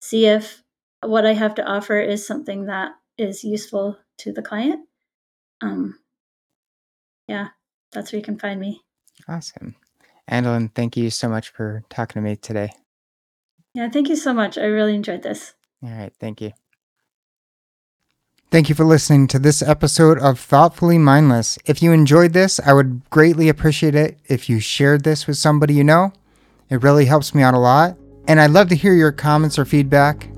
see 0.01 0.25
if 0.25 0.61
what 1.01 1.25
I 1.25 1.31
have 1.31 1.55
to 1.55 1.63
offer 1.63 2.01
is 2.01 2.27
something 2.27 2.65
that 2.65 2.91
is 3.17 3.45
useful 3.45 3.97
to 4.17 4.33
the 4.33 4.41
client. 4.41 4.89
Um, 5.61 5.99
yeah, 7.29 7.47
that's 7.93 8.11
where 8.11 8.17
you 8.19 8.25
can 8.25 8.37
find 8.37 8.59
me. 8.59 8.81
Awesome. 9.29 9.75
Andelin, 10.29 10.75
thank 10.75 10.97
you 10.97 11.09
so 11.11 11.29
much 11.29 11.51
for 11.51 11.85
talking 11.89 12.21
to 12.21 12.29
me 12.29 12.35
today. 12.35 12.73
Yeah, 13.73 13.89
thank 13.89 14.09
you 14.09 14.17
so 14.17 14.33
much. 14.33 14.57
I 14.57 14.65
really 14.65 14.95
enjoyed 14.95 15.23
this. 15.23 15.53
All 15.81 15.91
right, 15.91 16.11
thank 16.19 16.41
you. 16.41 16.51
Thank 18.51 18.69
you 18.69 18.75
for 18.75 18.85
listening 18.85 19.27
to 19.27 19.39
this 19.39 19.61
episode 19.61 20.19
of 20.19 20.39
Thoughtfully 20.39 20.97
Mindless. 20.97 21.57
If 21.65 21.81
you 21.81 21.91
enjoyed 21.91 22.33
this, 22.33 22.59
I 22.59 22.73
would 22.73 23.01
greatly 23.09 23.49
appreciate 23.49 23.95
it 23.95 24.19
if 24.27 24.47
you 24.47 24.59
shared 24.59 25.03
this 25.03 25.27
with 25.27 25.37
somebody 25.37 25.73
you 25.73 25.83
know. 25.83 26.13
It 26.69 26.81
really 26.83 27.05
helps 27.05 27.35
me 27.35 27.41
out 27.41 27.53
a 27.53 27.59
lot. 27.59 27.97
And 28.27 28.39
I'd 28.39 28.51
love 28.51 28.69
to 28.69 28.75
hear 28.75 28.93
your 28.93 29.11
comments 29.11 29.59
or 29.59 29.65
feedback. 29.65 30.29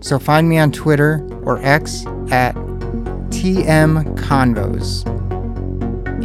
So 0.00 0.18
find 0.18 0.48
me 0.48 0.58
on 0.58 0.72
Twitter 0.72 1.26
or 1.44 1.62
X 1.62 2.04
at 2.30 2.54
TM 3.30 4.16
Convos. 4.16 5.06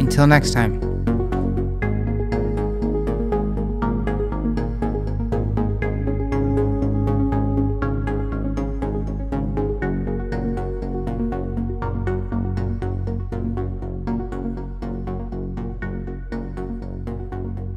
Until 0.00 0.26
next 0.26 0.52
time. 0.52 0.87